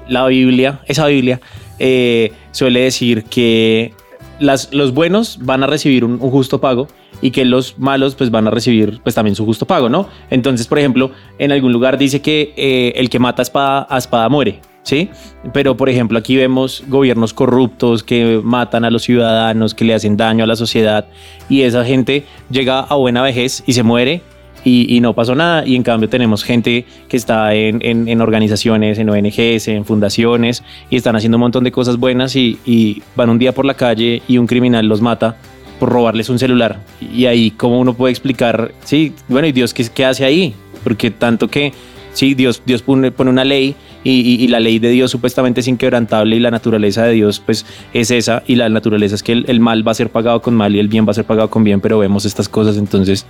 la 0.09 0.27
Biblia, 0.27 0.81
esa 0.87 1.07
Biblia, 1.07 1.41
eh, 1.79 2.33
suele 2.53 2.81
decir 2.81 3.25
que 3.25 3.93
los 4.41 4.95
buenos 4.95 5.39
van 5.43 5.63
a 5.63 5.67
recibir 5.67 6.05
un, 6.05 6.13
un 6.13 6.31
justo 6.31 6.61
pago 6.61 6.89
y 7.21 7.31
que 7.31 7.45
los 7.45 7.79
malos 7.79 8.15
pues 8.15 8.31
van 8.31 8.49
a 8.49 8.51
recibir 8.51 9.01
pues 9.03 9.15
también 9.15 9.35
su 9.37 9.45
justo 9.45 9.67
pago, 9.67 9.89
¿no? 9.89 10.09
Entonces, 10.29 10.67
por 10.67 10.79
ejemplo, 10.79 11.13
en 11.39 11.53
algún 11.53 11.73
lugar 11.73 11.97
dice 11.97 12.21
que 12.21 12.53
eh, 12.57 12.93
el 12.97 13.09
que 13.09 13.19
mata 13.19 13.43
a 13.43 13.45
espada, 13.45 13.87
a 13.89 13.99
espada 13.99 14.29
muere, 14.29 14.61
¿sí? 14.83 15.09
Pero, 15.53 15.77
por 15.77 15.89
ejemplo, 15.89 16.19
aquí 16.19 16.37
vemos 16.37 16.83
gobiernos 16.89 17.33
corruptos 17.33 18.03
que 18.03 18.41
matan 18.43 18.85
a 18.85 18.91
los 18.91 19.03
ciudadanos, 19.03 19.75
que 19.75 19.85
le 19.85 19.95
hacen 19.95 20.17
daño 20.17 20.45
a 20.45 20.47
la 20.47 20.57
sociedad 20.57 21.07
y 21.49 21.63
esa 21.63 21.85
gente 21.85 22.25
llega 22.51 22.81
a 22.81 22.95
buena 22.97 23.23
vejez 23.23 23.63
y 23.67 23.73
se 23.73 23.85
muere 23.85 24.23
y, 24.65 25.01
no 25.01 25.15
pasó 25.15 25.35
nada. 25.35 25.67
Y 25.67 25.75
en 25.77 25.83
cambio 25.83 26.09
tenemos 26.09 26.45
gente 26.45 26.85
que 27.09 27.17
está 27.17 27.55
en, 27.55 27.81
en- 27.83 28.21
organizaciones, 28.21 28.99
en 28.99 29.11
ONGs, 29.11 29.69
en 29.69 29.85
fundaciones 29.85 30.63
y 30.91 30.97
están 30.97 31.17
haciendo 31.17 31.37
un 31.37 31.43
montón 31.43 31.65
de 31.65 31.73
cosas 31.73 31.97
buenas 31.97 32.37
y, 32.37 33.03
van 33.17 33.31
un 33.31 33.39
día 33.39 33.53
por 33.53 33.65
la 33.65 33.75
calle 33.75 34.23
y 34.29 34.39
un 34.39 34.47
criminal 34.47 34.87
los 34.87 35.01
mata 35.01 35.37
por 35.81 35.89
robarles 35.91 36.29
un 36.29 36.39
celular. 36.39 36.81
Y 37.01 37.27
ahí, 37.27 37.51
¿cómo 37.51 37.81
uno 37.81 37.95
puede 37.95 38.13
explicar? 38.13 38.73
Sí, 38.85 39.13
bueno, 39.29 39.49
¿y 39.49 39.53
Dios 39.53 39.75
qué, 39.75 39.87
qué 39.93 40.05
hace 40.05 40.25
ahí? 40.25 40.55
Porque 40.85 41.11
tanto 41.11 41.49
que, 41.49 41.73
sí, 42.13 42.35
Dios, 42.35 42.63
Dios 42.65 42.83
pone, 42.83 43.11
pone 43.11 43.31
una 43.31 43.45
ley 43.45 43.75
y, 44.05 44.11
y- 44.21 44.45
y 44.45 44.49
la 44.49 44.61
ley 44.61 44.79
de 44.79 44.91
Dios 44.91 45.11
supuestamente 45.11 45.61
es 45.61 45.69
inquebrantable 45.69 46.37
y 46.37 46.41
la 46.41 46.51
naturaleza 46.53 47.05
de 47.05 47.13
Dios 47.15 47.41
pues 47.45 47.65
es 47.93 48.11
esa 48.11 48.43
y 48.47 48.55
la 48.57 48.69
naturaleza 48.69 49.15
es 49.17 49.23
que 49.23 49.33
el, 49.33 49.45
el 49.49 49.59
mal 49.61 49.87
va 49.87 49.93
a 49.93 49.95
ser 49.95 50.11
pagado 50.11 50.41
con 50.43 50.55
mal 50.55 50.75
y 50.75 50.79
el 50.79 50.89
bien 50.89 51.07
va 51.07 51.11
a 51.11 51.15
ser 51.15 51.25
pagado 51.25 51.51
con 51.51 51.65
bien, 51.65 51.81
pero 51.81 51.99
vemos 51.99 52.25
estas 52.25 52.49
cosas 52.49 52.77
entonces, 52.77 53.27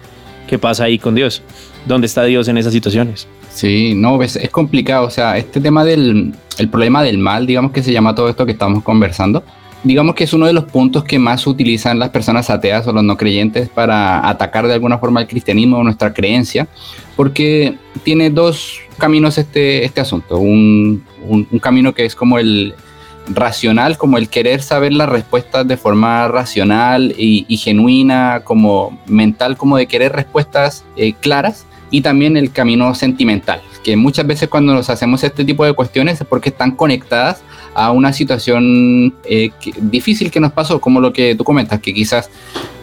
¿qué 0.47 0.59
pasa 0.59 0.85
ahí 0.85 0.99
con 0.99 1.15
Dios? 1.15 1.43
¿Dónde 1.87 2.07
está 2.07 2.25
Dios 2.25 2.49
en 2.49 2.59
esas 2.59 2.73
situaciones? 2.73 3.27
Sí, 3.51 3.95
no, 3.95 4.23
es, 4.23 4.37
es 4.37 4.51
complicado. 4.51 5.07
O 5.07 5.11
sea, 5.11 5.37
este 5.37 5.61
tema 5.61 5.85
del 5.85 6.33
el 6.59 6.69
problema 6.69 7.03
del 7.03 7.19
mal, 7.19 7.47
digamos 7.47 7.73
que 7.73 7.83
se 7.83 7.93
llama 7.93 8.15
todo 8.15 8.29
esto 8.29 8.45
que 8.47 8.53
estamos 8.53 8.83
conversando, 8.83 9.43
digamos 9.85 10.15
que 10.15 10.25
es 10.25 10.33
uno 10.33 10.47
de 10.47 10.53
los 10.53 10.65
puntos 10.65 11.03
que 11.05 11.19
más 11.19 11.47
utilizan 11.47 11.99
las 11.99 12.11
personas 12.11 12.51
ateas 12.51 12.87
o 12.87 12.93
los 12.93 13.03
no 13.03 13.17
creyentes 13.17 13.69
para 13.69 14.29
atacar 14.29 14.67
de 14.69 14.75
alguna 14.75 14.99
forma 14.99 15.21
el 15.23 15.27
cristianismo 15.27 15.79
o 15.79 15.83
nuestra 15.83 16.13
creencia, 16.15 16.69
porque 17.17 17.75
tiene 18.05 18.31
dos 18.31 18.79
caminos 18.99 19.39
este, 19.39 19.85
este 19.85 20.01
asunto. 20.01 20.39
Un, 20.39 21.03
un- 21.27 21.49
un 21.51 21.59
camino 21.59 21.93
que 21.95 22.05
es 22.05 22.15
como 22.15 22.39
el 22.39 22.75
racional, 23.29 23.97
como 23.99 24.19
el 24.19 24.29
querer 24.29 24.63
saber 24.63 24.93
las 24.93 25.09
respuestas 25.09 25.67
de 25.67 25.77
forma 25.77 26.29
racional 26.29 27.15
y, 27.17 27.57
genuina, 27.57 28.43
como 28.45 28.99
mental, 29.07 29.57
como 29.57 29.77
de 29.77 29.87
querer 29.87 30.13
respuestas 30.13 30.85
eh, 30.97 31.13
claras 31.15 31.67
y 31.91 32.01
también 32.01 32.37
el 32.37 32.53
camino 32.53 32.95
sentimental, 32.95 33.61
que 33.85 33.97
muchas 33.97 34.27
veces 34.27 34.49
cuando 34.49 34.75
nos 34.75 34.89
hacemos 34.89 35.23
este 35.25 35.45
tipo 35.45 35.65
de 35.65 35.75
cuestiones 35.75 36.21
es 36.21 36.27
porque 36.27 36.49
están 36.49 36.73
conectadas 36.73 37.43
a 37.75 37.91
una 37.93 38.13
situación 38.13 39.15
eh, 39.25 39.51
difícil 39.77 40.31
que 40.31 40.41
nos 40.41 40.53
pasó, 40.53 40.81
como 40.81 41.01
lo 41.01 41.13
que 41.13 41.35
tú 41.35 41.45
comentas, 41.45 41.81
que 41.81 41.93
quizás 41.93 42.31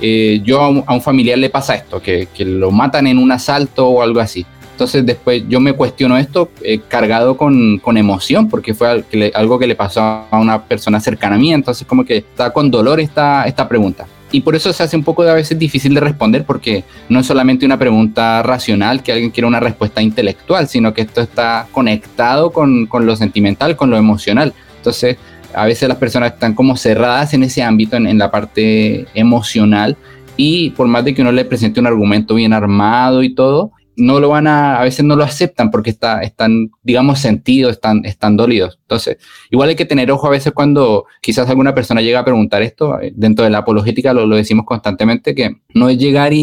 eh, 0.02 0.42
yo 0.44 0.62
a 0.62 0.70
un, 0.70 1.02
familiar 1.02 1.38
le 1.38 1.50
pasa 1.50 1.76
esto, 1.76 2.02
que 2.02 2.28
lo 2.40 2.72
matan 2.72 3.08
en 3.08 3.18
un 3.18 3.32
asalto 3.32 3.88
o 3.88 4.02
algo 4.02 4.20
así. 4.20 4.46
Entonces 4.80 5.06
después 5.06 5.44
yo 5.50 5.60
me 5.60 5.74
cuestiono 5.74 6.18
esto 6.18 6.52
eh, 6.64 6.80
cargado 6.88 7.36
con, 7.36 7.80
con 7.80 7.98
emoción, 7.98 8.48
porque 8.48 8.74
fue 8.74 9.04
algo 9.34 9.60
que 9.60 9.68
le 9.68 9.76
pasó 9.76 10.00
a 10.02 10.40
una 10.40 10.64
persona 10.64 11.02
cercana 11.02 11.36
a 11.36 11.38
mí, 11.38 11.52
entonces 11.52 11.86
como 11.86 12.06
que 12.06 12.16
está 12.16 12.54
con 12.54 12.72
dolor 12.72 13.02
esta, 13.02 13.44
esta 13.44 13.68
pregunta. 13.68 14.08
Y 14.32 14.40
por 14.40 14.56
eso 14.56 14.72
se 14.72 14.82
hace 14.82 14.96
un 14.96 15.04
poco 15.04 15.24
a 15.24 15.34
veces 15.34 15.60
difícil 15.60 15.94
de 15.94 16.00
responder, 16.00 16.46
porque 16.46 16.86
no 17.10 17.20
es 17.20 17.26
solamente 17.26 17.66
una 17.66 17.78
pregunta 17.78 18.42
racional, 18.42 19.04
que 19.04 19.12
alguien 19.12 19.32
quiere 19.32 19.48
una 19.48 19.60
respuesta 19.60 20.02
intelectual, 20.02 20.70
sino 20.70 20.94
que 20.94 21.02
esto 21.02 21.20
está 21.20 21.68
conectado 21.74 22.52
con, 22.52 22.86
con 22.86 23.06
lo 23.06 23.18
sentimental, 23.18 23.76
con 23.76 23.90
lo 23.90 23.98
emocional. 23.98 24.54
Entonces, 24.78 25.18
a 25.54 25.66
veces 25.66 25.90
las 25.90 25.98
personas 25.98 26.32
están 26.32 26.54
como 26.54 26.78
cerradas 26.78 27.34
en 27.34 27.44
ese 27.44 27.64
ámbito, 27.64 27.98
en, 27.98 28.08
en 28.08 28.18
la 28.18 28.32
parte 28.32 29.08
emocional, 29.14 29.98
y 30.38 30.70
por 30.70 30.88
más 30.88 31.04
de 31.04 31.14
que 31.14 31.22
uno 31.22 31.34
le 31.34 31.44
presente 31.44 31.82
un 31.82 31.88
argumento 31.88 32.36
bien 32.36 32.54
armado 32.54 33.24
y 33.24 33.36
todo, 33.36 33.74
no 34.00 34.20
lo 34.20 34.30
van 34.30 34.48
a, 34.48 34.80
a 34.80 34.84
veces 34.84 35.06
no 35.06 35.16
lo 35.16 35.24
aceptan 35.24 35.70
porque 35.72 35.92
está, 35.92 36.22
están, 36.22 36.72
digamos, 36.84 37.20
sentidos, 37.20 37.74
están, 37.74 38.06
están 38.06 38.38
dolidos. 38.38 38.80
Entonces, 38.82 39.18
igual 39.52 39.70
hay 39.70 39.76
que 39.76 39.86
tener 39.86 40.12
ojo 40.12 40.28
a 40.28 40.32
veces 40.32 40.54
cuando 40.54 41.06
quizás 41.22 41.50
alguna 41.50 41.76
persona 41.76 42.02
llega 42.02 42.20
a 42.20 42.26
preguntar 42.26 42.62
esto, 42.64 43.00
eh, 43.00 43.14
dentro 43.16 43.46
de 43.46 43.52
la 43.52 43.60
apologética 43.60 44.14
lo, 44.14 44.26
lo 44.26 44.36
decimos 44.36 44.66
constantemente, 44.66 45.36
que 45.36 45.52
no 45.76 45.90
es 45.90 45.98
llegar 45.98 46.34
y, 46.34 46.40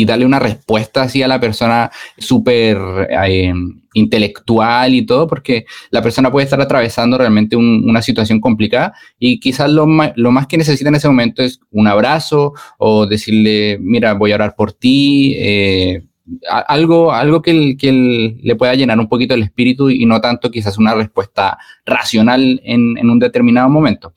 y- 0.00 0.04
darle 0.04 0.26
una 0.26 0.38
respuesta 0.38 1.02
así 1.02 1.22
a 1.22 1.28
la 1.28 1.40
persona 1.40 1.90
súper 2.18 2.78
eh, 3.10 3.52
intelectual 3.94 4.94
y 4.94 5.04
todo, 5.06 5.26
porque 5.26 5.64
la 5.90 6.02
persona 6.02 6.30
puede 6.30 6.44
estar 6.44 6.60
atravesando 6.60 7.18
realmente 7.18 7.56
un- 7.56 7.88
una 7.88 8.02
situación 8.02 8.40
complicada 8.40 8.92
y 9.18 9.40
quizás 9.40 9.70
lo, 9.70 9.86
lo 10.16 10.30
más 10.32 10.46
que 10.46 10.58
necesita 10.58 10.88
en 10.88 10.94
ese 10.96 11.08
momento 11.08 11.42
es 11.42 11.60
un 11.70 11.86
abrazo 11.88 12.52
o 12.78 13.06
decirle, 13.06 13.78
mira, 13.80 14.14
voy 14.14 14.32
a 14.32 14.36
orar 14.36 14.54
por 14.56 14.72
ti. 14.72 15.34
eh, 15.38 16.04
algo, 16.48 17.12
algo 17.12 17.42
que, 17.42 17.76
que 17.76 18.36
le 18.42 18.56
pueda 18.56 18.74
llenar 18.74 18.98
un 18.98 19.08
poquito 19.08 19.34
el 19.34 19.42
espíritu 19.42 19.90
y 19.90 20.06
no 20.06 20.20
tanto 20.20 20.50
quizás 20.50 20.78
una 20.78 20.94
respuesta 20.94 21.58
racional 21.84 22.60
en, 22.64 22.98
en 22.98 23.10
un 23.10 23.18
determinado 23.18 23.68
momento. 23.68 24.12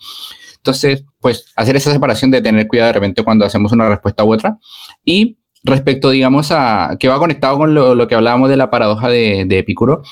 Entonces, 0.57 1.05
pues 1.20 1.45
hacer 1.55 1.76
esa 1.76 1.91
separación 1.91 2.32
de 2.32 2.41
tener 2.41 2.68
cuidado 2.68 2.88
de 2.88 2.93
repente 2.93 3.24
cuando 3.24 3.45
hacemos 3.45 3.72
una 3.72 3.88
respuesta 3.88 4.24
u 4.24 4.34
otra. 4.34 4.57
Y 5.05 5.38
respecto, 5.64 6.10
digamos, 6.10 6.51
a 6.51 6.97
que 6.99 7.07
va 7.07 7.20
conectado 7.20 7.57
con 7.57 7.74
lo, 7.74 7.95
lo 7.95 8.07
que 8.07 8.16
hablábamos 8.16 8.49
de 8.49 8.57
la 8.57 8.70
paradoja 8.70 9.10
de, 9.10 9.45
de 9.45 9.60
Epicuro, 9.60 10.03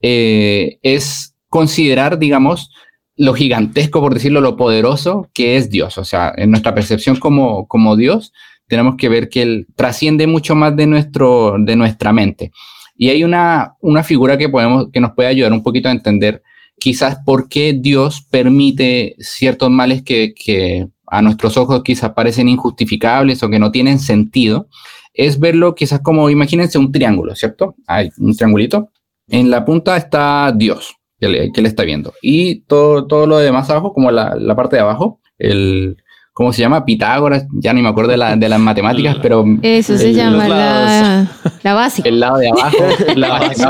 eh, 0.00 0.78
es 0.82 1.34
considerar, 1.48 2.18
digamos, 2.18 2.70
lo 3.16 3.32
gigantesco, 3.32 4.00
por 4.00 4.12
decirlo, 4.12 4.40
lo 4.40 4.56
poderoso 4.56 5.30
que 5.32 5.56
es 5.56 5.70
Dios. 5.70 5.98
O 5.98 6.04
sea, 6.04 6.32
en 6.36 6.50
nuestra 6.50 6.74
percepción 6.74 7.16
como, 7.16 7.68
como 7.68 7.96
Dios, 7.96 8.32
tenemos 8.68 8.96
que 8.96 9.08
ver 9.08 9.28
que 9.28 9.42
Él 9.42 9.66
trasciende 9.76 10.26
mucho 10.26 10.54
más 10.54 10.76
de, 10.76 10.86
nuestro, 10.86 11.56
de 11.58 11.76
nuestra 11.76 12.12
mente. 12.12 12.52
Y 12.96 13.08
hay 13.08 13.24
una, 13.24 13.74
una 13.80 14.02
figura 14.02 14.38
que, 14.38 14.48
podemos, 14.48 14.88
que 14.92 15.00
nos 15.00 15.12
puede 15.12 15.28
ayudar 15.28 15.52
un 15.52 15.62
poquito 15.62 15.88
a 15.88 15.92
entender 15.92 16.42
quizás 16.78 17.18
por 17.24 17.48
qué 17.48 17.72
Dios 17.72 18.26
permite 18.30 19.16
ciertos 19.18 19.70
males 19.70 20.02
que, 20.02 20.34
que 20.34 20.86
a 21.06 21.22
nuestros 21.22 21.56
ojos 21.56 21.82
quizás 21.82 22.12
parecen 22.12 22.48
injustificables 22.48 23.42
o 23.42 23.50
que 23.50 23.58
no 23.58 23.70
tienen 23.70 23.98
sentido, 23.98 24.68
es 25.12 25.38
verlo 25.38 25.74
quizás 25.74 26.00
como, 26.00 26.28
imagínense 26.30 26.78
un 26.78 26.90
triángulo, 26.90 27.34
¿cierto? 27.36 27.76
Hay 27.86 28.10
un 28.18 28.36
triangulito. 28.36 28.90
En 29.28 29.50
la 29.50 29.64
punta 29.64 29.96
está 29.96 30.52
Dios, 30.54 30.96
que 31.18 31.28
le, 31.28 31.52
que 31.52 31.62
le 31.62 31.68
está 31.68 31.84
viendo. 31.84 32.12
Y 32.20 32.60
todo, 32.62 33.06
todo 33.06 33.26
lo 33.26 33.38
demás 33.38 33.70
abajo, 33.70 33.92
como 33.92 34.10
la, 34.10 34.34
la 34.34 34.56
parte 34.56 34.76
de 34.76 34.82
abajo, 34.82 35.20
el, 35.38 35.96
¿cómo 36.34 36.52
se 36.52 36.60
llama? 36.60 36.84
Pitágoras, 36.84 37.46
ya 37.52 37.72
ni 37.72 37.80
me 37.80 37.88
acuerdo 37.88 38.10
de, 38.10 38.16
la- 38.18 38.36
de 38.36 38.48
las 38.48 38.60
matemáticas, 38.60 39.16
pero 39.22 39.44
Eso 39.62 39.96
se 39.96 40.10
El- 40.10 40.16
llama 40.16 40.46
la, 40.48 41.26
la 41.62 41.74
básica. 41.74 42.08
el 42.08 42.20
lado 42.20 42.36
de 42.38 42.48
abajo, 42.50 42.76
La 43.16 43.28
base. 43.28 43.64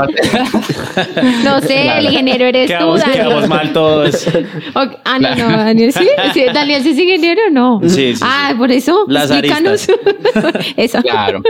No 1.43 1.61
sé, 1.61 1.87
el 1.97 2.05
ingeniero 2.05 2.45
eres 2.45 2.67
tú, 2.67 2.73
Quedamos, 2.73 3.03
quedamos 3.03 3.33
Daniel. 3.41 3.49
mal 3.49 3.73
todos. 3.73 4.27
Ok, 4.75 4.91
Ah, 5.05 5.19
no, 5.19 5.35
no, 5.35 5.57
Daniel 5.57 5.93
sí. 5.93 6.07
sí, 6.33 6.43
Daniel 6.53 6.81
sí 6.83 6.89
es 6.89 6.97
ingeniero, 6.99 7.41
no. 7.51 7.79
Sí, 7.87 8.15
sí, 8.15 8.21
ah, 8.23 8.47
sí. 8.51 8.55
por 8.57 8.71
eso. 8.71 9.05
Las 9.07 9.29
explícanos. 9.31 9.87
eso. 10.75 11.01
Claro. 11.01 11.41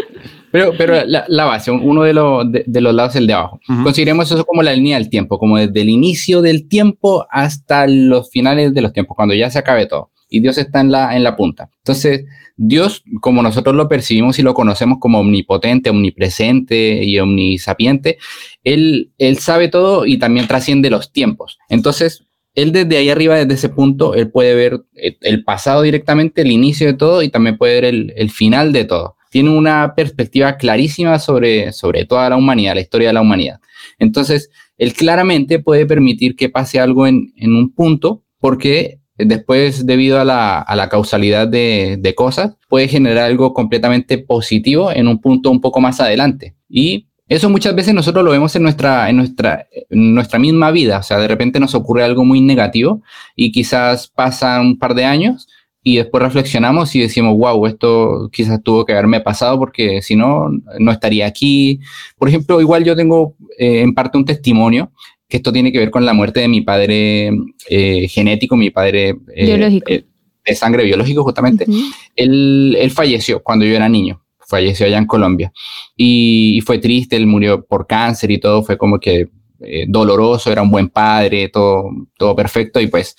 Pero, 0.51 0.73
pero 0.77 1.03
la, 1.05 1.25
la 1.27 1.45
base, 1.45 1.71
uno 1.71 2.03
de, 2.03 2.13
los 2.13 2.49
de, 2.51 2.63
de 2.65 2.81
los 2.81 2.93
lados 2.93 3.11
es 3.11 3.17
el 3.17 3.27
de 3.27 3.33
abajo. 3.33 3.59
Ujú. 3.67 3.83
Consideremos 3.83 4.31
eso 4.31 4.45
como 4.45 4.61
la 4.63 4.73
línea 4.73 4.97
del 4.97 5.09
tiempo, 5.09 5.37
como 5.37 5.57
desde 5.57 5.81
el 5.81 5.89
inicio 5.89 6.41
del 6.41 6.67
tiempo 6.67 7.25
hasta 7.29 7.87
los 7.87 8.29
finales 8.29 8.73
de 8.73 8.81
los 8.81 8.93
tiempos, 8.93 9.15
cuando 9.15 9.33
ya 9.33 9.49
se 9.49 9.59
acabe 9.59 9.85
todo. 9.85 10.11
Y 10.29 10.39
Dios 10.39 10.57
está 10.57 10.81
en 10.81 10.91
la, 10.91 11.15
en 11.15 11.23
la 11.23 11.35
punta. 11.35 11.69
Entonces, 11.77 12.25
Dios, 12.57 13.03
como 13.21 13.43
nosotros 13.43 13.75
lo 13.75 13.89
percibimos 13.89 14.39
y 14.39 14.41
lo 14.41 14.53
conocemos 14.53 14.97
como 14.99 15.19
omnipotente, 15.19 15.89
omnipresente 15.89 17.03
y 17.03 17.19
omnisapiente, 17.19 18.17
él, 18.63 19.11
él 19.17 19.37
sabe 19.39 19.67
todo 19.67 20.05
y 20.05 20.17
también 20.17 20.47
trasciende 20.47 20.89
los 20.89 21.11
tiempos. 21.11 21.57
Entonces, 21.69 22.25
él 22.55 22.71
desde 22.71 22.97
ahí 22.97 23.09
arriba, 23.09 23.35
desde 23.35 23.53
ese 23.53 23.69
punto, 23.69 24.15
él 24.15 24.31
puede 24.31 24.55
ver 24.55 24.81
eh, 24.95 25.17
el 25.21 25.43
pasado 25.43 25.81
directamente, 25.81 26.41
el 26.41 26.51
inicio 26.51 26.87
de 26.87 26.93
todo 26.93 27.21
y 27.21 27.29
también 27.29 27.57
puede 27.57 27.75
ver 27.75 27.85
el, 27.85 28.13
el 28.15 28.31
final 28.31 28.71
de 28.71 28.85
todo. 28.85 29.17
Tiene 29.29 29.49
una 29.49 29.93
perspectiva 29.95 30.55
clarísima 30.55 31.19
sobre, 31.19 31.73
sobre 31.73 32.05
toda 32.05 32.29
la 32.29 32.37
humanidad, 32.37 32.75
la 32.75 32.81
historia 32.81 33.09
de 33.09 33.13
la 33.13 33.21
humanidad. 33.21 33.59
Entonces, 33.99 34.49
él 34.77 34.93
claramente 34.93 35.59
puede 35.59 35.85
permitir 35.85 36.37
que 36.37 36.49
pase 36.49 36.79
algo 36.79 37.05
en, 37.05 37.33
en 37.35 37.53
un 37.53 37.73
punto 37.73 38.23
porque 38.39 38.99
después, 39.17 39.85
debido 39.85 40.19
a 40.19 40.25
la, 40.25 40.59
a 40.59 40.75
la 40.75 40.89
causalidad 40.89 41.47
de, 41.47 41.97
de, 41.99 42.15
cosas, 42.15 42.55
puede 42.67 42.87
generar 42.87 43.25
algo 43.25 43.53
completamente 43.53 44.17
positivo 44.17 44.91
en 44.91 45.07
un 45.07 45.21
punto 45.21 45.51
un 45.51 45.61
poco 45.61 45.79
más 45.79 46.01
adelante. 46.01 46.55
Y 46.67 47.07
eso 47.27 47.49
muchas 47.49 47.75
veces 47.75 47.93
nosotros 47.93 48.23
lo 48.23 48.31
vemos 48.31 48.55
en 48.55 48.63
nuestra, 48.63 49.09
en 49.09 49.17
nuestra, 49.17 49.67
nuestra 49.89 50.37
misma 50.37 50.71
vida. 50.71 50.99
O 50.99 51.03
sea, 51.03 51.17
de 51.17 51.27
repente 51.27 51.59
nos 51.59 51.73
ocurre 51.73 52.03
algo 52.03 52.23
muy 52.25 52.41
negativo 52.41 53.01
y 53.35 53.51
quizás 53.51 54.07
pasan 54.07 54.61
un 54.61 54.79
par 54.79 54.93
de 54.93 55.05
años 55.05 55.47
y 55.81 55.97
después 55.97 56.23
reflexionamos 56.23 56.95
y 56.95 56.99
decimos, 56.99 57.37
wow, 57.37 57.65
esto 57.67 58.29
quizás 58.31 58.61
tuvo 58.63 58.85
que 58.85 58.93
haberme 58.93 59.21
pasado 59.21 59.57
porque 59.59 60.01
si 60.01 60.15
no, 60.15 60.49
no 60.79 60.91
estaría 60.91 61.25
aquí. 61.27 61.79
Por 62.17 62.27
ejemplo, 62.27 62.59
igual 62.59 62.83
yo 62.83 62.95
tengo 62.95 63.35
eh, 63.57 63.81
en 63.81 63.93
parte 63.93 64.17
un 64.17 64.25
testimonio 64.25 64.91
que 65.27 65.37
esto 65.37 65.51
tiene 65.51 65.71
que 65.71 65.79
ver 65.79 65.91
con 65.91 66.05
la 66.05 66.13
muerte 66.13 66.41
de 66.41 66.47
mi 66.47 66.61
padre 66.61 67.31
eh, 67.69 68.07
genético, 68.07 68.55
mi 68.55 68.69
padre 68.69 69.15
eh, 69.33 69.45
biológico. 69.45 69.91
Eh, 69.91 70.05
de 70.45 70.55
sangre 70.55 70.83
biológico, 70.83 71.23
justamente. 71.23 71.65
Uh 71.67 71.73
-huh. 71.73 71.93
él, 72.15 72.77
él, 72.79 72.91
falleció 72.91 73.41
cuando 73.41 73.65
yo 73.65 73.75
era 73.75 73.89
niño, 73.89 74.21
falleció 74.47 74.85
allá 74.85 74.99
en 74.99 75.07
Colombia. 75.07 75.51
Y, 75.95 76.57
y, 76.57 76.61
fue 76.61 76.77
triste, 76.77 77.15
él 77.15 77.25
murió 77.25 77.65
por 77.65 77.87
cáncer 77.87 78.29
y 78.29 78.39
todo, 78.39 78.63
fue 78.63 78.77
como 78.77 78.99
que 78.99 79.29
eh, 79.61 79.85
doloroso, 79.87 80.51
era 80.51 80.61
un 80.61 80.69
buen 80.69 80.89
padre, 80.89 81.49
todo, 81.49 81.89
todo 82.17 82.35
perfecto. 82.35 82.79
Y 82.79 82.87
pues 82.87 83.15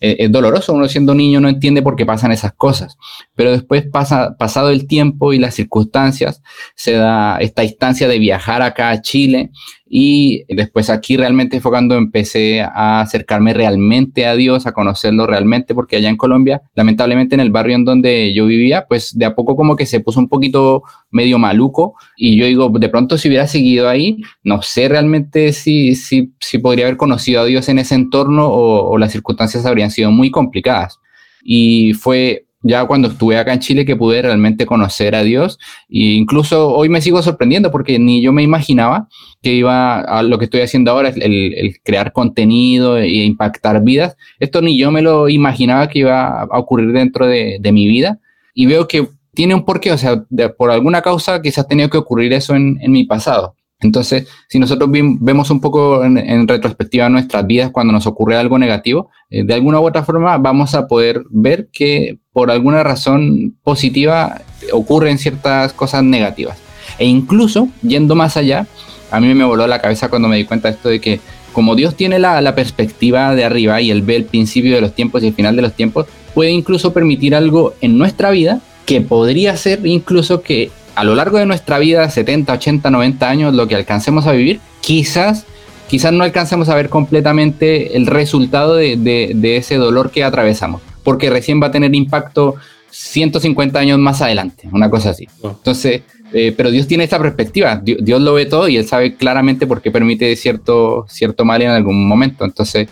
eh, 0.00 0.16
es 0.20 0.32
doloroso, 0.32 0.72
uno 0.72 0.88
siendo 0.88 1.14
niño 1.14 1.40
no 1.40 1.48
entiende 1.48 1.82
por 1.82 1.96
qué 1.96 2.06
pasan 2.06 2.32
esas 2.32 2.52
cosas. 2.54 2.96
Pero 3.34 3.50
después, 3.50 3.84
pasa, 3.90 4.36
pasado 4.38 4.70
el 4.70 4.86
tiempo 4.86 5.32
y 5.32 5.38
las 5.38 5.54
circunstancias, 5.54 6.42
se 6.74 6.92
da 6.92 7.38
esta 7.38 7.64
instancia 7.64 8.08
de 8.08 8.18
viajar 8.18 8.62
acá 8.62 8.90
a 8.90 9.02
Chile 9.02 9.50
y 9.92 10.44
después 10.48 10.88
aquí 10.88 11.16
realmente 11.16 11.60
cuando 11.60 11.96
empecé 11.96 12.60
a 12.60 13.00
acercarme 13.00 13.52
realmente 13.52 14.24
a 14.24 14.36
Dios, 14.36 14.68
a 14.68 14.72
conocerlo 14.72 15.26
realmente, 15.26 15.74
porque 15.74 15.96
allá 15.96 16.08
en 16.08 16.16
Colombia, 16.16 16.62
lamentablemente 16.76 17.34
en 17.34 17.40
el 17.40 17.50
barrio 17.50 17.74
en 17.74 17.84
donde 17.84 18.32
yo 18.32 18.46
vivía, 18.46 18.86
pues 18.88 19.18
de 19.18 19.24
a 19.24 19.34
poco 19.34 19.56
como 19.56 19.74
que 19.74 19.86
se 19.86 19.98
puso 19.98 20.20
un 20.20 20.28
poquito 20.28 20.84
medio 21.10 21.40
maluco 21.40 21.96
y 22.16 22.36
yo 22.36 22.46
digo, 22.46 22.70
de 22.70 22.88
pronto 22.88 23.18
si 23.18 23.26
hubiera 23.26 23.48
seguido 23.48 23.88
ahí, 23.88 24.18
no 24.44 24.62
sé 24.62 24.88
realmente 24.88 25.52
si, 25.52 25.96
si, 25.96 26.34
si 26.38 26.58
podría 26.58 26.84
haber 26.86 26.96
conocido 26.96 27.40
a 27.40 27.46
Dios 27.46 27.68
en 27.68 27.80
ese 27.80 27.96
entorno 27.96 28.46
o, 28.46 28.92
o 28.92 28.96
las 28.96 29.10
circunstancias 29.10 29.66
habrían 29.66 29.90
sido 29.90 30.12
muy 30.12 30.30
complicadas. 30.30 31.00
Y 31.42 31.94
fue 31.94 32.46
ya 32.62 32.84
cuando 32.84 33.08
estuve 33.08 33.38
acá 33.38 33.52
en 33.52 33.60
Chile 33.60 33.84
que 33.84 33.96
pude 33.96 34.20
realmente 34.20 34.66
conocer 34.66 35.14
a 35.14 35.22
Dios 35.22 35.58
e 35.88 36.14
incluso 36.14 36.68
hoy 36.68 36.88
me 36.88 37.00
sigo 37.00 37.22
sorprendiendo 37.22 37.70
porque 37.70 37.98
ni 37.98 38.22
yo 38.22 38.32
me 38.32 38.42
imaginaba 38.42 39.08
que 39.42 39.54
iba 39.54 40.00
a 40.00 40.22
lo 40.22 40.38
que 40.38 40.44
estoy 40.44 40.60
haciendo 40.60 40.90
ahora, 40.90 41.08
el, 41.08 41.54
el 41.54 41.80
crear 41.82 42.12
contenido 42.12 42.98
e 42.98 43.24
impactar 43.24 43.82
vidas. 43.82 44.16
Esto 44.38 44.60
ni 44.60 44.78
yo 44.78 44.90
me 44.90 45.02
lo 45.02 45.28
imaginaba 45.28 45.88
que 45.88 46.00
iba 46.00 46.42
a 46.42 46.58
ocurrir 46.58 46.92
dentro 46.92 47.26
de, 47.26 47.58
mi 47.72 47.86
vida 47.86 48.18
y 48.52 48.66
veo 48.66 48.88
que 48.88 49.06
tiene 49.32 49.54
un 49.54 49.64
porqué, 49.64 49.92
o 49.92 49.98
sea, 49.98 50.24
de, 50.28 50.48
por 50.48 50.70
alguna 50.70 51.02
causa 51.02 51.40
quizás 51.40 51.64
ha 51.64 51.68
tenido 51.68 51.88
que 51.88 51.98
ocurrir 51.98 52.32
eso 52.32 52.54
en 52.54 52.78
mi 52.88 53.04
pasado. 53.04 53.54
Entonces, 53.80 54.28
si 54.48 54.58
nosotros 54.58 54.90
vemos 54.92 55.50
un 55.50 55.60
poco 55.60 56.04
en, 56.04 56.46
retrospectiva 56.46 57.08
nuestras 57.08 57.46
vidas 57.46 57.70
cuando 57.70 57.92
nos 57.92 58.06
ocurre 58.06 58.36
algo 58.36 58.58
negativo, 58.58 59.10
eh, 59.30 59.42
de 59.44 59.54
alguna 59.54 59.80
u 59.80 59.86
otra 59.86 60.04
forma 60.04 60.36
vamos 60.38 60.74
a 60.74 60.86
poder 60.86 61.24
ver 61.30 61.68
que 61.72 62.18
por 62.32 62.50
alguna 62.50 62.82
razón 62.82 63.56
positiva 63.62 64.42
ocurren 64.72 65.18
ciertas 65.18 65.72
cosas 65.72 66.02
negativas. 66.02 66.58
E 66.98 67.06
incluso, 67.06 67.68
yendo 67.82 68.14
más 68.14 68.36
allá, 68.36 68.66
a 69.10 69.20
mí 69.20 69.32
me 69.34 69.44
voló 69.44 69.66
la 69.66 69.80
cabeza 69.80 70.08
cuando 70.08 70.28
me 70.28 70.36
di 70.36 70.44
cuenta 70.44 70.68
de 70.68 70.74
esto 70.74 70.88
de 70.88 71.00
que 71.00 71.20
como 71.52 71.74
Dios 71.74 71.96
tiene 71.96 72.18
la, 72.18 72.40
la 72.40 72.54
perspectiva 72.54 73.34
de 73.34 73.44
arriba 73.44 73.80
y 73.80 73.90
Él 73.90 74.02
ve 74.02 74.16
el 74.16 74.24
principio 74.24 74.74
de 74.74 74.80
los 74.80 74.94
tiempos 74.94 75.22
y 75.22 75.28
el 75.28 75.34
final 75.34 75.56
de 75.56 75.62
los 75.62 75.72
tiempos, 75.72 76.06
puede 76.34 76.50
incluso 76.50 76.92
permitir 76.92 77.34
algo 77.34 77.74
en 77.80 77.98
nuestra 77.98 78.30
vida 78.30 78.60
que 78.86 79.00
podría 79.00 79.56
ser 79.56 79.84
incluso 79.86 80.42
que 80.42 80.70
a 81.00 81.04
lo 81.04 81.14
largo 81.14 81.38
de 81.38 81.46
nuestra 81.46 81.78
vida, 81.78 82.10
70, 82.10 82.52
80, 82.52 82.90
90 82.90 83.30
años, 83.30 83.54
lo 83.54 83.66
que 83.66 83.74
alcancemos 83.74 84.26
a 84.26 84.32
vivir, 84.32 84.60
quizás, 84.82 85.46
quizás 85.88 86.12
no 86.12 86.24
alcancemos 86.24 86.68
a 86.68 86.74
ver 86.74 86.90
completamente 86.90 87.96
el 87.96 88.06
resultado 88.06 88.74
de, 88.74 88.98
de, 88.98 89.32
de 89.34 89.56
ese 89.56 89.76
dolor 89.76 90.10
que 90.10 90.24
atravesamos, 90.24 90.82
porque 91.02 91.30
recién 91.30 91.58
va 91.62 91.68
a 91.68 91.70
tener 91.70 91.94
impacto 91.94 92.56
150 92.90 93.78
años 93.78 93.98
más 93.98 94.20
adelante, 94.20 94.68
una 94.72 94.90
cosa 94.90 95.08
así. 95.10 95.26
Entonces, 95.42 96.02
eh, 96.34 96.52
pero 96.54 96.70
Dios 96.70 96.86
tiene 96.86 97.04
esta 97.04 97.18
perspectiva, 97.18 97.80
Dios, 97.82 98.00
Dios, 98.02 98.20
lo 98.20 98.34
ve 98.34 98.44
todo 98.44 98.68
y 98.68 98.76
Él 98.76 98.86
sabe 98.86 99.14
claramente 99.14 99.66
por 99.66 99.80
qué 99.80 99.90
permite 99.90 100.36
cierto, 100.36 101.06
cierto 101.08 101.46
mal 101.46 101.62
en 101.62 101.70
algún 101.70 102.06
momento. 102.06 102.44
Entonces, 102.44 102.88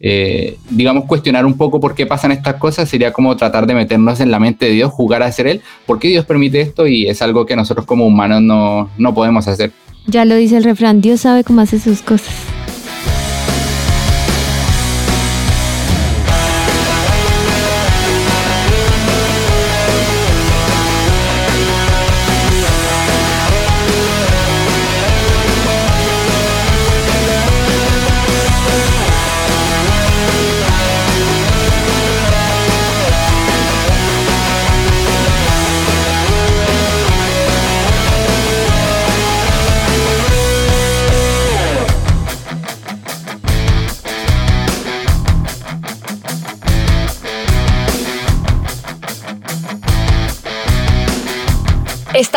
eh, 0.00 0.56
digamos, 0.70 1.04
cuestionar 1.04 1.44
un 1.44 1.58
poco 1.58 1.78
por 1.78 1.94
qué 1.94 2.06
pasan 2.06 2.32
estas 2.32 2.54
cosas 2.54 2.88
sería 2.88 3.12
como 3.12 3.36
tratar 3.36 3.66
de 3.66 3.74
meternos 3.74 4.20
en 4.20 4.30
la 4.30 4.40
mente 4.40 4.66
de 4.66 4.72
Dios, 4.72 4.90
jugar 4.90 5.22
a 5.22 5.30
ser 5.30 5.46
Él, 5.46 5.60
por 5.86 5.98
qué 5.98 6.08
Dios 6.08 6.24
permite 6.24 6.62
esto 6.62 6.86
y 6.86 7.06
es 7.06 7.20
algo 7.20 7.44
que 7.44 7.54
nosotros 7.54 7.84
como 7.84 8.06
humanos 8.06 8.40
no, 8.40 8.90
no 8.96 9.14
podemos 9.14 9.46
hacer. 9.46 9.72
Ya 10.06 10.24
lo 10.24 10.36
dice 10.36 10.56
el 10.56 10.64
refrán, 10.64 11.02
Dios 11.02 11.20
sabe 11.20 11.44
cómo 11.44 11.60
hace 11.60 11.78
sus 11.78 12.00
cosas. 12.00 12.34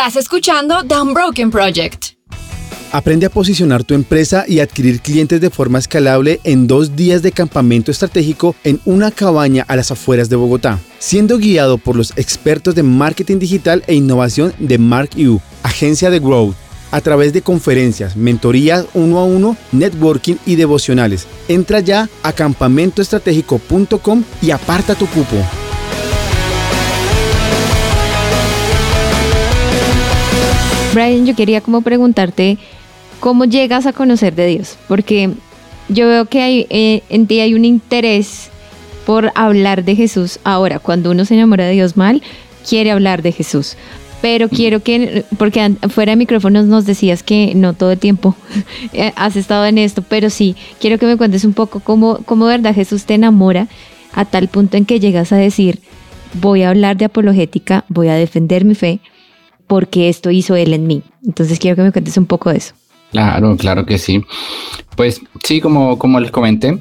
Estás 0.06 0.24
escuchando 0.24 0.84
The 0.86 1.00
Unbroken 1.00 1.50
Project. 1.50 2.08
Aprende 2.92 3.24
a 3.24 3.30
posicionar 3.30 3.84
tu 3.84 3.94
empresa 3.94 4.44
y 4.46 4.60
adquirir 4.60 5.00
clientes 5.00 5.40
de 5.40 5.48
forma 5.48 5.78
escalable 5.78 6.40
en 6.44 6.66
dos 6.66 6.94
días 6.94 7.22
de 7.22 7.32
campamento 7.32 7.90
estratégico 7.90 8.54
en 8.64 8.80
una 8.84 9.10
cabaña 9.10 9.64
a 9.66 9.76
las 9.76 9.90
afueras 9.90 10.28
de 10.28 10.36
Bogotá, 10.36 10.78
siendo 10.98 11.38
guiado 11.38 11.78
por 11.78 11.96
los 11.96 12.12
expertos 12.18 12.74
de 12.74 12.82
marketing 12.82 13.38
digital 13.38 13.82
e 13.86 13.94
innovación 13.94 14.52
de 14.58 14.76
Mark 14.76 15.12
U, 15.16 15.40
agencia 15.62 16.10
de 16.10 16.20
Growth, 16.20 16.54
a 16.90 17.00
través 17.00 17.32
de 17.32 17.40
conferencias, 17.40 18.14
mentorías 18.14 18.84
uno 18.92 19.20
a 19.20 19.24
uno, 19.24 19.56
networking 19.72 20.36
y 20.44 20.56
devocionales. 20.56 21.26
Entra 21.48 21.80
ya 21.80 22.10
a 22.22 22.34
campamentoestratégico.com 22.34 24.22
y 24.42 24.50
aparta 24.50 24.94
tu 24.96 25.06
cupo. 25.06 25.42
Brian, 30.94 31.26
yo 31.26 31.34
quería 31.34 31.60
como 31.60 31.82
preguntarte 31.82 32.56
cómo 33.18 33.46
llegas 33.46 33.84
a 33.86 33.92
conocer 33.92 34.36
de 34.36 34.46
Dios, 34.46 34.78
porque 34.86 35.30
yo 35.88 36.06
veo 36.06 36.26
que 36.26 36.40
hay, 36.40 36.66
eh, 36.70 37.02
en 37.08 37.26
ti 37.26 37.40
hay 37.40 37.54
un 37.54 37.64
interés 37.64 38.48
por 39.04 39.32
hablar 39.34 39.84
de 39.84 39.96
Jesús. 39.96 40.38
Ahora, 40.44 40.78
cuando 40.78 41.10
uno 41.10 41.24
se 41.24 41.34
enamora 41.34 41.64
de 41.64 41.72
Dios 41.72 41.96
mal, 41.96 42.22
quiere 42.68 42.92
hablar 42.92 43.22
de 43.22 43.32
Jesús. 43.32 43.76
Pero 44.22 44.48
quiero 44.48 44.84
que, 44.84 45.24
porque 45.36 45.74
fuera 45.88 46.12
de 46.12 46.16
micrófonos 46.16 46.66
nos 46.66 46.86
decías 46.86 47.24
que 47.24 47.54
no 47.56 47.74
todo 47.74 47.90
el 47.90 47.98
tiempo 47.98 48.36
has 49.16 49.34
estado 49.34 49.66
en 49.66 49.78
esto, 49.78 50.02
pero 50.02 50.30
sí, 50.30 50.54
quiero 50.80 50.98
que 50.98 51.06
me 51.06 51.16
cuentes 51.16 51.44
un 51.44 51.54
poco 51.54 51.80
cómo, 51.80 52.20
cómo 52.24 52.46
verdad 52.46 52.72
Jesús 52.72 53.04
te 53.04 53.14
enamora 53.14 53.66
a 54.12 54.24
tal 54.24 54.46
punto 54.46 54.76
en 54.76 54.86
que 54.86 55.00
llegas 55.00 55.32
a 55.32 55.36
decir, 55.36 55.80
voy 56.34 56.62
a 56.62 56.70
hablar 56.70 56.96
de 56.96 57.06
apologética, 57.06 57.84
voy 57.88 58.06
a 58.08 58.14
defender 58.14 58.64
mi 58.64 58.76
fe, 58.76 59.00
porque 59.74 60.08
esto 60.08 60.30
hizo 60.30 60.54
Él 60.54 60.72
en 60.72 60.86
mí. 60.86 61.02
Entonces 61.26 61.58
quiero 61.58 61.74
que 61.74 61.82
me 61.82 61.90
cuentes 61.90 62.16
un 62.16 62.26
poco 62.26 62.50
de 62.50 62.58
eso. 62.58 62.74
Claro, 63.10 63.56
claro 63.56 63.84
que 63.84 63.98
sí. 63.98 64.22
Pues 64.96 65.20
sí, 65.42 65.60
como, 65.60 65.98
como 65.98 66.20
les 66.20 66.30
comenté, 66.30 66.78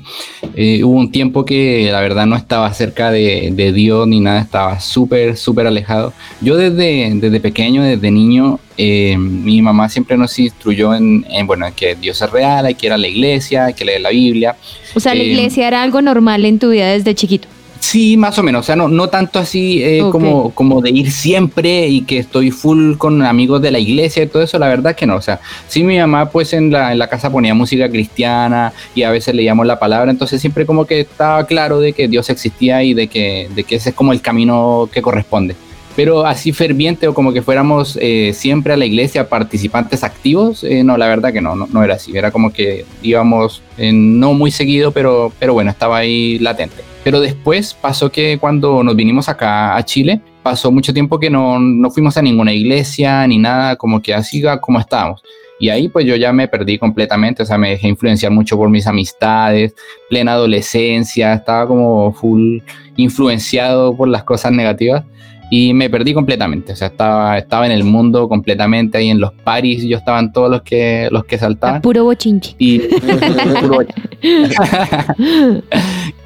eh, 0.55 0.83
hubo 0.83 0.97
un 0.99 1.11
tiempo 1.11 1.43
que 1.43 1.89
la 1.91 2.01
verdad 2.01 2.27
no 2.27 2.35
estaba 2.35 2.71
cerca 2.73 3.09
de, 3.09 3.49
de 3.51 3.73
Dios 3.73 4.07
ni 4.07 4.19
nada, 4.19 4.39
estaba 4.41 4.79
súper, 4.79 5.35
súper 5.37 5.65
alejado. 5.65 6.13
Yo 6.41 6.55
desde, 6.55 7.11
desde 7.15 7.39
pequeño, 7.39 7.81
desde 7.83 8.11
niño, 8.11 8.59
eh, 8.77 9.15
mi 9.17 9.61
mamá 9.63 9.89
siempre 9.89 10.15
nos 10.17 10.37
instruyó 10.37 10.93
en, 10.93 11.25
en, 11.31 11.47
bueno, 11.47 11.65
que 11.75 11.95
Dios 11.95 12.21
es 12.21 12.29
real, 12.29 12.67
hay 12.67 12.75
que 12.75 12.85
ir 12.87 12.93
a 12.93 12.97
la 12.97 13.07
iglesia, 13.07 13.65
hay 13.65 13.73
que 13.73 13.85
leer 13.85 14.01
la 14.01 14.09
Biblia. 14.09 14.55
O 14.93 14.99
sea, 14.99 15.15
la 15.15 15.23
Eh, 15.23 15.27
iglesia 15.31 15.67
era 15.67 15.81
algo 15.81 15.99
normal 16.01 16.45
en 16.45 16.59
tu 16.59 16.69
vida 16.69 16.87
desde 16.91 17.15
chiquito. 17.15 17.47
Sí, 17.83 18.15
más 18.15 18.39
o 18.39 18.43
menos, 18.43 18.61
o 18.61 18.63
sea, 18.63 18.77
no, 18.77 18.87
no 18.87 19.09
tanto 19.09 19.39
así 19.39 19.83
eh, 19.83 20.01
Ok. 20.01 20.13
como, 20.13 20.51
como 20.51 20.79
de 20.79 20.89
ir 20.89 21.11
siempre 21.11 21.85
y 21.89 22.03
que 22.03 22.17
estoy 22.17 22.49
full 22.49 22.95
con 22.95 23.21
amigos 23.21 23.61
de 23.61 23.71
la 23.71 23.79
iglesia 23.79 24.23
y 24.23 24.27
todo 24.27 24.41
eso, 24.41 24.57
la 24.57 24.69
verdad 24.69 24.95
que 24.95 25.05
no, 25.05 25.17
o 25.17 25.21
sea, 25.21 25.41
sí 25.67 25.83
mi 25.83 25.99
mamá 25.99 26.29
pues 26.29 26.53
en 26.53 26.71
la, 26.71 26.93
en 26.93 26.97
la 26.97 27.09
casa 27.09 27.29
ponía 27.29 27.53
música 27.53 27.89
cristiana 27.89 28.71
y 28.95 29.03
a 29.03 29.11
veces 29.11 29.35
leíamos 29.35 29.67
la 29.67 29.79
palabra, 29.79 30.09
entonces 30.11 30.39
siempre 30.39 30.65
como 30.65 30.85
que 30.85 31.01
estaba 31.01 31.45
claro 31.45 31.81
de 31.81 31.91
que 31.91 32.07
Dios 32.07 32.29
existía 32.29 32.83
y 32.83 32.93
de 32.93 33.07
que, 33.07 33.49
de 33.53 33.65
que 33.65 33.75
ese 33.75 33.89
es 33.89 33.95
como 33.95 34.13
el 34.13 34.21
camino 34.21 34.87
que 34.89 35.01
corresponde. 35.01 35.53
Pero 35.93 36.25
así 36.25 36.53
ferviente 36.53 37.09
o 37.09 37.13
como 37.13 37.33
que 37.33 37.41
fuéramos 37.41 37.99
eh, 38.01 38.31
siempre 38.33 38.73
a 38.73 38.77
la 38.77 38.85
iglesia 38.85 39.27
participantes 39.27 40.05
activos, 40.05 40.63
eh, 40.63 40.85
no, 40.85 40.95
la 40.97 41.07
verdad 41.09 41.33
que 41.33 41.41
no, 41.41 41.53
no, 41.55 41.67
no 41.67 41.83
era 41.83 41.95
así. 41.95 42.17
Era 42.17 42.31
como 42.31 42.51
que 42.51 42.85
íbamos 43.03 43.61
eh, 43.77 43.91
no 43.93 44.33
muy 44.33 44.51
seguido, 44.51 44.91
pero, 44.91 45.33
pero 45.37 45.53
bueno, 45.53 45.69
estaba 45.69 45.97
ahí 45.97 46.39
latente. 46.39 46.92
Pero 47.03 47.19
después 47.19 47.73
pasó 47.73 48.11
que 48.11 48.37
cuando 48.39 48.83
nos 48.83 48.95
vinimos 48.95 49.27
acá 49.27 49.75
a 49.75 49.83
Chile, 49.83 50.21
pasó 50.41 50.71
mucho 50.71 50.93
tiempo 50.93 51.19
que 51.19 51.29
no, 51.29 51.59
no 51.59 51.89
fuimos 51.89 52.15
a 52.17 52.21
ninguna 52.21 52.53
iglesia 52.53 53.27
ni 53.27 53.37
nada, 53.37 53.75
como 53.75 54.01
que 54.01 54.13
así 54.13 54.41
como 54.61 54.79
estábamos. 54.79 55.21
Y 55.59 55.69
ahí 55.69 55.87
pues 55.87 56.05
yo 56.05 56.15
ya 56.15 56.33
me 56.33 56.47
perdí 56.47 56.77
completamente, 56.77 57.43
o 57.43 57.45
sea, 57.45 57.57
me 57.57 57.71
dejé 57.71 57.87
influenciar 57.87 58.31
mucho 58.31 58.57
por 58.57 58.69
mis 58.69 58.87
amistades, 58.87 59.75
plena 60.09 60.33
adolescencia, 60.33 61.33
estaba 61.33 61.67
como 61.67 62.11
full 62.13 62.59
influenciado 62.95 63.95
por 63.95 64.07
las 64.07 64.23
cosas 64.23 64.51
negativas 64.51 65.03
y 65.49 65.73
me 65.73 65.89
perdí 65.89 66.13
completamente, 66.13 66.73
o 66.73 66.75
sea, 66.75 66.87
estaba, 66.87 67.37
estaba 67.37 67.65
en 67.65 67.71
el 67.71 67.83
mundo 67.83 68.27
completamente, 68.27 68.97
ahí 68.97 69.09
en 69.09 69.19
los 69.19 69.33
paris, 69.33 69.83
yo 69.83 69.97
estaban 69.97 70.33
todos 70.33 70.49
los 70.49 70.63
que, 70.63 71.09
los 71.11 71.25
que 71.25 71.37
saltaban. 71.37 71.81
Puro 71.81 72.05
bochinche. 72.05 72.55
Y 72.57 72.79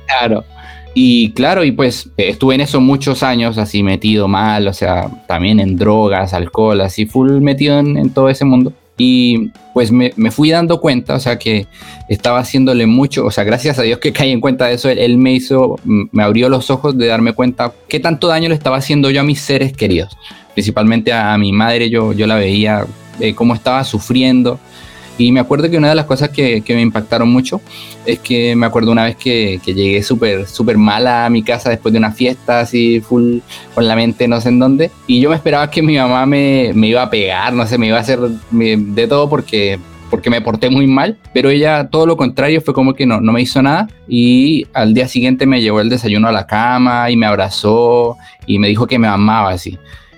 claro. 0.08 0.46
Y 1.00 1.30
claro, 1.34 1.64
y 1.64 1.72
pues 1.72 2.10
eh, 2.18 2.30
estuve 2.30 2.56
en 2.56 2.62
eso 2.62 2.82
muchos 2.82 3.22
años, 3.22 3.60
así 3.60 3.84
metido 3.84 4.28
mal, 4.28 4.68
o 4.68 4.74
sea, 4.74 5.08
también 5.28 5.60
en 5.60 5.76
drogas, 5.76 6.34
alcohol, 6.34 6.82
así 6.82 7.06
full 7.06 7.40
metido 7.40 7.78
en, 7.78 8.10
todo 8.10 8.30
ese 8.30 8.46
mundo. 8.46 8.74
Y 8.98 9.52
pues 9.76 9.92
me, 9.92 10.12
fui 10.32 10.50
dando 10.50 10.82
cuenta, 10.82 11.14
o 11.14 11.20
sea, 11.20 11.38
que 11.38 11.68
estaba 12.10 12.40
haciéndole 12.40 12.88
mucho, 12.88 13.28
o 13.28 13.30
sea, 13.30 13.44
gracias 13.44 13.78
a 13.78 13.84
Dios 13.84 14.00
que 14.00 14.12
caí 14.12 14.32
en 14.32 14.42
cuenta 14.42 14.66
de 14.66 14.74
eso, 14.74 14.90
él, 14.90 15.20
me 15.20 15.34
hizo, 15.34 15.76
me 15.86 16.24
abrió 16.24 16.50
los 16.50 16.72
ojos 16.72 16.98
de 16.98 17.06
darme 17.06 17.34
cuenta 17.34 17.74
qué 17.88 18.00
tanto 18.00 18.28
daño 18.28 18.50
le 18.50 18.56
estaba 18.56 18.78
haciendo 18.78 19.12
yo 19.12 19.22
a 19.22 19.24
mis 19.24 19.40
seres 19.40 19.74
queridos, 19.74 20.18
principalmente 20.56 21.14
a, 21.14 21.36
a 21.36 21.38
mi 21.38 21.54
madre, 21.54 21.92
yo, 21.92 22.12
yo 22.14 22.26
la 22.26 22.38
veía 22.38 22.88
eh, 23.20 23.34
cómo 23.34 23.54
estaba 23.54 23.84
sufriendo. 23.84 24.60
Y 25.18 25.32
me 25.32 25.40
acuerdo 25.40 25.70
que 25.70 25.78
una 25.78 25.90
de 25.90 25.96
las 25.96 26.06
cosas 26.06 26.30
que, 26.30 26.62
que 26.62 26.76
me 26.76 26.82
impactaron 26.82 27.30
mucho 27.30 27.62
es 28.06 28.20
que 28.20 28.56
me 28.56 28.66
acuerdo 28.66 28.92
una 28.92 29.06
vez 29.06 29.16
que, 29.16 29.60
que 29.64 29.74
llegué 29.74 30.04
súper 30.04 30.48
súper 30.48 30.78
mala 30.78 31.26
a 31.26 31.30
mi 31.30 31.44
casa 31.44 31.70
después 31.70 31.92
de 31.92 32.00
una 32.00 32.12
fiesta, 32.12 32.60
así 32.60 33.02
full 33.02 33.40
con 33.74 33.88
la 33.88 33.96
mente 33.96 34.28
no 34.28 34.40
sé 34.42 34.50
en 34.50 34.60
dónde. 34.60 34.92
Y 35.08 35.20
yo 35.20 35.30
me 35.30 35.36
esperaba 35.36 35.70
que 35.70 35.82
mi 35.82 35.98
mamá 35.98 36.26
me, 36.26 36.72
me 36.74 36.88
iba 36.88 37.02
a 37.02 37.10
pegar, 37.10 37.54
no 37.54 37.66
sé, 37.66 37.78
me 37.78 37.88
iba 37.88 37.98
a 37.98 38.02
hacer 38.02 38.20
de 38.20 39.08
todo 39.08 39.30
porque, 39.30 39.80
porque 40.10 40.30
me 40.30 40.42
porté 40.42 40.70
muy 40.70 40.88
mal. 40.88 41.18
Pero 41.34 41.50
ella, 41.50 41.88
todo 41.90 42.06
lo 42.06 42.18
contrario, 42.18 42.62
fue 42.62 42.74
como 42.74 42.94
que 42.94 43.06
no, 43.06 43.22
no 43.22 43.32
me 43.32 43.42
hizo 43.42 43.62
nada. 43.62 43.88
Y 44.08 44.66
al 44.74 44.94
día 44.94 45.08
siguiente 45.08 45.46
me 45.46 45.62
llevó 45.62 45.82
el 45.82 45.90
desayuno 45.90 46.28
a 46.28 46.32
la 46.32 46.48
cama 46.48 47.10
y 47.10 47.16
me 47.16 47.26
abrazó 47.26 48.18
y 48.46 48.60
me 48.60 48.68
dijo 48.68 48.88
que 48.88 49.00
me 49.00 49.08
amaba 49.08 49.50
así. 49.50 49.78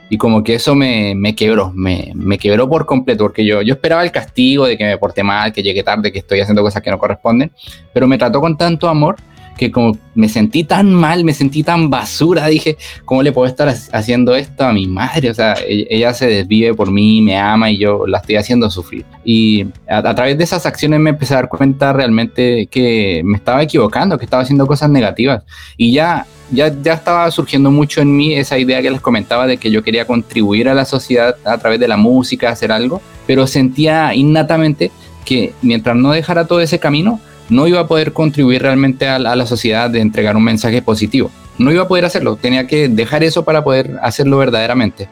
Y 0.10 0.18
como 0.18 0.43
que 0.43 0.55
eso 0.55 0.74
me, 0.74 1.14
me 1.16 1.36
quebró, 1.36 1.72
me, 1.76 2.12
me 2.16 2.38
quebró 2.38 2.68
por 2.68 2.86
completo, 2.86 3.26
porque 3.26 3.45
yo, 3.45 3.62
yo 3.62 3.76
esperaba 3.76 4.03
el 4.03 4.12
castigo 4.12 4.66
de 4.66 4.78
que 4.78 4.84
me 4.84 4.97
porté 4.97 5.24
mal, 5.24 5.53
que 5.53 5.62
llegué 5.62 5.84
tarde, 5.84 6.12
que 6.12 6.20
estoy 6.20 6.39
haciendo 6.41 6.64
cosas 6.64 6.82
que 6.82 6.89
no 6.89 6.97
corresponden, 6.97 7.51
pero 7.93 8.07
me 8.07 8.18
trató 8.18 8.41
con 8.41 8.57
tanto 8.57 8.89
amor 8.89 9.18
que 9.60 9.72
como 9.72 9.97
me 10.16 10.30
sentí 10.30 10.64
tan 10.64 10.93
mal, 10.93 11.26
me 11.26 11.34
sentí 11.34 11.64
tan 11.64 11.89
basura, 11.89 12.47
dije, 12.47 12.78
¿cómo 13.03 13.22
le 13.24 13.34
puedo 13.34 13.45
estar 13.45 13.68
ha- 13.68 13.76
haciendo 13.97 14.34
esto 14.34 14.64
a 14.64 14.72
mi 14.72 14.88
madre? 14.88 15.30
O 15.30 15.34
sea, 15.34 15.53
e- 15.68 15.86
ella 15.89 16.14
se 16.14 16.28
desvive 16.28 16.74
por 16.74 16.89
mí, 16.89 17.22
me 17.22 17.38
ama 17.38 17.70
y 17.70 17.78
yo 17.78 18.07
la 18.07 18.20
estoy 18.20 18.38
haciendo 18.38 18.70
sufrir. 18.70 19.03
Y 19.26 19.66
a, 19.89 19.97
a 19.97 20.16
través 20.16 20.38
de 20.38 20.45
esas 20.45 20.66
acciones 20.66 21.01
me 21.01 21.10
empecé 21.10 21.34
a 21.34 21.38
dar 21.38 21.49
cuenta 21.49 21.91
realmente 21.91 22.68
que 22.72 23.22
me 23.26 23.36
estaba 23.36 23.62
equivocando, 23.62 24.18
que 24.18 24.24
estaba 24.24 24.43
haciendo 24.43 24.66
cosas 24.66 24.89
negativas. 24.89 25.43
Y 25.76 25.91
ya, 25.91 26.26
ya, 26.51 26.74
ya 26.82 26.93
estaba 26.93 27.30
surgiendo 27.30 27.70
mucho 27.70 27.99
en 27.99 28.16
mí 28.16 28.34
esa 28.34 28.57
idea 28.57 28.82
que 28.82 28.89
les 28.91 29.01
comentaba 29.01 29.45
de 29.45 29.57
que 29.57 29.70
yo 29.72 29.84
quería 29.84 30.05
contribuir 30.05 30.70
a 30.70 30.74
la 30.74 30.86
sociedad 30.86 31.36
a 31.43 31.57
través 31.57 31.82
de 31.82 31.88
la 31.89 31.97
música, 31.97 32.49
hacer 32.49 32.72
algo, 32.72 33.01
pero 33.28 33.45
sentía 33.45 34.16
innatamente 34.16 34.89
que 35.26 35.53
mientras 35.62 35.97
no 35.97 36.12
dejara 36.12 36.47
todo 36.47 36.62
ese 36.62 36.80
camino, 36.80 37.20
no 37.50 37.68
iba 37.68 37.82
a 37.82 37.88
poder 37.88 38.14
contribuir 38.14 38.62
realmente 38.62 39.08
a, 39.08 39.20
la- 39.20 39.32
a 39.32 39.36
la 39.36 39.45
sociedad 39.45 39.89
de 39.89 40.00
entregar 40.02 40.36
un 40.38 40.43
mensaje 40.43 40.82
positivo. 40.82 41.32
No 41.58 41.72
iba 41.72 41.84
a 41.84 41.88
poder 41.88 42.06
hacerlo, 42.06 42.38
tenía 42.38 42.68
que 42.68 42.88
dejar 42.88 43.24
eso 43.24 43.43
para 43.43 43.64
poder 43.64 43.97
hacerlo 44.02 44.38
verdaderamente. 44.38 45.10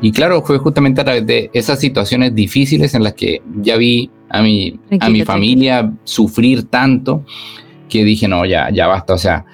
Y 0.00 0.12
claro, 0.12 0.42
fue 0.42 0.58
justamente 0.58 1.00
a 1.00 1.04
través 1.04 1.26
de 1.26 1.50
esas 1.52 1.80
situaciones 1.80 2.34
difíciles 2.34 2.94
en 2.94 3.02
las 3.02 3.14
que 3.14 3.42
ya 3.60 3.76
vi 3.76 4.10
a 4.30 4.40
mi, 4.42 4.78
a 5.00 5.08
mi 5.10 5.18
familia 5.24 5.92
sufrir 6.04 6.64
tanto 6.64 7.24
que 7.88 8.04
dije, 8.04 8.28
no, 8.28 8.44
ya, 8.44 8.70
ya 8.70 8.86
basta, 8.86 9.14
o 9.14 9.18
sea, 9.18 9.44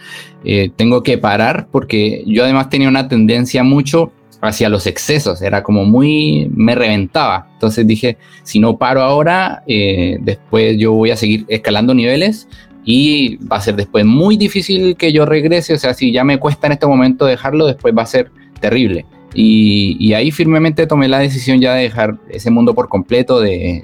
eh, 0.45 0.71
tengo 0.77 1.03
que 1.03 1.17
parar 1.17 1.69
porque 1.71 2.25
yo 2.27 2.45
además 2.45 2.69
tenía 2.69 2.89
una 2.89 3.09
tendencia 3.09 3.63
mucho 3.65 4.13
hacia 4.49 4.69
los 4.69 4.87
excesos, 4.87 5.43
era 5.43 5.63
como 5.63 5.85
muy, 5.85 6.51
me 6.55 6.75
reventaba. 6.75 7.49
Entonces 7.55 7.87
dije, 7.87 8.19
si 8.43 8.61
no 8.61 8.77
paro 8.79 9.03
ahora, 9.03 9.63
eh, 9.67 10.19
después 10.21 10.77
yo 10.79 10.93
voy 10.93 11.11
a 11.11 11.17
seguir 11.17 11.45
escalando 11.49 11.95
niveles 11.95 12.49
y 12.85 13.37
va 13.37 13.57
a 13.57 13.61
ser 13.61 13.77
después 13.77 14.05
muy 14.05 14.37
difícil 14.37 14.97
que 14.97 15.13
yo 15.13 15.25
regrese, 15.25 15.75
o 15.75 15.79
sea, 15.79 15.95
si 15.95 16.13
ya 16.13 16.25
me 16.25 16.39
cuesta 16.39 16.67
en 16.67 16.75
este 16.75 16.87
momento 16.87 17.25
dejarlo, 17.25 17.67
después 17.67 17.95
va 17.97 18.03
a 18.03 18.07
ser 18.07 18.31
terrible. 18.61 19.07
Y, 19.37 20.13
ahí 20.13 20.31
firmemente 20.31 20.87
tomé 20.87 21.09
la 21.09 21.19
decisión 21.19 21.61
ya 21.61 21.75
de 21.75 21.83
dejar 21.83 22.19
ese 22.31 22.53
mundo 22.53 22.73
por 22.73 22.89
completo, 22.89 23.41
de, 23.41 23.83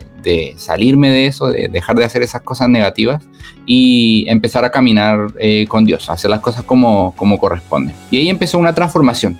salirme 0.57 1.11
de 1.11 1.27
eso, 1.27 1.49
de 1.49 1.67
dejar 1.69 1.97
de 1.97 2.05
hacer 2.05 2.23
esas 2.23 2.43
cosas 2.43 2.69
negativas 2.69 3.25
y 3.67 4.27
empezar 4.29 4.65
a 4.65 4.71
caminar 4.71 5.33
eh, 5.41 5.67
con 5.67 5.85
Dios, 5.85 6.09
hacer 6.09 6.31
las 6.31 6.41
cosas 6.41 6.63
como, 6.63 7.15
como 7.17 7.39
corresponde. 7.39 7.95
Y 8.13 8.19
ahí 8.19 8.29
empezó 8.29 8.59
una 8.59 8.75
transformación 8.75 9.39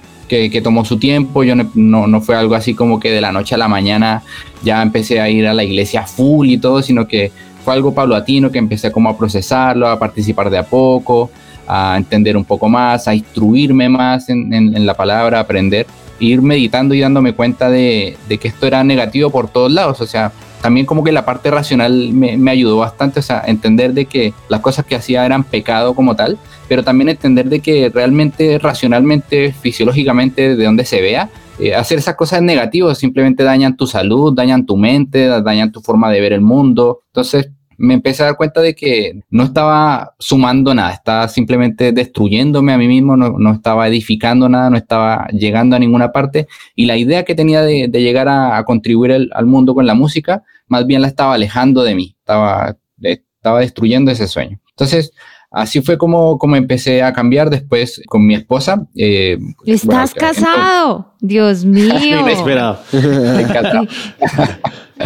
que, 0.51 0.61
tomó 0.63 0.85
su 0.85 0.97
tiempo, 0.99 1.43
yo 1.43 1.55
no, 1.57 2.07
no, 2.07 2.21
fue 2.21 2.37
algo 2.37 2.55
así 2.55 2.73
como 2.75 3.01
que 3.01 3.11
de 3.11 3.21
la 3.21 3.33
noche 3.33 3.57
a 3.57 3.59
la 3.59 3.67
mañana 3.69 4.23
ya 4.63 4.81
empecé 4.81 5.21
a 5.21 5.29
ir 5.29 5.47
a 5.47 5.53
la 5.55 5.65
iglesia 5.65 6.05
full 6.07 6.49
y 6.49 6.57
todo, 6.59 6.81
sino 6.83 7.07
que 7.09 7.33
fue 7.65 7.75
algo 7.75 7.93
paulatino 7.93 8.51
que 8.51 8.59
empecé 8.59 8.93
como 8.93 9.09
a 9.11 9.19
procesarlo, 9.19 9.89
a 9.89 9.99
participar 9.99 10.49
de 10.49 10.59
a 10.59 10.63
poco, 10.63 11.31
a 11.67 11.95
entender 11.97 12.37
un 12.37 12.45
poco 12.45 12.69
más, 12.69 13.09
a 13.09 13.15
instruirme 13.15 13.89
más 13.89 14.29
en, 14.29 14.53
en- 14.55 14.77
en 14.77 14.87
la 14.87 14.95
palabra, 14.95 15.39
a 15.39 15.41
aprender, 15.43 15.87
e 16.21 16.25
ir 16.27 16.41
meditando 16.43 16.95
y 16.95 17.01
dándome 17.01 17.33
cuenta 17.33 17.69
de, 17.69 18.17
de 18.29 18.39
que 18.39 18.49
esto 18.49 18.67
era 18.67 18.85
negativo 18.85 19.31
por 19.31 19.49
todos 19.49 19.71
lados, 19.73 20.01
o 20.01 20.07
sea, 20.07 20.31
también 20.61 20.87
como 20.87 21.03
que 21.05 21.13
la 21.13 21.25
parte 21.25 21.51
racional 21.51 22.13
me, 22.13 22.37
me 22.37 22.51
ayudó 22.51 22.77
bastante, 22.79 23.21
o 23.21 23.23
sea, 23.23 23.43
entender 23.47 23.93
de 23.95 24.07
que 24.07 24.35
las 24.49 24.61
cosas 24.61 24.85
que 24.85 24.95
hacía 24.97 25.25
eran 25.25 25.45
pecado 25.45 25.95
como 25.95 26.15
tal, 26.17 26.39
pero 26.69 26.83
también 26.85 27.09
entender 27.09 27.49
de 27.49 27.61
que 27.61 27.91
realmente, 27.93 28.59
racionalmente, 28.59 29.53
fisiológicamente, 29.53 30.57
de 30.57 30.65
donde 30.65 30.85
se 30.85 31.01
vea, 31.01 31.31
eh, 31.59 31.75
hacer 31.75 31.99
esas 31.99 32.15
cosas 32.15 32.43
negativas 32.43 32.99
simplemente 32.99 33.43
dañan 33.43 33.77
tu 33.77 33.87
salud, 33.87 34.33
dañan 34.35 34.65
tu 34.67 34.77
mente, 34.77 35.27
da- 35.27 35.43
dañan 35.43 35.73
tu 35.73 35.81
forma 35.81 36.11
de 36.11 36.21
ver 36.21 36.33
el 36.33 36.41
mundo. 36.41 37.01
Entonces 37.09 37.51
me 37.81 37.95
empecé 37.95 38.23
a 38.23 38.27
dar 38.27 38.37
cuenta 38.37 38.61
de 38.61 38.75
que 38.75 39.23
no 39.31 39.45
estaba 39.45 40.15
sumando 40.19 40.75
nada, 40.75 40.93
estaba 40.93 41.27
simplemente 41.29 41.93
destruyéndome 41.93 42.75
a 42.75 42.79
mí 42.79 42.87
mismo, 42.87 43.17
no, 43.17 43.53
estaba 43.55 43.89
edificando 43.89 44.51
nada, 44.51 44.69
no 44.69 44.77
estaba 44.77 45.27
llegando 45.29 45.77
a 45.77 45.79
ninguna 45.79 46.13
parte. 46.13 46.47
Y 46.77 46.85
la 46.85 46.99
idea 46.99 47.25
que 47.25 47.35
tenía 47.35 47.63
de, 47.63 47.89
llegar 47.89 48.29
a, 48.29 48.63
contribuir 48.65 49.31
al- 49.33 49.47
mundo 49.47 49.75
con 49.75 49.87
la 49.87 49.95
música, 49.95 50.43
más 50.69 50.87
bien 50.87 51.01
la 51.01 51.09
estaba 51.09 51.33
alejando 51.33 51.83
de 51.83 51.95
mí, 51.95 52.17
estaba, 52.19 52.77
estaba 53.01 53.61
destruyendo 53.61 54.11
ese 54.11 54.29
sueño. 54.29 54.61
Entonces, 54.73 55.13
así 55.51 55.81
fue 55.83 55.99
como, 55.99 56.39
como 56.39 56.57
empecé 56.57 57.03
a 57.03 57.13
cambiar 57.13 57.51
después 57.51 58.01
con 58.07 58.27
mi 58.27 58.35
esposa. 58.35 58.87
eh, 58.97 59.39
¿Estás 59.67 60.15
bueno, 60.15 60.29
casado? 60.35 61.15
Dios 61.21 61.65
mío. 61.65 61.93
Inesperado. 62.21 62.81
Me 62.93 63.43
encanta. 63.43 63.83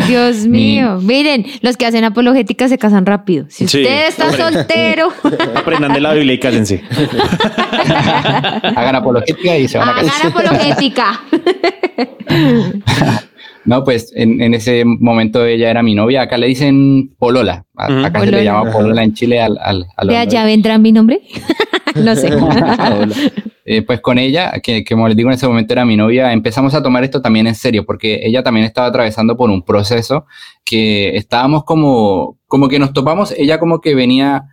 Dios 0.09 0.47
mío. 0.47 0.99
Miren, 1.01 1.47
los 1.63 1.77
que 1.77 1.87
hacen 1.87 2.05
apologética 2.05 2.69
se 2.69 2.79
casan 2.79 3.07
rápido. 3.07 3.47
Si 3.49 3.67
Sí, 3.69 3.79
usted 3.83 4.09
está 4.09 4.25
hombre. 4.27 4.43
soltero, 4.43 5.09
Aprendan 5.55 5.93
de 5.93 6.01
la 6.01 6.13
Biblia 6.15 6.35
y 6.35 6.39
cásense. 6.41 6.83
Hagan 8.77 8.97
apologética 8.97 9.57
y 9.57 9.69
se 9.69 9.79
van 9.79 9.89
a 9.89 9.95
casar. 9.95 10.13
hagan 10.15 10.33
apologética. 10.33 11.21
No, 13.65 13.83
pues 13.85 14.13
en, 14.15 14.41
en 14.41 14.55
ese 14.55 14.85
momento 14.85 15.45
ella 15.45 15.71
era 15.71 15.83
mi 15.83 15.95
novia. 15.95 16.23
Acá 16.23 16.39
le 16.39 16.47
dicen 16.47 17.15
Polola. 17.19 17.65
A-. 17.77 18.07
Acá 18.07 18.21
se 18.21 18.31
le 18.31 18.45
llama 18.45 18.71
Polola 18.71 19.03
en 19.03 19.15
Chile 19.15 19.41
al, 19.41 19.59
al, 19.61 19.87
a 19.97 20.05
los 20.05 20.13
¿De 20.13 20.19
allá 20.19 20.45
vendrá 20.45 20.79
mi 20.79 20.93
nombre? 20.93 21.21
no 21.95 22.15
sé. 22.15 22.31
Eh, 23.67 23.81
pues 23.81 24.01
con 24.01 24.19
ella, 24.19 24.53
que, 24.63 24.85
que 24.85 24.95
como 24.95 25.09
les 25.09 25.17
digo 25.17 25.31
en 25.31 25.37
ese 25.37 25.49
momento 25.49 25.73
era 25.73 25.87
mi 25.87 25.97
novia, 25.97 26.33
empezamos 26.33 26.75
a 26.75 26.83
tomar 26.83 27.03
esto 27.03 27.23
también 27.23 27.47
en 27.47 27.55
serio, 27.55 27.87
porque 27.87 28.21
ella 28.23 28.43
también 28.43 28.67
estaba 28.67 28.89
atravesando 28.89 29.39
por 29.39 29.49
un 29.49 29.63
proceso 29.63 30.27
que 30.65 31.17
estábamos 31.17 31.65
como, 31.65 32.39
como 32.47 32.69
que 32.69 32.79
nos 32.79 32.93
topamos, 32.93 33.33
ella 33.39 33.59
como 33.59 33.81
que 33.81 33.95
venía, 33.95 34.45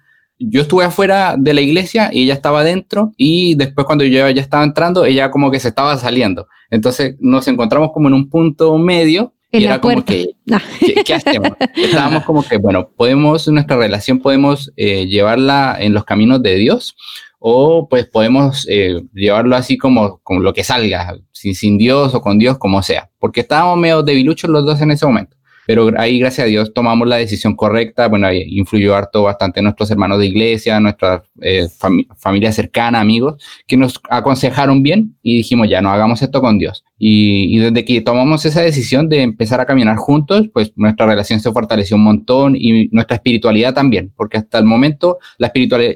yo 0.43 0.61
estuve 0.61 0.85
afuera 0.85 1.35
de 1.37 1.53
la 1.53 1.61
iglesia 1.61 2.09
y 2.11 2.23
ella 2.23 2.33
estaba 2.33 2.61
adentro 2.61 3.13
y 3.17 3.55
después 3.55 3.85
cuando 3.85 4.03
yo 4.03 4.29
ya 4.29 4.41
estaba 4.41 4.63
entrando, 4.63 5.05
ella 5.05 5.31
como 5.31 5.51
que 5.51 5.59
se 5.59 5.69
estaba 5.69 5.97
saliendo. 5.97 6.47
Entonces 6.69 7.15
nos 7.19 7.47
encontramos 7.47 7.91
como 7.93 8.07
en 8.07 8.13
un 8.13 8.29
punto 8.29 8.77
medio. 8.77 9.33
En 9.51 9.61
y 9.61 9.65
era 9.65 9.81
como 9.81 10.03
que, 10.05 10.31
Ah. 10.51 10.61
¿qué, 10.79 10.95
qué 11.05 11.13
hacemos? 11.13 11.51
Estábamos 11.75 12.23
como 12.23 12.43
que, 12.43 12.57
bueno, 12.57 12.89
podemos, 12.89 13.47
nuestra 13.47 13.77
relación 13.77 14.19
podemos 14.19 14.71
eh, 14.75 15.05
llevarla 15.07 15.77
en 15.79 15.93
los 15.93 16.03
caminos 16.03 16.41
de 16.41 16.55
Dios 16.55 16.95
o 17.39 17.87
pues 17.89 18.05
podemos 18.05 18.67
eh, 18.69 19.01
llevarlo 19.13 19.55
así 19.55 19.77
como, 19.77 20.19
como 20.23 20.41
lo 20.41 20.53
que 20.53 20.63
salga, 20.63 21.17
sin, 21.31 21.55
sin 21.55 21.77
Dios 21.77 22.13
o 22.13 22.21
con 22.21 22.37
Dios, 22.37 22.57
como 22.57 22.83
sea, 22.83 23.09
porque 23.19 23.41
estábamos 23.41 23.77
medio 23.77 24.03
debiluchos 24.03 24.49
los 24.49 24.65
dos 24.65 24.79
en 24.81 24.91
ese 24.91 25.05
momento. 25.05 25.37
Pero 25.67 25.91
ahí, 25.97 26.19
gracias 26.19 26.45
a 26.45 26.49
Dios, 26.49 26.73
tomamos 26.73 27.07
la 27.07 27.17
decisión 27.17 27.55
correcta. 27.55 28.07
Bueno, 28.07 28.27
ahí 28.27 28.43
influyó 28.57 28.95
harto 28.95 29.23
bastante 29.23 29.61
nuestros 29.61 29.89
hermanos 29.91 30.19
de 30.19 30.25
iglesia, 30.25 30.79
nuestra 30.79 31.23
eh, 31.41 31.67
fami- 31.79 32.07
familia 32.17 32.51
cercana, 32.51 32.99
amigos, 32.99 33.41
que 33.67 33.77
nos 33.77 34.01
aconsejaron 34.09 34.83
bien 34.83 35.15
y 35.21 35.37
dijimos, 35.37 35.69
ya, 35.69 35.81
no 35.81 35.89
hagamos 35.91 36.21
esto 36.21 36.41
con 36.41 36.57
Dios. 36.57 36.83
Y, 37.03 37.55
y 37.55 37.57
desde 37.57 37.83
que 37.83 37.99
tomamos 38.01 38.45
esa 38.45 38.61
decisión 38.61 39.09
de 39.09 39.23
empezar 39.23 39.59
a 39.59 39.65
caminar 39.65 39.97
juntos, 39.97 40.47
pues 40.53 40.71
nuestra 40.75 41.07
relación 41.07 41.39
se 41.39 41.51
fortaleció 41.51 41.97
un 41.97 42.03
montón 42.03 42.55
y 42.55 42.89
nuestra 42.89 43.15
espiritualidad 43.15 43.73
también, 43.73 44.13
porque 44.15 44.37
hasta 44.37 44.59
el 44.59 44.65
momento 44.65 45.17
la 45.39 45.47
espiritualidad, 45.47 45.95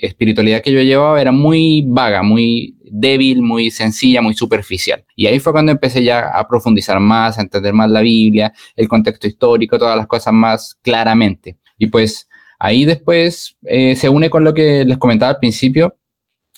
espiritualidad 0.00 0.62
que 0.62 0.72
yo 0.72 0.80
llevaba 0.80 1.20
era 1.20 1.32
muy 1.32 1.84
vaga, 1.86 2.22
muy 2.22 2.78
débil, 2.90 3.42
muy 3.42 3.70
sencilla, 3.70 4.22
muy 4.22 4.32
superficial. 4.32 5.04
Y 5.14 5.26
ahí 5.26 5.38
fue 5.38 5.52
cuando 5.52 5.72
empecé 5.72 6.02
ya 6.02 6.20
a 6.28 6.48
profundizar 6.48 6.98
más, 6.98 7.38
a 7.38 7.42
entender 7.42 7.74
más 7.74 7.90
la 7.90 8.00
Biblia, 8.00 8.52
el 8.74 8.88
contexto 8.88 9.26
histórico, 9.26 9.78
todas 9.78 9.98
las 9.98 10.06
cosas 10.06 10.32
más 10.32 10.78
claramente. 10.80 11.58
Y 11.76 11.88
pues 11.88 12.26
ahí 12.58 12.86
después 12.86 13.56
eh, 13.64 13.96
se 13.96 14.08
une 14.08 14.30
con 14.30 14.44
lo 14.44 14.54
que 14.54 14.86
les 14.86 14.96
comentaba 14.96 15.32
al 15.32 15.38
principio, 15.38 15.97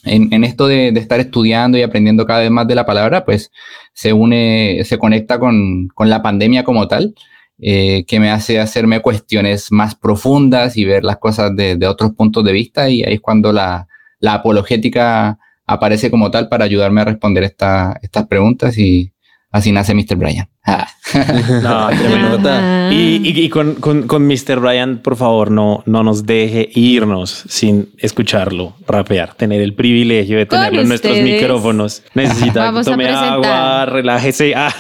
en, 0.05 0.45
esto 0.45 0.67
de, 0.67 0.93
de, 0.93 1.01
estar 1.01 1.21
estudiando 1.21 1.77
y 1.79 1.83
aprendiendo 1.83 2.27
cada 2.27 2.41
vez 2.41 2.51
más 2.51 2.67
de 2.67 2.75
la 2.75 2.87
palabra, 2.87 3.25
pues 3.25 3.51
se 3.93 4.13
une, 4.13 4.83
se 4.85 4.99
conecta 4.99 5.39
con, 5.39 5.89
con 5.89 6.09
la 6.09 6.23
pandemia 6.23 6.65
como 6.65 6.89
tal, 6.89 7.15
eh, 7.59 8.05
que 8.07 8.21
me 8.21 8.31
hace 8.31 8.59
hacerme 8.59 9.01
cuestiones 9.01 9.71
más 9.71 9.95
profundas 9.95 10.77
y 10.79 10.85
ver 10.87 11.05
las 11.05 11.19
cosas 11.19 11.55
de, 11.55 11.77
de 11.77 11.87
otros 11.87 12.13
puntos 12.13 12.43
de 12.45 12.53
vista 12.53 12.89
y 12.89 13.03
ahí 13.03 13.15
es 13.15 13.21
cuando 13.21 13.53
la, 13.53 13.87
la 14.19 14.35
apologética 14.35 15.39
aparece 15.67 16.11
como 16.11 16.31
tal 16.31 16.49
para 16.49 16.65
ayudarme 16.65 17.03
a 17.03 17.05
responder 17.05 17.45
esta, 17.45 17.99
estas 18.03 18.27
preguntas 18.27 18.79
y 18.79 19.13
así 19.51 19.73
nace 19.73 19.95
Mr. 19.95 20.17
Brian. 20.17 20.49
Ah. 20.67 20.87
No, 21.63 21.89
tremendo. 21.89 22.51
Y, 22.93 23.21
y- 23.29 23.41
y 23.45 23.49
con, 23.49 23.75
con, 23.77 24.07
con 24.07 24.27
Mr. 24.29 24.61
Brian, 24.61 24.99
por 24.99 25.17
favor, 25.17 25.51
no, 25.51 25.83
no 25.87 26.05
nos 26.05 26.25
deje 26.25 26.69
irnos 26.75 27.45
sin 27.49 27.89
escucharlo 27.99 28.75
rapear, 28.87 29.35
tener 29.35 29.61
el 29.61 29.75
privilegio 29.75 30.39
de 30.39 30.47
tenerlo 30.47 30.83
en 30.83 30.89
nuestros 30.89 31.19
micrófonos. 31.19 32.03
Necesita 32.15 32.61
Vamos 32.65 32.87
que 32.87 32.93
tome 32.93 33.09
agua, 33.09 33.87
relájese. 33.87 34.55
Ah. 34.55 34.73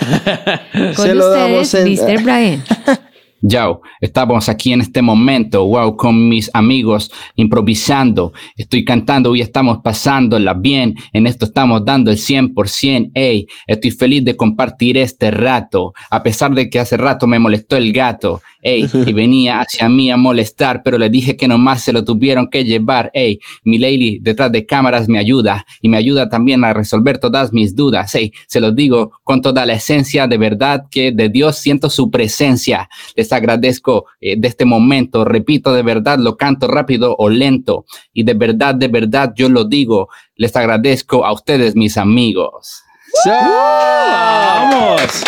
Con 0.72 0.94
Se 1.06 1.14
lo 1.14 1.28
ustedes, 1.30 1.72
damos 1.72 1.74
en- 1.74 2.16
Mr. 2.16 2.22
Brian. 2.22 2.64
Yao, 3.42 3.80
estamos 4.02 4.50
aquí 4.50 4.74
en 4.74 4.82
este 4.82 5.00
momento, 5.00 5.64
wow, 5.64 5.96
con 5.96 6.28
mis 6.28 6.50
amigos 6.52 7.10
improvisando, 7.36 8.34
estoy 8.54 8.84
cantando 8.84 9.34
y 9.34 9.40
estamos 9.40 9.78
pasándola 9.82 10.52
bien, 10.52 10.94
en 11.14 11.26
esto 11.26 11.46
estamos 11.46 11.82
dando 11.82 12.10
el 12.10 12.18
100%, 12.18 13.12
ey, 13.14 13.46
estoy 13.66 13.92
feliz 13.92 14.24
de 14.26 14.36
compartir 14.36 14.98
este 14.98 15.30
rato, 15.30 15.94
a 16.10 16.22
pesar 16.22 16.52
de 16.52 16.68
que 16.68 16.80
hace 16.80 16.98
rato 16.98 17.26
me 17.26 17.38
molestó 17.38 17.78
el 17.78 17.94
gato, 17.94 18.42
ey, 18.62 18.88
y 19.06 19.12
venía 19.12 19.60
hacia 19.60 19.88
mí 19.88 20.10
a 20.10 20.16
molestar, 20.16 20.82
pero 20.82 20.98
le 20.98 21.10
dije 21.10 21.36
que 21.36 21.48
nomás 21.48 21.82
se 21.82 21.92
lo 21.92 22.04
tuvieron 22.04 22.48
que 22.48 22.64
llevar, 22.64 23.10
ey, 23.14 23.40
mi 23.64 23.78
lady 23.78 24.18
detrás 24.20 24.52
de 24.52 24.66
cámaras 24.66 25.08
me 25.08 25.18
ayuda 25.18 25.66
y 25.80 25.88
me 25.88 25.96
ayuda 25.96 26.28
también 26.28 26.64
a 26.64 26.72
resolver 26.72 27.18
todas 27.18 27.52
mis 27.52 27.74
dudas, 27.74 28.14
ey, 28.14 28.32
se 28.46 28.60
los 28.60 28.74
digo 28.74 29.12
con 29.24 29.42
toda 29.42 29.66
la 29.66 29.74
esencia, 29.74 30.26
de 30.26 30.38
verdad 30.38 30.84
que 30.90 31.12
de 31.12 31.28
Dios 31.28 31.56
siento 31.56 31.90
su 31.90 32.10
presencia, 32.10 32.88
les 33.16 33.32
agradezco 33.32 34.06
eh, 34.20 34.36
de 34.38 34.48
este 34.48 34.64
momento, 34.64 35.24
repito, 35.24 35.72
de 35.72 35.82
verdad 35.82 36.18
lo 36.18 36.36
canto 36.36 36.66
rápido 36.66 37.16
o 37.18 37.28
lento 37.28 37.84
y 38.12 38.24
de 38.24 38.34
verdad, 38.34 38.74
de 38.74 38.88
verdad 38.88 39.32
yo 39.36 39.48
lo 39.48 39.64
digo, 39.64 40.08
les 40.36 40.54
agradezco 40.56 41.24
a 41.24 41.32
ustedes 41.32 41.76
mis 41.76 41.96
amigos. 41.96 42.82
¡Vamos! 43.26 45.24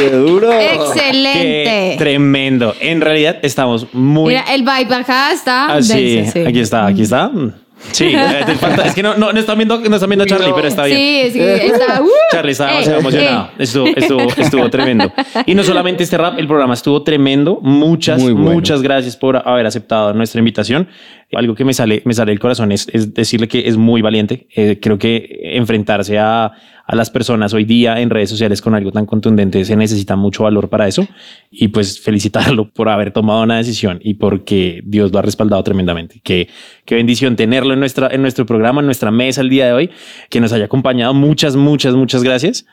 ¡Qué 0.00 0.10
duro! 0.10 0.50
Qué 0.50 0.74
Excelente. 0.74 1.94
tremendo. 1.98 2.74
En 2.80 3.00
realidad 3.00 3.36
estamos 3.42 3.86
muy... 3.92 4.28
Mira, 4.34 4.44
el 4.52 4.62
vibe 4.62 4.94
acá 4.94 5.32
está. 5.32 5.74
Ah, 5.74 5.82
sí, 5.82 6.16
denso, 6.16 6.32
sí. 6.32 6.44
aquí 6.46 6.60
está, 6.60 6.86
aquí 6.86 7.02
está. 7.02 7.28
Mm. 7.28 7.52
Sí, 7.92 8.12
eh, 8.14 8.42
te 8.44 8.54
falta- 8.54 8.86
es 8.86 8.94
que 8.94 9.02
no, 9.02 9.16
no, 9.16 9.32
no 9.32 9.40
están 9.40 9.56
viendo, 9.56 9.78
no 9.78 9.96
están 9.96 10.08
viendo 10.10 10.24
a 10.24 10.26
Charlie, 10.26 10.52
pero 10.54 10.68
está 10.68 10.84
bien. 10.84 10.98
Sí, 10.98 11.30
sí, 11.32 11.40
está. 11.40 12.02
uh, 12.02 12.08
Charlie 12.30 12.52
estaba 12.52 12.70
eh, 12.70 12.74
demasiado 12.74 13.00
emocionado. 13.00 13.46
eh. 13.46 13.62
Estuvo, 13.62 13.86
estuvo, 13.86 14.20
estuvo 14.36 14.70
tremendo. 14.70 15.12
Y 15.46 15.54
no 15.54 15.62
solamente 15.64 16.02
este 16.02 16.18
rap, 16.18 16.38
el 16.38 16.46
programa 16.46 16.74
estuvo 16.74 17.02
tremendo. 17.02 17.58
Muchas, 17.62 18.22
bueno. 18.22 18.38
muchas 18.38 18.82
gracias 18.82 19.16
por 19.16 19.36
haber 19.48 19.66
aceptado 19.66 20.12
nuestra 20.12 20.38
invitación. 20.38 20.88
Algo 21.32 21.54
que 21.54 21.64
me 21.64 21.74
sale, 21.74 22.02
me 22.04 22.12
sale 22.12 22.32
del 22.32 22.40
corazón 22.40 22.72
es, 22.72 22.88
es 22.92 23.14
decirle 23.14 23.46
que 23.46 23.68
es 23.68 23.76
muy 23.76 24.02
valiente. 24.02 24.48
Eh, 24.54 24.78
creo 24.80 24.98
que 24.98 25.40
enfrentarse 25.54 26.18
a, 26.18 26.52
a 26.90 26.96
las 26.96 27.08
personas 27.08 27.54
hoy 27.54 27.64
día 27.64 28.00
en 28.00 28.10
redes 28.10 28.28
sociales 28.28 28.60
con 28.60 28.74
algo 28.74 28.90
tan 28.90 29.06
contundente 29.06 29.64
se 29.64 29.76
necesita 29.76 30.16
mucho 30.16 30.42
valor 30.42 30.68
para 30.68 30.88
eso. 30.88 31.06
Y 31.48 31.68
pues 31.68 32.00
felicitarlo 32.00 32.68
por 32.68 32.88
haber 32.88 33.12
tomado 33.12 33.44
una 33.44 33.58
decisión 33.58 34.00
y 34.02 34.14
porque 34.14 34.80
Dios 34.84 35.12
lo 35.12 35.20
ha 35.20 35.22
respaldado 35.22 35.62
tremendamente. 35.62 36.20
Qué, 36.24 36.48
qué 36.84 36.96
bendición 36.96 37.36
tenerlo 37.36 37.74
en, 37.74 37.78
nuestra, 37.78 38.08
en 38.10 38.22
nuestro 38.22 38.44
programa, 38.44 38.80
en 38.80 38.86
nuestra 38.86 39.12
mesa 39.12 39.40
el 39.40 39.50
día 39.50 39.66
de 39.66 39.72
hoy, 39.72 39.90
que 40.30 40.40
nos 40.40 40.52
haya 40.52 40.64
acompañado. 40.64 41.14
Muchas, 41.14 41.54
muchas, 41.54 41.94
muchas 41.94 42.24
gracias. 42.24 42.66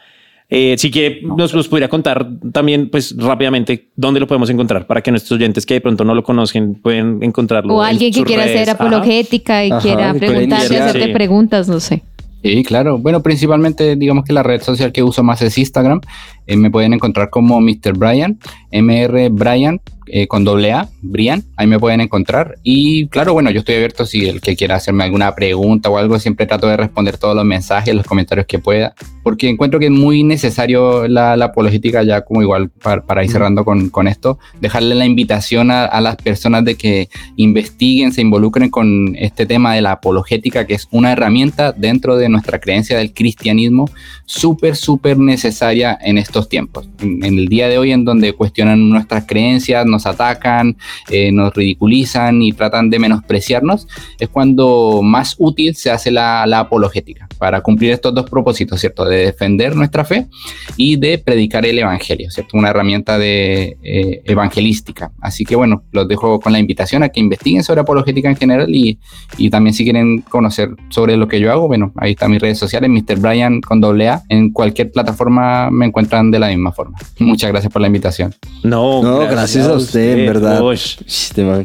Eh, 0.49 0.75
si 0.77 0.89
quiere, 0.91 1.21
nos, 1.23 1.53
nos 1.53 1.67
pudiera 1.67 1.89
contar 1.89 2.25
también, 2.53 2.89
pues 2.89 3.13
rápidamente, 3.17 3.89
dónde 3.97 4.19
lo 4.21 4.27
podemos 4.27 4.49
encontrar 4.49 4.87
para 4.87 5.01
que 5.01 5.11
nuestros 5.11 5.37
oyentes 5.37 5.65
que 5.65 5.73
de 5.75 5.81
pronto 5.81 6.05
no 6.05 6.15
lo 6.15 6.23
conocen 6.23 6.75
pueden 6.75 7.21
encontrarlo. 7.21 7.75
O 7.75 7.83
en 7.83 7.89
alguien 7.89 8.13
que 8.13 8.23
quiera 8.23 8.43
redes. 8.45 8.61
hacer 8.61 8.69
Ajá. 8.75 8.83
apologética 8.85 9.65
y 9.65 9.71
Ajá, 9.71 9.81
quiera 9.81 10.13
quiera 10.13 10.57
hacerte 10.57 11.03
Sí. 11.07 11.11
preguntas, 11.11 11.67
no 11.67 11.79
sé. 11.81 12.01
Sí, 12.43 12.63
claro. 12.63 12.97
Bueno, 12.97 13.21
principalmente 13.21 13.95
digamos 13.97 14.23
que 14.23 14.31
la 14.31 14.43
red 14.43 14.61
social 14.61 14.93
que 14.93 15.03
uso 15.03 15.21
más 15.21 15.41
es 15.41 15.57
Instagram. 15.57 15.99
Eh, 16.45 16.55
me 16.55 16.71
pueden 16.71 16.93
encontrar 16.93 17.29
como 17.29 17.59
Mr. 17.59 17.97
Brian, 17.97 18.39
MR 18.71 19.27
Brian 19.29 19.81
eh, 20.07 20.27
con 20.27 20.43
doble 20.43 20.73
A, 20.73 20.89
Brian. 21.01 21.43
Ahí 21.55 21.67
me 21.67 21.79
pueden 21.79 22.01
encontrar. 22.01 22.55
Y 22.63 23.07
claro, 23.07 23.33
bueno, 23.33 23.51
yo 23.51 23.59
estoy 23.59 23.75
abierto 23.75 24.05
si 24.05 24.27
el 24.27 24.41
que 24.41 24.55
quiera 24.55 24.75
hacerme 24.75 25.03
alguna 25.03 25.33
pregunta 25.35 25.89
o 25.89 25.97
algo, 25.97 26.19
siempre 26.19 26.45
trato 26.45 26.67
de 26.67 26.77
responder 26.77 27.17
todos 27.17 27.35
los 27.35 27.45
mensajes, 27.45 27.93
los 27.93 28.05
comentarios 28.05 28.47
que 28.47 28.59
pueda, 28.59 28.93
porque 29.23 29.49
encuentro 29.49 29.79
que 29.79 29.85
es 29.85 29.91
muy 29.91 30.23
necesario 30.23 31.07
la, 31.07 31.35
la 31.35 31.45
apologética 31.45 32.03
ya 32.03 32.21
como 32.21 32.41
igual 32.41 32.69
para, 32.69 33.05
para 33.05 33.23
ir 33.23 33.31
cerrando 33.31 33.65
con, 33.65 33.89
con 33.89 34.07
esto, 34.07 34.39
dejarle 34.61 34.95
la 34.95 35.05
invitación 35.05 35.71
a, 35.71 35.85
a 35.85 36.01
las 36.01 36.15
personas 36.17 36.65
de 36.65 36.75
que 36.75 37.09
investiguen, 37.35 38.11
se 38.11 38.21
involucren 38.21 38.69
con 38.69 39.15
este 39.17 39.45
tema 39.45 39.73
de 39.73 39.81
la 39.81 39.93
apologética, 39.93 40.65
que 40.65 40.75
es 40.75 40.87
una 40.91 41.11
herramienta 41.11 41.71
dentro 41.71 42.17
de 42.17 42.29
nuestra 42.29 42.59
creencia 42.59 42.97
del 42.97 43.13
cristianismo 43.13 43.89
súper, 44.25 44.75
súper 44.75 45.17
necesaria 45.17 45.97
en 46.01 46.17
estos 46.17 46.49
tiempos. 46.49 46.89
En, 46.99 47.23
en 47.23 47.37
el 47.37 47.47
día 47.47 47.67
de 47.67 47.77
hoy, 47.77 47.91
en 47.91 48.05
donde 48.05 48.33
cuestionan 48.33 48.89
nuestras 48.89 49.25
creencias, 49.25 49.85
nos 49.97 50.05
atacan, 50.05 50.77
eh, 51.09 51.31
nos 51.31 51.53
ridiculizan 51.53 52.41
y 52.41 52.53
tratan 52.53 52.89
de 52.89 52.99
menospreciarnos, 52.99 53.87
es 54.19 54.29
cuando 54.29 55.01
más 55.03 55.35
útil 55.39 55.75
se 55.75 55.89
hace 55.89 56.11
la, 56.11 56.45
la 56.45 56.59
apologética 56.59 57.27
para 57.37 57.61
cumplir 57.61 57.91
estos 57.91 58.13
dos 58.13 58.29
propósitos, 58.29 58.79
¿cierto? 58.79 59.05
De 59.05 59.17
defender 59.17 59.75
nuestra 59.75 60.05
fe 60.05 60.27
y 60.75 60.97
de 60.97 61.17
predicar 61.17 61.65
el 61.65 61.79
evangelio, 61.79 62.29
¿cierto? 62.29 62.57
Una 62.57 62.69
herramienta 62.69 63.17
de 63.17 63.77
eh, 63.81 64.21
evangelística. 64.25 65.11
Así 65.21 65.43
que 65.45 65.55
bueno, 65.55 65.83
los 65.91 66.07
dejo 66.07 66.39
con 66.39 66.53
la 66.53 66.59
invitación 66.59 67.03
a 67.03 67.09
que 67.09 67.19
investiguen 67.19 67.63
sobre 67.63 67.81
apologética 67.81 68.29
en 68.29 68.35
general 68.35 68.73
y, 68.73 68.99
y 69.37 69.49
también 69.49 69.73
si 69.73 69.83
quieren 69.83 70.21
conocer 70.21 70.69
sobre 70.89 71.17
lo 71.17 71.27
que 71.27 71.39
yo 71.39 71.51
hago, 71.51 71.67
bueno, 71.67 71.91
ahí 71.97 72.11
están 72.11 72.31
mis 72.31 72.41
redes 72.41 72.59
sociales, 72.59 72.89
Mr. 72.89 73.19
Brian 73.19 73.61
con 73.61 73.81
doble 73.81 74.09
A. 74.09 74.23
En 74.29 74.51
cualquier 74.51 74.91
plataforma 74.91 75.69
me 75.71 75.85
encuentran 75.85 76.31
de 76.31 76.39
la 76.39 76.47
misma 76.47 76.71
forma. 76.71 76.97
Muchas 77.19 77.51
gracias 77.51 77.71
por 77.71 77.81
la 77.81 77.87
invitación. 77.87 78.33
No, 78.63 79.01
No, 79.01 79.19
gracias 79.19 79.67
a 79.67 79.73
usted, 79.73 79.86
en 79.95 80.25
verdad. 80.25 80.61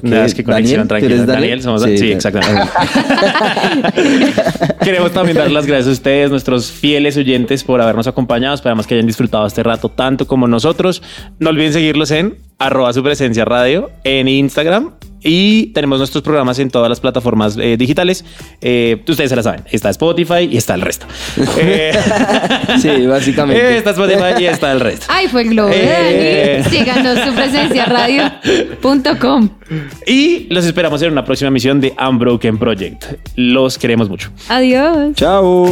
Nada, 0.02 0.24
es 0.24 0.34
que 0.34 0.44
conexión, 0.44 0.52
¿Daniel? 0.52 0.82
¿Tú 0.82 0.88
tranquilo. 0.88 1.14
eres 1.14 1.26
Daniel, 1.26 1.62
somos 1.62 1.82
sí, 1.82 1.98
Sí, 1.98 2.12
exactamente. 2.12 2.62
Queremos 4.82 5.12
también 5.12 5.36
dar 5.36 5.50
las 5.50 5.66
gracias 5.66 5.88
a 5.88 5.92
ustedes, 5.92 6.30
nuestros 6.30 6.70
fieles 6.70 7.16
oyentes, 7.16 7.64
por 7.64 7.80
habernos 7.80 8.06
acompañado. 8.06 8.54
Esperamos 8.54 8.86
que 8.86 8.94
hayan 8.94 9.06
disfrutado 9.06 9.46
este 9.46 9.62
rato 9.62 9.88
tanto 9.88 10.26
como 10.26 10.48
nosotros. 10.48 11.02
No 11.38 11.50
olviden 11.50 11.72
seguirlos 11.72 12.10
en 12.10 12.36
arroba 12.58 12.92
su 12.92 13.02
presencia 13.02 13.44
radio 13.44 13.90
en 14.04 14.28
Instagram. 14.28 14.92
Y 15.22 15.66
tenemos 15.66 15.98
nuestros 15.98 16.22
programas 16.22 16.58
en 16.58 16.70
todas 16.70 16.88
las 16.88 17.00
plataformas 17.00 17.56
eh, 17.60 17.76
digitales. 17.76 18.24
Eh, 18.60 19.02
ustedes 19.08 19.30
se 19.30 19.36
la 19.36 19.42
saben. 19.42 19.62
Está 19.70 19.90
Spotify 19.90 20.48
y 20.50 20.56
está 20.56 20.74
el 20.74 20.80
resto. 20.80 21.06
Eh, 21.58 21.92
Sí, 22.80 23.06
básicamente. 23.06 23.76
está 23.78 23.90
Spotify 23.90 24.40
y 24.42 24.44
está 24.46 24.72
el 24.72 24.80
resto. 24.80 25.06
Ay, 25.08 25.28
fue 25.28 25.42
el 25.42 25.50
globo 25.50 25.68
de 25.68 25.76
Eh. 25.82 26.62
Dani. 26.64 26.76
Síganos 26.76 27.18
su 27.28 27.34
presencia 27.34 27.84
radio.com. 27.86 29.48
Y 30.06 30.46
los 30.52 30.64
esperamos 30.64 31.00
en 31.02 31.12
una 31.12 31.24
próxima 31.24 31.50
misión 31.50 31.80
de 31.80 31.94
Unbroken 31.98 32.58
Project. 32.58 33.04
Los 33.36 33.78
queremos 33.78 34.08
mucho. 34.08 34.30
Adiós. 34.48 35.14
Chao. 35.14 35.66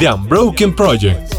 The 0.00 0.06
Unbroken 0.12 0.74
Project. 0.74 1.35